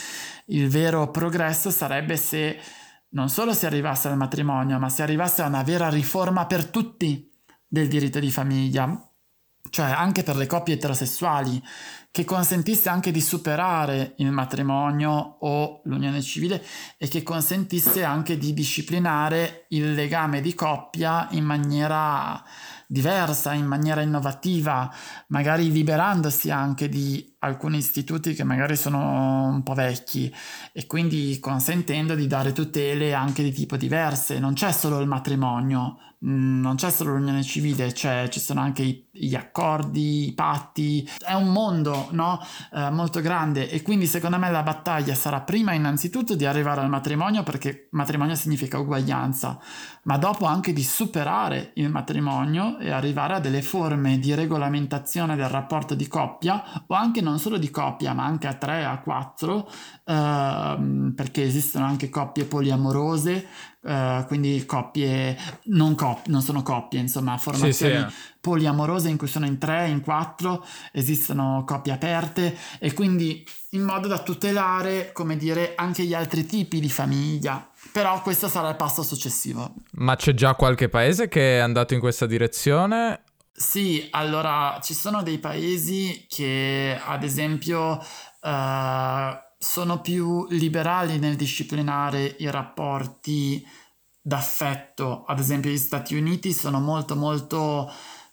il 0.47 0.69
vero 0.69 1.11
progresso 1.11 1.71
sarebbe 1.71 2.17
se 2.17 2.59
non 3.11 3.29
solo 3.29 3.53
si 3.53 3.67
arrivasse 3.67 4.09
al 4.09 4.17
matrimonio, 4.17 4.79
ma 4.79 4.89
si 4.89 5.03
arrivasse 5.03 5.43
a 5.43 5.47
una 5.47 5.63
vera 5.63 5.89
riforma 5.89 6.47
per 6.47 6.67
tutti 6.67 7.29
del 7.67 7.89
diritto 7.89 8.19
di 8.19 8.31
famiglia, 8.31 9.10
cioè 9.71 9.91
anche 9.91 10.23
per 10.23 10.37
le 10.37 10.47
coppie 10.47 10.75
eterosessuali, 10.75 11.63
che 12.13 12.25
consentisse 12.25 12.89
anche 12.89 13.13
di 13.13 13.21
superare 13.21 14.15
il 14.17 14.33
matrimonio 14.33 15.37
o 15.41 15.81
l'unione 15.85 16.21
civile 16.21 16.65
e 16.99 17.07
che 17.07 17.23
consentisse 17.23 18.03
anche 18.03 18.37
di 18.37 18.53
disciplinare 18.53 19.67
il 19.69 19.95
legame 19.95 20.41
di 20.41 20.55
coppia 20.55 21.29
in 21.31 21.45
maniera 21.45 22.43
diversa, 22.89 23.53
in 23.53 23.67
maniera 23.67 24.01
innovativa, 24.01 24.93
magari 25.29 25.71
liberandosi 25.71 26.51
anche 26.51 26.89
di 26.89 27.33
alcuni 27.39 27.79
istituti 27.79 28.35
che 28.35 28.43
magari 28.43 28.75
sono 28.75 29.45
un 29.45 29.63
po' 29.63 29.75
vecchi 29.75 30.35
e 30.73 30.87
quindi 30.87 31.39
consentendo 31.39 32.17
di 32.17 32.27
dare 32.27 32.53
tutele 32.53 33.15
anche 33.15 33.45
di 33.45 33.53
tipo 33.53 33.77
diverse. 33.77 34.41
Non 34.41 34.55
c'è 34.55 34.73
solo 34.73 34.99
il 34.99 35.07
matrimonio, 35.07 35.99
Mm, 36.23 36.61
non 36.61 36.77
c'è 36.77 36.91
solo 36.91 37.13
l'unione 37.13 37.43
civile, 37.43 37.93
c'è, 37.93 38.29
ci 38.29 38.41
sono 38.41 38.61
anche 38.61 38.83
i, 38.83 39.09
gli 39.13 39.35
accordi, 39.35 40.29
i 40.29 40.33
patti, 40.33 41.09
è 41.19 41.33
un 41.33 41.53
mondo 41.53 42.09
no? 42.13 42.41
eh, 42.73 42.91
molto 42.91 43.21
grande 43.21 43.69
e 43.69 43.83
quindi 43.83 44.07
secondo 44.07 44.39
me 44.39 44.51
la 44.51 44.63
battaglia 44.63 45.15
sarà 45.15 45.41
prima 45.41 45.73
innanzitutto 45.73 46.37
di 46.37 46.47
arrivare 46.47 46.81
al 46.81 46.89
matrimonio 46.89 47.43
perché 47.43 47.89
matrimonio 47.91 48.37
significa 48.37 48.79
uguaglianza, 48.79 49.59
ma 50.05 50.17
dopo 50.17 50.45
anche 50.45 50.73
di 50.73 50.85
superare 50.85 51.73
il 51.75 51.91
matrimonio 51.91 52.79
e 52.79 52.91
arrivare 52.91 53.35
a 53.35 53.41
delle 53.41 53.63
forme 53.63 54.19
di 54.19 54.33
regolamentazione 54.35 55.35
del 55.35 55.49
rapporto 55.49 55.95
di 55.95 56.07
coppia 56.07 56.85
o 56.87 56.95
anche 56.95 57.21
non 57.21 57.39
solo 57.41 57.59
di 57.59 57.71
coppia 57.71 58.13
ma 58.13 58.25
anche 58.25 58.47
a 58.47 58.55
tre, 58.55 58.85
a 58.85 58.99
quattro, 59.01 59.69
eh, 60.05 61.13
perché 61.15 61.43
esistono 61.43 61.85
anche 61.85 62.09
coppie 62.09 62.45
poliamorose 62.45 63.47
Uh, 63.83 64.27
quindi 64.27 64.67
coppie, 64.67 65.35
non, 65.65 65.95
cop- 65.95 66.27
non, 66.27 66.43
sono 66.43 66.63
coppie, 66.63 67.01
insomma, 67.01 67.39
formazioni 67.39 67.73
sì, 67.73 67.85
sì. 67.85 68.07
Eh. 68.07 68.39
Poliamorose 68.41 69.09
in 69.09 69.17
cui 69.17 69.29
sono 69.29 69.47
in 69.47 69.59
tre, 69.59 69.89
in 69.89 70.01
quattro, 70.01 70.65
esistono 70.93 71.65
coppie 71.67 71.93
aperte 71.93 72.57
e 72.79 72.93
quindi 72.95 73.47
in 73.71 73.83
modo 73.83 74.09
da 74.09 74.23
tutelare, 74.23 75.13
come 75.13 75.37
dire, 75.37 75.75
anche 75.77 76.05
gli 76.05 76.15
altri 76.15 76.47
tipi 76.47 76.81
di 76.81 76.91
famiglia. 76.91 77.69
Però 77.93 78.21
questo 78.23 78.49
sarà 78.49 78.71
il 78.71 78.77
passo 78.77 79.03
successivo. 79.03 79.75
Ma 79.93 80.17
c'è 80.17 80.35
già 80.35 80.55
qualche 80.55 80.89
paese 80.89 81.29
che 81.29 81.57
è 81.57 81.61
andato 81.61 81.95
in 81.95 82.01
questa 82.01 82.27
direzione? 82.27 83.25
Sì, 83.53 84.09
allora 84.13 84.79
ci 84.83 84.95
sono 84.95 85.23
dei 85.23 85.39
paesi 85.39 86.25
che 86.29 86.99
ad 87.05 87.23
esempio 87.23 87.99
uh, 87.99 89.39
sono 89.59 90.01
più 90.01 90.47
liberali 90.49 91.19
nel 91.19 91.37
disciplinare 91.37 92.37
i 92.39 92.51
rapporti 92.51 93.63
d'affetto. 94.23 95.25
Ad 95.25 95.39
esempio, 95.39 95.71
gli 95.71 95.77
Stati 95.77 96.15
Uniti 96.15 96.53
sono 96.53 96.81
molto 96.81 97.17
molto 97.17 97.91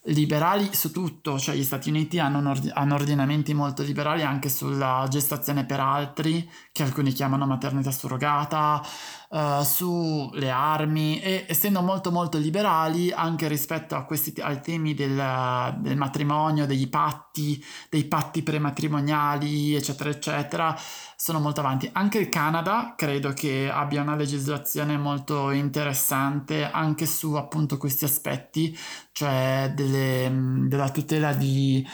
liberali 0.08 0.74
su 0.74 0.91
tutto, 0.91 1.39
cioè 1.39 1.55
gli 1.55 1.64
Stati 1.64 1.89
Uniti 1.89 2.20
hanno, 2.20 2.49
ord- 2.49 2.72
hanno, 2.74 2.95
ordinamenti 2.95 3.53
molto 3.53 3.84
liberali 3.84 4.24
anche 4.24 4.49
sulla 4.49 5.05
gestazione 5.10 5.66
per 5.66 5.80
altri, 5.80 6.49
che 6.72 6.84
alcuni 6.84 7.12
chiamano 7.12 7.45
maternità 7.45 7.91
surrogata, 7.91 8.84
uh, 9.30 9.63
sulle 9.63 10.49
armi 10.49 11.19
e 11.19 11.45
essendo 11.47 11.82
molto 11.82 12.11
molto 12.11 12.38
liberali 12.38 13.11
anche 13.11 13.47
rispetto 13.47 13.95
a 13.95 14.03
questi, 14.03 14.34
ai 14.41 14.61
temi 14.61 14.93
del, 14.93 15.75
del 15.80 15.97
matrimonio, 15.97 16.65
dei 16.65 16.88
patti, 16.88 17.63
dei 17.89 18.05
patti 18.05 18.43
prematrimoniali, 18.43 19.75
eccetera, 19.75 20.09
eccetera, 20.09 20.80
sono 21.15 21.39
molto 21.39 21.59
avanti. 21.59 21.89
Anche 21.93 22.19
il 22.19 22.30
Canada 22.30 22.93
credo 22.95 23.34
che 23.34 23.69
abbia 23.71 24.01
una 24.01 24.15
legislazione 24.15 24.97
molto 24.97 25.51
interessante 25.51 26.69
anche 26.69 27.05
su 27.05 27.34
appunto 27.34 27.78
questi 27.78 28.05
aspetti, 28.05 28.78
cioè 29.11 29.71
delle, 29.75 30.32
della 30.67 30.89
tutela 30.89 31.34
di 31.34 31.86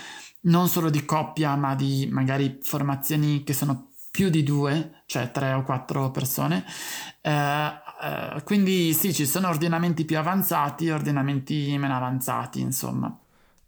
non 0.44 0.68
solo 0.68 0.90
di 0.90 1.06
coppia, 1.06 1.56
ma 1.56 1.76
di 1.76 2.08
magari 2.12 2.60
formazioni 2.62 3.44
che 3.44 3.54
sono 3.54 3.93
più 4.14 4.30
di 4.30 4.44
due, 4.44 5.02
cioè 5.08 5.32
tre 5.32 5.54
o 5.54 5.64
quattro 5.64 6.12
persone. 6.12 6.64
Eh, 7.20 7.32
eh, 7.32 8.44
quindi 8.44 8.94
sì, 8.94 9.12
ci 9.12 9.26
sono 9.26 9.48
ordinamenti 9.48 10.06
più 10.06 10.20
avanzati 10.20 10.86
e 10.86 10.92
ordinamenti 10.92 11.76
meno 11.80 11.96
avanzati, 11.96 12.62
insomma. 12.62 13.18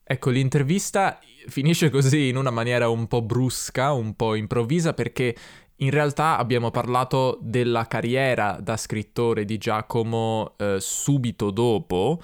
Ecco, 0.03 0.29
l'intervista 0.29 1.17
finisce 1.47 1.89
così 1.89 2.27
in 2.27 2.37
una 2.37 2.51
maniera 2.51 2.89
un 2.89 3.07
po' 3.07 3.23
brusca, 3.23 3.91
un 3.93 4.15
po' 4.15 4.35
improvvisa, 4.35 4.93
perché 4.93 5.35
in 5.77 5.89
realtà 5.89 6.37
abbiamo 6.37 6.69
parlato 6.69 7.39
della 7.41 7.87
carriera 7.87 8.59
da 8.61 8.77
scrittore 8.77 9.45
di 9.45 9.57
Giacomo 9.57 10.53
eh, 10.57 10.77
subito 10.79 11.49
dopo 11.49 12.21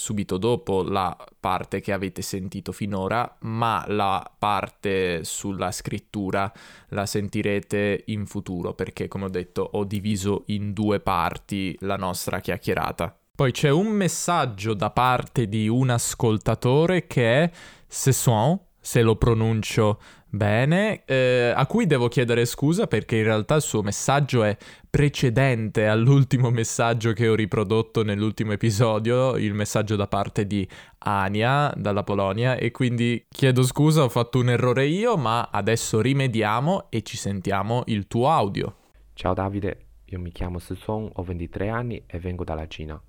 subito 0.00 0.38
dopo 0.38 0.82
la 0.82 1.14
parte 1.38 1.80
che 1.80 1.92
avete 1.92 2.22
sentito 2.22 2.72
finora, 2.72 3.36
ma 3.40 3.84
la 3.86 4.28
parte 4.38 5.24
sulla 5.24 5.70
scrittura 5.70 6.50
la 6.88 7.04
sentirete 7.04 8.04
in 8.06 8.24
futuro 8.24 8.72
perché, 8.72 9.08
come 9.08 9.26
ho 9.26 9.28
detto, 9.28 9.68
ho 9.72 9.84
diviso 9.84 10.44
in 10.46 10.72
due 10.72 11.00
parti 11.00 11.76
la 11.80 11.96
nostra 11.96 12.40
chiacchierata. 12.40 13.14
Poi 13.36 13.52
c'è 13.52 13.68
un 13.68 13.88
messaggio 13.88 14.72
da 14.72 14.90
parte 14.90 15.48
di 15.48 15.68
un 15.68 15.90
ascoltatore 15.90 17.06
che 17.06 17.42
è 17.42 17.50
Sesson, 17.86 18.58
se 18.80 19.02
lo 19.02 19.16
pronuncio 19.16 20.00
Bene, 20.32 21.02
eh, 21.06 21.52
a 21.52 21.66
cui 21.66 21.86
devo 21.86 22.06
chiedere 22.06 22.44
scusa 22.44 22.86
perché 22.86 23.16
in 23.16 23.24
realtà 23.24 23.56
il 23.56 23.62
suo 23.62 23.82
messaggio 23.82 24.44
è 24.44 24.56
precedente 24.88 25.88
all'ultimo 25.88 26.50
messaggio 26.54 27.12
che 27.12 27.26
ho 27.26 27.34
riprodotto 27.34 28.04
nell'ultimo 28.04 28.52
episodio, 28.52 29.36
il 29.36 29.54
messaggio 29.54 29.96
da 29.96 30.06
parte 30.06 30.46
di 30.46 30.66
Ania 30.98 31.72
dalla 31.76 32.04
Polonia 32.04 32.54
e 32.54 32.70
quindi 32.70 33.26
chiedo 33.28 33.64
scusa, 33.64 34.04
ho 34.04 34.08
fatto 34.08 34.38
un 34.38 34.50
errore 34.50 34.86
io, 34.86 35.16
ma 35.16 35.48
adesso 35.50 36.00
rimediamo 36.00 36.86
e 36.90 37.02
ci 37.02 37.16
sentiamo 37.16 37.82
il 37.86 38.06
tuo 38.06 38.30
audio. 38.30 38.76
Ciao 39.14 39.34
Davide, 39.34 39.86
io 40.04 40.20
mi 40.20 40.30
chiamo 40.30 40.60
Sison, 40.60 41.10
ho 41.12 41.22
23 41.24 41.68
anni 41.68 42.04
e 42.06 42.20
vengo 42.20 42.44
dalla 42.44 42.68
Cina. 42.68 43.02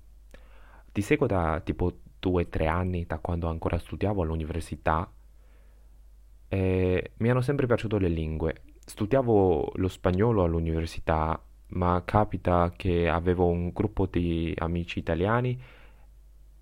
Ti 0.90 1.00
seguo 1.00 1.28
da 1.28 1.60
tipo 1.62 2.00
2-3 2.20 2.66
anni, 2.66 3.06
da 3.06 3.18
quando 3.18 3.48
ancora 3.48 3.78
studiavo 3.78 4.22
all'università 4.22 5.08
e 6.52 7.12
mi 7.16 7.30
hanno 7.30 7.40
sempre 7.40 7.66
piaciuto 7.66 7.96
le 7.96 8.08
lingue. 8.08 8.56
Studiavo 8.84 9.72
lo 9.76 9.88
spagnolo 9.88 10.44
all'università, 10.44 11.42
ma 11.68 12.02
capita 12.04 12.70
che 12.76 13.08
avevo 13.08 13.46
un 13.46 13.70
gruppo 13.70 14.04
di 14.04 14.54
amici 14.58 14.98
italiani 14.98 15.58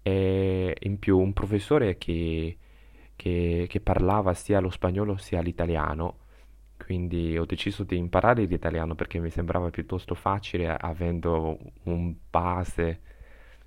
e 0.03 0.77
in 0.79 0.99
più 1.01 1.19
un 1.19 1.33
professore 1.33 1.99
che, 1.99 2.57
che, 3.17 3.67
che 3.69 3.81
parlava 3.81 4.33
sia 4.35 4.61
lo 4.61 4.71
spagnolo 4.71 5.17
sia 5.17 5.41
l'italiano. 5.41 6.19
Quindi 6.77 7.37
ho 7.37 7.45
deciso 7.45 7.83
di 7.83 7.97
imparare 7.97 8.45
l'italiano 8.45 8.95
perché 8.95 9.19
mi 9.19 9.31
sembrava 9.31 9.71
piuttosto 9.71 10.15
facile 10.15 10.69
avendo 10.69 11.59
un 11.85 12.15
base 12.31 13.01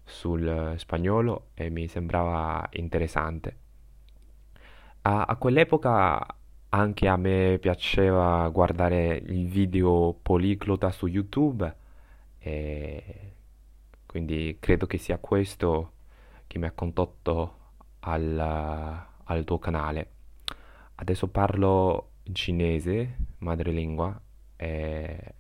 sul 0.06 0.76
spagnolo 0.78 1.50
e 1.54 1.70
mi 1.70 1.90
sembrava 1.90 2.66
interessante. 2.72 3.62
A, 5.06 5.24
a 5.24 5.36
quell'epoca 5.36 6.26
anche 6.70 7.08
a 7.08 7.18
me 7.18 7.58
piaceva 7.60 8.47
guardare 8.49 9.16
il 9.16 9.47
video 9.47 10.18
poliglota 10.22 10.91
su 10.91 11.08
YouTube 11.08 11.76
e 12.39 13.34
quindi 14.06 14.58
credo 14.60 14.86
che 14.86 14.97
sia 14.97 15.18
questo 15.18 15.91
che 16.47 16.58
mi 16.58 16.66
ha 16.66 16.72
condotto 16.72 17.58
al, 17.99 18.39
al 19.24 19.43
tuo 19.43 19.60
canale. 19.60 20.12
Adesso 20.95 21.28
parlo 21.28 22.10
cinese, 22.32 23.18
madrelingua, 23.39 24.20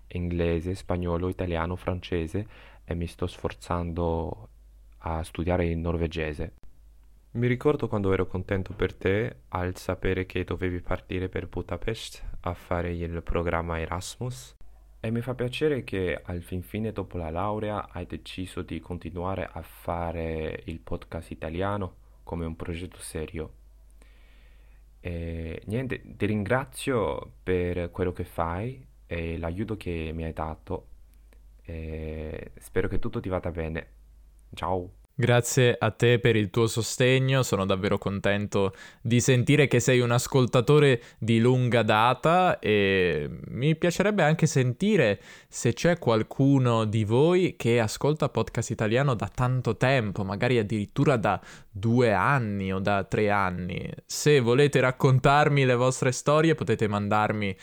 inglese, 0.07 0.75
spagnolo, 0.75 1.29
italiano, 1.29 1.75
francese 1.75 2.47
e 2.83 2.93
mi 2.95 3.07
sto 3.07 3.27
sforzando 3.27 4.49
a 4.99 5.23
studiare 5.23 5.67
il 5.67 5.77
norvegese. 5.77 6.53
Mi 7.35 7.47
ricordo 7.47 7.87
quando 7.87 8.13
ero 8.13 8.27
contento 8.27 8.73
per 8.73 8.93
te 8.93 9.37
al 9.49 9.75
sapere 9.75 10.27
che 10.27 10.43
dovevi 10.43 10.81
partire 10.81 11.29
per 11.29 11.47
Budapest 11.47 12.23
a 12.41 12.53
fare 12.53 12.93
il 12.93 13.23
programma 13.23 13.79
Erasmus 13.79 14.55
e 14.99 15.09
mi 15.09 15.19
fa 15.21 15.33
piacere 15.33 15.83
che 15.83 16.21
al 16.23 16.43
fin 16.43 16.61
fine 16.61 16.91
dopo 16.91 17.17
la 17.17 17.31
laurea 17.31 17.89
hai 17.89 18.05
deciso 18.05 18.61
di 18.61 18.79
continuare 18.79 19.49
a 19.51 19.63
fare 19.63 20.61
il 20.65 20.79
podcast 20.79 21.31
italiano 21.31 21.95
come 22.21 22.45
un 22.45 22.55
progetto 22.55 22.99
serio. 22.99 23.53
E 24.99 25.59
niente, 25.65 26.15
ti 26.15 26.27
ringrazio 26.27 27.37
per 27.41 27.89
quello 27.89 28.11
che 28.11 28.25
fai 28.25 28.85
e 29.07 29.39
l'aiuto 29.39 29.75
che 29.75 30.11
mi 30.13 30.23
hai 30.23 30.33
dato 30.33 30.87
e 31.63 32.51
spero 32.59 32.87
che 32.87 32.99
tutto 32.99 33.19
ti 33.19 33.27
vada 33.27 33.49
bene. 33.49 33.87
Ciao! 34.53 35.01
Grazie 35.15 35.75
a 35.77 35.91
te 35.91 36.17
per 36.17 36.35
il 36.35 36.49
tuo 36.49 36.65
sostegno, 36.65 37.43
sono 37.43 37.67
davvero 37.67 37.99
contento 37.99 38.73
di 38.99 39.19
sentire 39.19 39.67
che 39.67 39.79
sei 39.79 39.99
un 39.99 40.09
ascoltatore 40.09 41.03
di 41.19 41.39
lunga 41.39 41.83
data 41.83 42.57
e 42.57 43.29
mi 43.49 43.75
piacerebbe 43.75 44.23
anche 44.23 44.47
sentire 44.47 45.21
se 45.47 45.73
c'è 45.73 45.99
qualcuno 45.99 46.85
di 46.85 47.03
voi 47.03 47.53
che 47.55 47.79
ascolta 47.79 48.29
podcast 48.29 48.71
italiano 48.71 49.13
da 49.13 49.29
tanto 49.31 49.77
tempo, 49.77 50.23
magari 50.23 50.57
addirittura 50.57 51.15
da 51.15 51.39
due 51.69 52.11
anni 52.11 52.73
o 52.73 52.79
da 52.79 53.03
tre 53.03 53.29
anni. 53.29 53.87
Se 54.07 54.39
volete 54.39 54.79
raccontarmi 54.79 55.63
le 55.63 55.75
vostre 55.75 56.11
storie 56.11 56.55
potete 56.55 56.87
mandarmi 56.87 57.55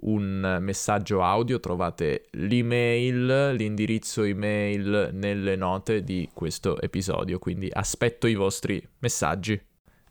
un 0.00 0.58
messaggio 0.60 1.22
audio, 1.22 1.60
trovate 1.60 2.26
l'email, 2.32 3.54
l'indirizzo 3.54 4.22
email 4.22 5.10
nelle 5.12 5.56
note 5.56 6.02
di 6.02 6.28
questo 6.32 6.80
episodio, 6.80 7.38
quindi 7.38 7.68
aspetto 7.70 8.26
i 8.26 8.34
vostri 8.34 8.86
messaggi. 8.98 9.60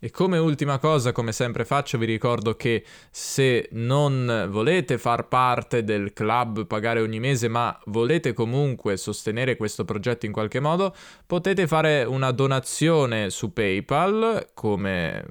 E 0.04 0.10
come 0.10 0.40
ultima 0.40 0.80
cosa, 0.80 1.12
come 1.12 1.32
sempre 1.32 1.64
faccio, 1.64 2.00
vi 2.00 2.08
ricordo 2.08 2.56
che 2.56 2.84
se 3.12 3.70
non 3.74 4.48
volete 4.50 4.98
far 4.98 5.28
parte 5.28 5.84
del 5.84 6.12
club 6.12 6.66
pagare 6.66 7.02
ogni 7.02 7.20
mese, 7.20 7.48
ma 7.48 7.80
volete 7.86 8.34
comunque 8.34 8.98
sostenere 8.98 9.58
questo 9.58 9.86
progetto 9.86 10.26
in 10.26 10.32
qualche 10.32 10.60
modo, 10.60 10.96
potete 11.28 11.68
fare 11.68 12.04
una 12.04 12.32
donazione 12.32 13.30
su 13.30 13.54
PayPal, 13.54 14.48
come 14.56 15.24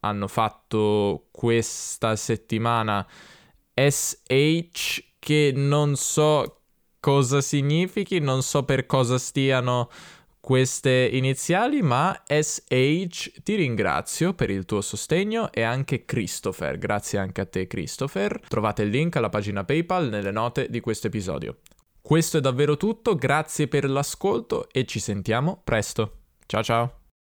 hanno 0.00 0.26
fatto 0.26 1.26
questa 1.30 2.16
settimana 2.16 3.06
SH 3.74 5.04
che 5.18 5.52
non 5.54 5.96
so 5.96 6.60
cosa 7.00 7.40
significhi, 7.40 8.18
non 8.18 8.42
so 8.42 8.62
per 8.64 8.86
cosa 8.86 9.18
stiano 9.18 9.90
queste 10.44 11.08
iniziali, 11.10 11.80
ma 11.80 12.22
SH 12.26 13.42
ti 13.42 13.54
ringrazio 13.54 14.34
per 14.34 14.50
il 14.50 14.66
tuo 14.66 14.82
sostegno 14.82 15.50
e 15.50 15.62
anche 15.62 16.04
Christopher, 16.04 16.76
grazie 16.76 17.18
anche 17.18 17.40
a 17.40 17.46
te 17.46 17.66
Christopher. 17.66 18.40
Trovate 18.46 18.82
il 18.82 18.90
link 18.90 19.16
alla 19.16 19.30
pagina 19.30 19.64
PayPal 19.64 20.08
nelle 20.08 20.30
note 20.30 20.68
di 20.68 20.80
questo 20.80 21.06
episodio. 21.06 21.60
Questo 22.00 22.36
è 22.36 22.40
davvero 22.42 22.76
tutto, 22.76 23.14
grazie 23.14 23.68
per 23.68 23.88
l'ascolto 23.88 24.68
e 24.70 24.84
ci 24.84 25.00
sentiamo 25.00 25.62
presto. 25.64 26.18
Ciao 26.46 26.62
ciao! 26.62 27.03